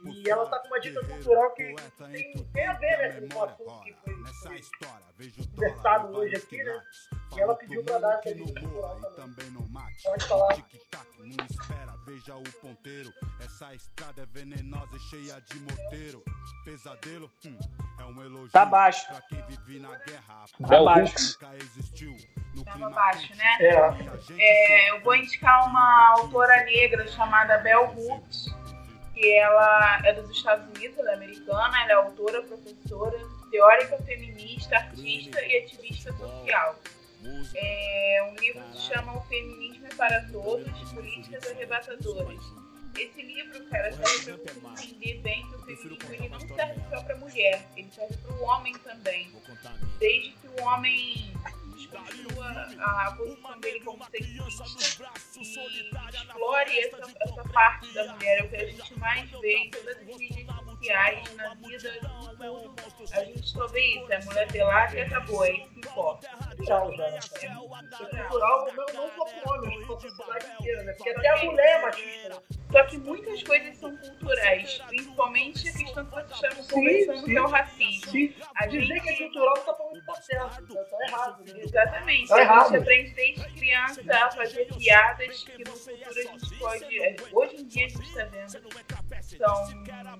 [0.05, 1.75] E ela tá com uma dica cultural que
[2.11, 4.13] tem, tem a ver, né, com o assunto que foi,
[4.43, 4.61] foi
[5.29, 6.81] conversado hoje aqui, né?
[7.35, 9.51] E ela pediu pra dar essa dica cultural também.
[10.03, 10.57] Pode falar.
[11.19, 13.13] Não espera, veja o ponteiro.
[13.39, 16.23] Essa estrada é venenosa e cheia de morteiro.
[16.65, 17.57] Pesadelo, hum,
[17.99, 18.51] é um elogio.
[18.51, 19.07] Tá baixo.
[19.07, 20.45] Pra quem vive na guerra.
[20.67, 21.15] Tá baixo.
[22.55, 23.57] Estava baixo, né?
[23.59, 23.75] É.
[24.39, 24.91] é.
[24.91, 28.47] Eu vou indicar uma autora negra chamada Bell Hooks,
[29.13, 33.17] que ela é dos Estados Unidos, ela é americana, ela é autora, professora,
[33.51, 36.79] teórica feminista, artista e ativista social.
[37.53, 42.43] É, um livro que se chama O Feminismo é para Todos, Políticas Arrebatadoras.
[42.97, 47.03] Esse livro, cara, serve para você entender bem que o feminismo ele não serve só
[47.03, 49.31] para mulher, ele serve para o homem também.
[49.99, 51.31] Desde que o homem
[51.75, 52.49] desconstrua
[52.79, 54.63] a posição dele como sexista
[55.37, 58.39] e explore essa, essa parte da mulher.
[58.39, 60.47] É o que a gente mais vê em todas as mídias
[61.35, 63.13] na vida, tudo.
[63.13, 66.29] A gente só vê isso, é a mulher pelada e acabou, é isso que importa.
[66.65, 67.05] Tchau, já.
[67.07, 67.19] É
[68.21, 70.93] cultural não, não só com homens, com a sociedade inteira, né?
[70.93, 72.29] Porque até a mulher é machista.
[72.29, 72.35] Né?
[72.71, 77.41] Só que muitas coisas são culturais, principalmente a questão que vocês estavam conversando, que é
[77.41, 78.11] o racismo.
[78.11, 78.35] Sim.
[78.55, 79.01] A Dizer gente...
[79.01, 81.43] que é cultural tá falando tá certo, tá, tá errado.
[81.45, 81.61] Né?
[81.61, 82.27] Exatamente.
[82.29, 82.69] Tá a errado.
[82.69, 86.99] gente aprende desde criança a fazer piadas que no futuro a gente pode.
[87.03, 89.00] é, Hoje em dia a gente está vendo.
[89.41, 89.65] São,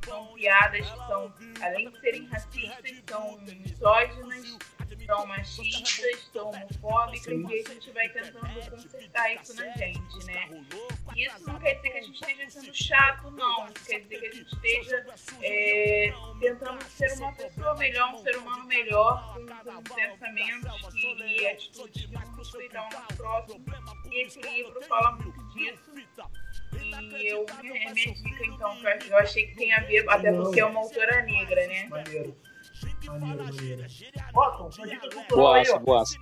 [0.03, 1.31] são piadas que são,
[1.61, 4.57] além de serem racistas, são misóginas,
[5.05, 10.49] são machistas, são homofóbicas, e a gente vai tentando consertar isso na gente, né?
[11.15, 13.67] Isso não quer dizer que a gente esteja sendo chato, não.
[13.67, 15.05] Isso quer dizer que a gente esteja
[15.43, 21.47] é, tentando ser uma pessoa melhor, um ser humano melhor, com, com pensamentos que, e
[21.47, 23.65] atitudes que vão respeitar o nosso próximo.
[24.11, 25.91] E esse livro fala muito disso.
[26.79, 30.59] E eu, minha, minha dica, então, que eu achei que tem a ver, até porque
[30.59, 31.87] é uma autora negra, né?
[31.89, 32.35] Maneiro.
[33.07, 33.85] Maneiro, maneiro.
[34.33, 35.79] Otton, sua dica cultural aí, Boaça, ó.
[35.79, 36.17] boaça.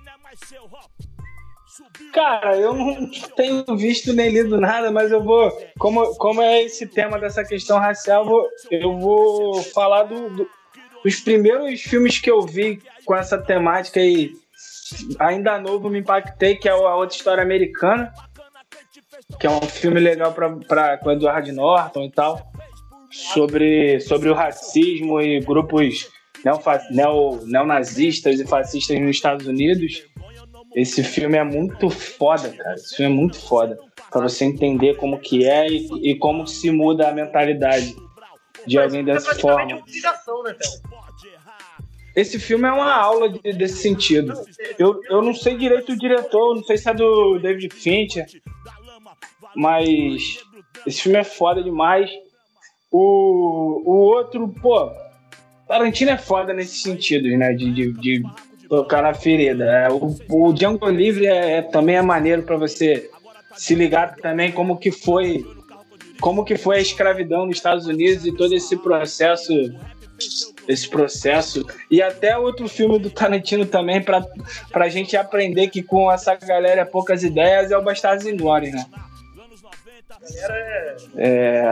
[2.12, 5.50] Cara, eu não tenho visto nem lido nada, mas eu vou.
[5.78, 10.50] Como, como é esse tema dessa questão racial, eu vou, eu vou falar do, do-
[11.04, 14.32] dos primeiros filmes que eu vi com essa temática e
[15.18, 18.12] ainda novo me impactei, que é a outra história americana,
[19.38, 22.40] que é um filme legal pra, pra, com o Edward Norton e tal,
[23.10, 26.08] sobre, sobre o racismo e grupos
[26.44, 30.02] neofa- neo- neonazistas e fascistas nos Estados Unidos.
[30.74, 32.74] Esse filme é muito foda, cara.
[32.74, 33.78] Esse filme é muito foda.
[34.10, 37.96] Pra você entender como que é e, e como se muda a mentalidade
[38.66, 39.86] de alguém É dessa praticamente forma.
[39.86, 39.92] né?
[42.14, 44.34] Esse filme é uma aula de- desse sentido.
[44.78, 48.26] Eu, eu não sei direito o diretor, não sei se é do David Fincher,
[49.54, 50.38] mas
[50.86, 52.10] esse filme é foda demais.
[52.90, 54.90] O, o outro, pô,
[55.66, 57.52] Tarantino é foda nesse sentido, né?
[57.52, 58.22] De, de, de
[58.68, 59.64] tocar na ferida.
[59.64, 63.10] É, o, o Django Livre é, é também é maneiro para você
[63.56, 65.44] se ligar também como que foi
[66.20, 69.52] como que foi a escravidão nos Estados Unidos e todo esse processo
[70.68, 74.24] esse processo e até outro filme do Tarantino também para
[74.74, 78.84] a gente aprender que com essa galera poucas ideias é o Bastardos Inglórios, né?
[80.18, 81.68] Galera é...
[81.68, 81.70] é...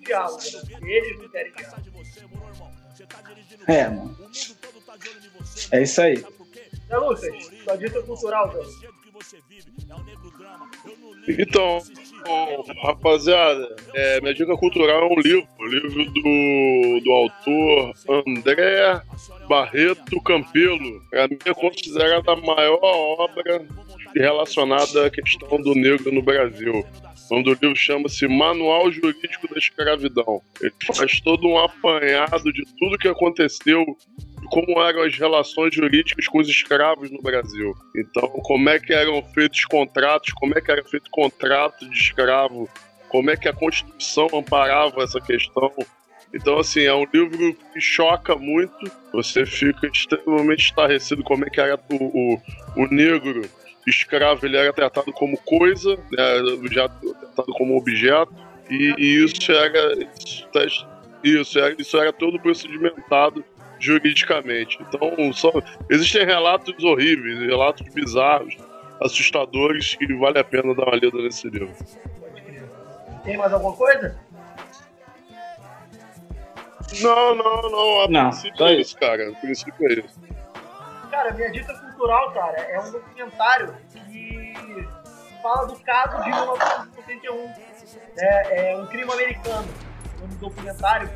[0.00, 0.40] Diálogo,
[0.82, 1.88] eles não querem diálogo.
[3.66, 4.16] É, mano.
[5.70, 6.24] É isso aí.
[6.88, 8.88] É, Lucas, sua dica cultural, Zé.
[11.28, 11.82] Então,
[12.82, 17.94] rapaziada, é, minha dica cultural é um livro, livro do, do autor
[18.26, 19.00] André
[19.48, 21.02] Barreto Campelo.
[21.14, 23.66] A minha é considerada a maior obra
[24.14, 26.84] relacionada à questão do negro no Brasil.
[27.30, 30.40] O nome do livro chama-se Manual Jurídico da Escravidão.
[30.60, 33.84] Ele faz todo um apanhado de tudo que aconteceu
[34.50, 37.74] como eram as relações jurídicas com os escravos no Brasil.
[37.96, 42.68] Então, como é que eram feitos contratos, como é que era feito contrato de escravo,
[43.08, 45.72] como é que a Constituição amparava essa questão.
[46.32, 51.60] Então, assim, é um livro que choca muito, você fica extremamente estarrecido como é que
[51.60, 52.42] era o, o,
[52.76, 53.48] o negro
[53.86, 56.26] escravo ele era tratado como coisa, né,
[56.70, 58.34] já tratado como objeto,
[58.68, 59.94] e, e isso era
[61.24, 63.42] isso, era, isso era todo procedimentado
[63.78, 64.78] juridicamente.
[64.80, 65.52] Então, só,
[65.90, 68.56] existem relatos horríveis, relatos bizarros,
[69.00, 71.72] assustadores, que vale a pena dar uma lida nesse livro.
[73.24, 74.16] Tem mais alguma coisa?
[77.02, 78.00] Não, não, não.
[78.02, 79.30] A não, princípio é isso, cara.
[79.30, 80.20] A princípio é isso.
[81.10, 84.54] Cara, minha dica cultural, cara, é um documentário que
[85.42, 87.52] fala do caso de 1971.
[88.16, 89.68] É, é um crime americano.
[90.22, 91.10] Um documentário.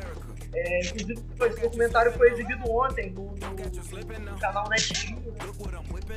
[0.53, 5.21] É, inclusive, esse documentário foi exibido ontem no, no, no canal Netflix.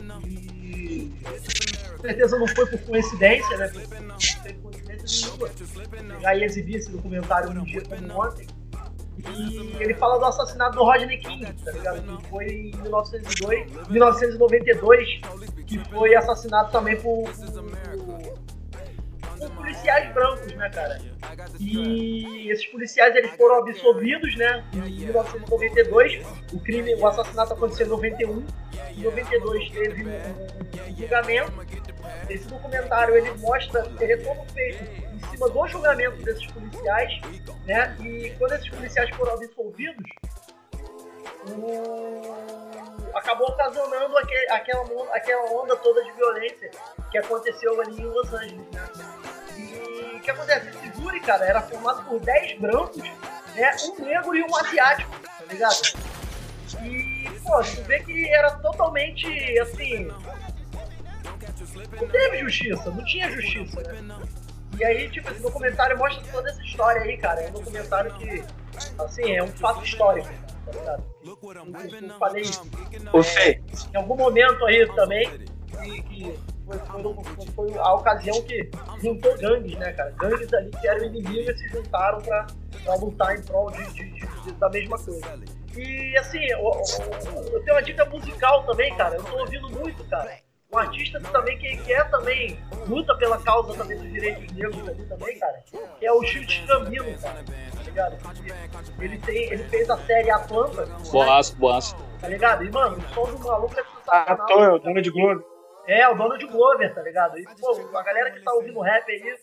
[0.03, 0.19] Né?
[0.25, 3.73] E com certeza não foi por coincidência, né?
[4.03, 5.49] Não teve coincidência nenhuma.
[6.15, 8.47] Pegar e exibir esse documentário um dia como ontem.
[9.19, 12.19] E ele fala do assassinato do Rodney King, tá ligado?
[12.19, 15.21] Que foi em 1902, 1992,
[15.67, 17.35] que foi assassinado também por, por,
[19.39, 20.99] por policiais brancos, né, cara?
[21.61, 24.65] E esses policiais eles foram absolvidos, né?
[24.73, 28.47] Em 1992, o crime, o assassinato aconteceu em 91.
[28.97, 31.53] Em 92 teve um, julgamento.
[32.29, 37.21] Esse documentário ele mostra, ele é todo feito em cima do julgamento desses policiais,
[37.67, 37.97] né?
[38.01, 40.07] E quando esses policiais foram absolvidos,
[41.49, 43.17] o...
[43.17, 44.85] acabou ocasionando aquele, aquela,
[45.15, 46.71] aquela onda toda de violência
[47.11, 48.89] que aconteceu ali em Los Angeles, né?
[50.27, 50.69] O que acontece?
[50.71, 53.77] Esse júri, cara, era formado por 10 brancos, né?
[53.85, 55.77] Um negro e um asiático, tá ligado?
[56.83, 59.29] E, pô, tu vê que era totalmente,
[59.61, 60.09] assim...
[61.93, 64.19] Não teve justiça, não tinha justiça, né?
[64.77, 67.43] E aí, tipo, esse documentário mostra toda essa história aí, cara.
[67.43, 68.43] É um documentário que,
[68.99, 70.29] assim, é um fato histórico,
[70.65, 71.05] tá ligado?
[71.25, 72.43] Eu falei
[73.13, 73.63] Ô, Fê.
[73.95, 75.31] em algum momento aí também,
[75.85, 78.71] que, que foi, foi, foi, a ocasião que
[79.01, 80.11] juntou gangues, né, cara?
[80.19, 82.47] Gangues ali que eram inimigos se juntaram pra,
[82.85, 85.41] pra lutar em prol de, de, de, da mesma coisa.
[85.77, 86.73] E assim, eu,
[87.53, 89.17] eu, tenho uma dica musical também, cara.
[89.17, 93.75] Eu tô ouvindo muito, cara um artista também que, que é também, luta pela causa
[93.75, 95.63] também dos direitos negros ali também, cara,
[95.99, 98.17] que é o Chute Gambino, cara, tá ligado?
[98.99, 100.87] Ele, tem, ele fez a série Atlanta.
[101.11, 101.59] Boaço, né?
[101.61, 101.97] boaço.
[102.21, 102.65] Tá ligado?
[102.65, 104.45] E, mano, o som do maluco é sensacional.
[104.45, 105.56] Ator, é o dono de Glover.
[105.87, 107.39] É, o dono de Glover, tá ligado?
[107.39, 109.37] E, pô, a galera que tá ouvindo rap aí,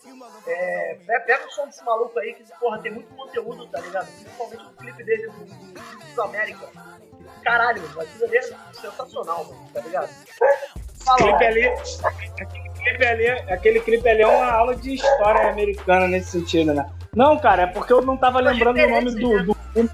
[0.46, 4.06] é, pega o som desse maluco aí, que, porra, tem muito conteúdo, tá ligado?
[4.06, 6.68] Principalmente no clipe dele, do, do, do América.
[7.42, 10.10] Caralho, mano, aquilo ali é sensacional, mano, tá ligado?
[11.16, 16.30] clipe ali, aquele clipe ali, aquele clipe ali é uma aula de história americana nesse
[16.30, 16.86] sentido, né?
[17.14, 19.90] Não, cara, é porque eu não tava lembrando o nome do, do filme.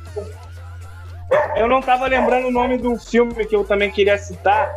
[1.56, 4.72] Eu não tava lembrando o nome do filme que eu também queria citar,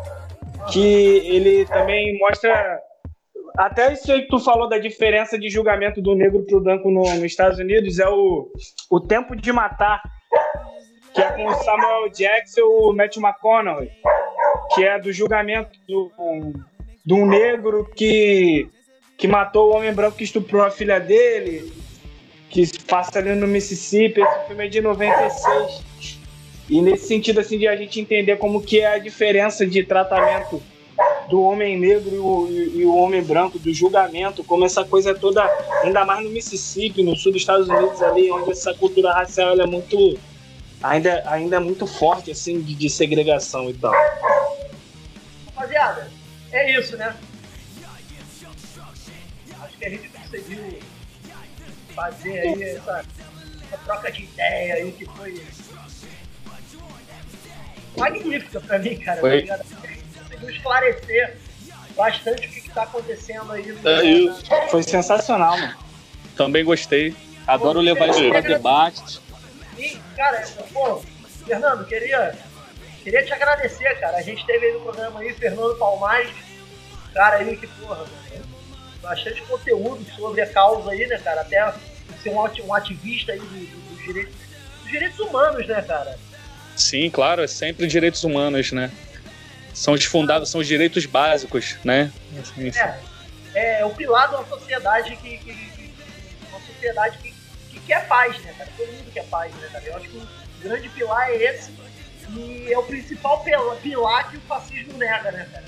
[0.71, 0.79] que
[1.27, 2.79] ele também mostra.
[3.57, 7.01] Até isso aí que tu falou da diferença de julgamento do negro pro branco no,
[7.01, 8.51] nos Estados Unidos é o,
[8.89, 10.01] o Tempo de Matar,
[11.13, 13.91] que é com Samuel Jackson e o Matt McConaughey
[14.73, 16.11] que é do julgamento do,
[17.05, 18.67] de um negro que,
[19.17, 21.71] que matou o homem branco que estuprou a filha dele,
[22.49, 24.21] que passa ali no Mississippi.
[24.21, 26.22] Esse filme é de 96.
[26.69, 30.61] E nesse sentido, assim, de a gente entender como que é a diferença de tratamento
[31.29, 35.13] do homem negro e o, e, e o homem branco, do julgamento, como essa coisa
[35.15, 35.43] toda,
[35.83, 39.65] ainda mais no Mississippi, no sul dos Estados Unidos ali, onde essa cultura racial é
[39.65, 40.17] muito
[40.81, 43.93] ainda, ainda é muito forte assim de, de segregação e tal.
[45.55, 46.11] Rapaziada,
[46.51, 47.15] é isso, né?
[49.61, 50.79] Acho que a gente conseguiu
[51.95, 53.05] fazer aí essa,
[53.63, 55.41] essa troca de ideia aí que foi
[57.97, 59.19] magnífica pra mim, cara.
[59.19, 59.43] Foi.
[59.43, 61.37] Tá conseguiu esclarecer
[61.95, 63.65] bastante o que, que tá acontecendo aí.
[63.67, 64.43] No É isso.
[64.69, 65.75] Foi sensacional, mano.
[66.35, 67.15] Também gostei.
[67.45, 69.19] Adoro levar isso para debate.
[69.77, 71.01] E, cara, pô,
[71.45, 72.35] Fernando, queria,
[73.03, 74.17] queria te agradecer, cara.
[74.17, 76.31] A gente teve aí no programa aí, Fernando Palmares,
[77.13, 78.05] cara aí que, porra,
[79.01, 81.41] bastante conteúdo sobre a causa aí, né, cara?
[81.41, 81.73] Até
[82.21, 84.35] ser um, ati- um ativista aí dos do, dos direitos,
[84.81, 86.17] dos direitos humanos, né, cara?
[86.75, 88.91] Sim, claro, é sempre direitos humanos, né?
[89.73, 92.11] São os fundados, são os direitos básicos, né?
[92.57, 92.71] Enfim.
[93.55, 95.93] É, é o pilar de uma sociedade que, que- que-
[96.49, 97.33] uma sociedade que,
[97.71, 98.69] que quer paz, né, cara?
[98.77, 99.83] Todo mundo quer paz, né, cara?
[99.85, 100.27] Eu acho que o
[100.61, 101.71] grande pilar é esse
[102.35, 105.65] e é o principal pilar que o fascismo nega, né, cara?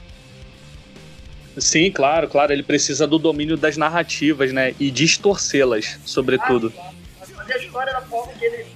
[1.58, 2.52] Sim, claro, claro.
[2.52, 4.76] Ele precisa do domínio das narrativas, né?
[4.80, 6.74] E distorcê-las, sobretudo.
[6.78, 7.36] Ah, claro.
[7.36, 8.75] Fazer a história da forma que ele.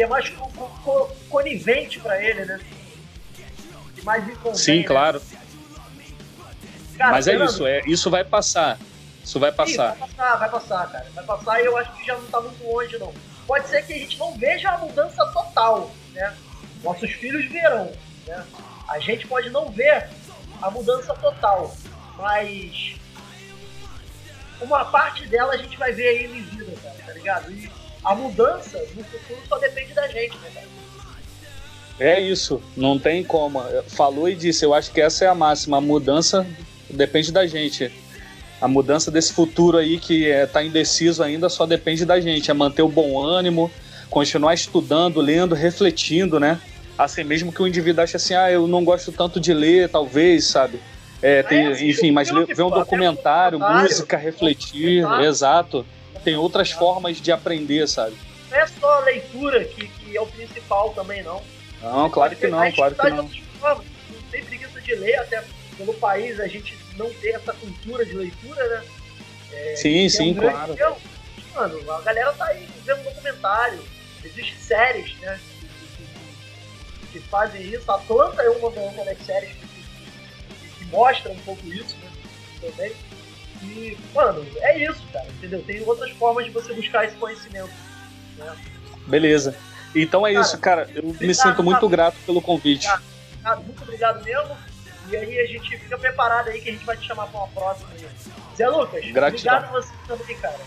[0.00, 2.58] Que, é mais co- co- co- conivente pra ele, né?
[4.02, 4.24] Mais
[4.58, 5.20] Sim, claro.
[6.96, 8.78] Cara, Mas é Fernando, isso, é, isso vai passar.
[9.22, 9.94] Isso vai Sim, passar.
[9.94, 11.06] vai passar, vai passar, cara.
[11.14, 13.12] Vai passar e eu acho que já não tá muito longe, não.
[13.46, 16.34] Pode ser que a gente não veja a mudança total, né?
[16.82, 17.92] Nossos filhos verão,
[18.26, 18.42] né?
[18.88, 20.08] A gente pode não ver
[20.62, 21.74] a mudança total,
[22.16, 22.94] mas
[24.62, 27.50] uma parte dela a gente vai ver aí em vida, cara, tá ligado?
[27.52, 27.70] E
[28.04, 30.66] a mudança no futuro só depende da gente, né, cara?
[31.98, 33.62] É isso, não tem como.
[33.88, 35.76] Falou e disse, eu acho que essa é a máxima.
[35.76, 36.46] A mudança
[36.88, 37.92] depende da gente.
[38.58, 42.50] A mudança desse futuro aí que é, tá indeciso ainda só depende da gente.
[42.50, 43.70] É manter o bom ânimo,
[44.08, 46.58] continuar estudando, lendo, refletindo, né?
[46.96, 50.46] Assim, mesmo que o indivíduo ache assim, ah, eu não gosto tanto de ler, talvez,
[50.46, 50.80] sabe?
[51.22, 53.90] É, tem, É, enfim, mas ver um documentário, documentário.
[53.90, 55.84] música, refletir, Exato.
[56.24, 58.16] Tem outras formas de aprender, sabe?
[58.50, 61.42] Não é só a leitura que, que é o principal também, não.
[61.80, 63.30] Não, claro que não, claro que não.
[63.62, 65.42] Não tem preguiça de ler, até
[65.76, 68.84] pelo país a gente não ter essa cultura de leitura, né?
[69.76, 70.76] Sim, Que é sim, um claro.
[71.54, 73.82] Mano, a galera tá aí vendo documentário,
[74.24, 75.40] existem séries, né?
[75.60, 75.66] Que,
[76.04, 77.90] que- que fazem isso.
[77.90, 78.70] A Atlanta é uma,
[79.04, 82.10] das séries que, que- que mostra um pouco isso, né?
[82.60, 82.92] Também.
[83.62, 85.62] E, mano, é isso, cara, entendeu?
[85.62, 87.70] Tem outras formas de você buscar esse conhecimento.
[88.36, 88.56] Né?
[89.06, 89.54] Beleza.
[89.94, 90.88] Então é Cara, isso, cara.
[90.94, 91.88] Eu me obrigado, sinto muito Fábio.
[91.90, 92.86] grato pelo convite.
[92.88, 93.10] Obrigado.
[93.42, 94.56] Cara, muito obrigado mesmo.
[95.10, 97.48] E aí a gente fica preparado aí que a gente vai te chamar pra uma
[97.48, 98.06] próxima aí.
[98.56, 99.56] Zé Lucas, Gratidão.
[99.56, 100.60] obrigado a você também, cara.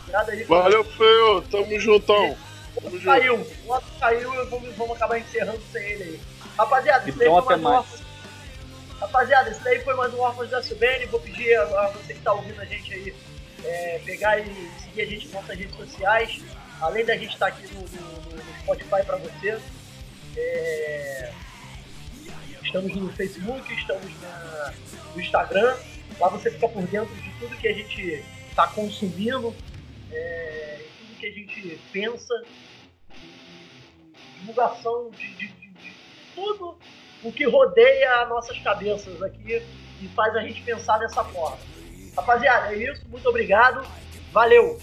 [0.00, 0.44] Obrigado aí.
[0.44, 1.42] Valeu, feio.
[1.42, 2.36] Tamo juntão.
[2.74, 3.04] Tamo junto.
[3.04, 3.46] Caiu.
[3.66, 6.20] O outro caiu e vamos, vamos acabar encerrando sem ele aí.
[6.56, 7.76] Rapaziada, Então, foi até mais.
[7.78, 8.03] Órfãos.
[9.00, 11.06] Rapaziada, isso daí foi mais um Órfãos da SBN.
[11.06, 13.14] Vou pedir a, a você que tá ouvindo a gente aí
[13.64, 14.44] é, pegar e
[14.80, 16.42] seguir a gente nas nossas redes sociais.
[16.80, 19.60] Além da gente estar aqui no, no- no Spotify pra você.
[20.36, 21.32] É,
[22.64, 24.74] Estamos no Facebook, estamos na-
[25.14, 25.76] no Instagram.
[26.18, 29.54] Lá você fica por dentro de tudo que a gente está consumindo,
[30.10, 32.34] é, tudo que a gente pensa,
[34.40, 35.92] divulgação de, de- de- de
[36.34, 36.76] tudo
[37.24, 39.62] o que rodeia as nossas cabeças aqui
[40.00, 41.58] e faz a gente pensar dessa forma.
[42.16, 43.02] Rapaziada, é isso.
[43.08, 43.84] Muito obrigado.
[44.32, 44.78] Valeu!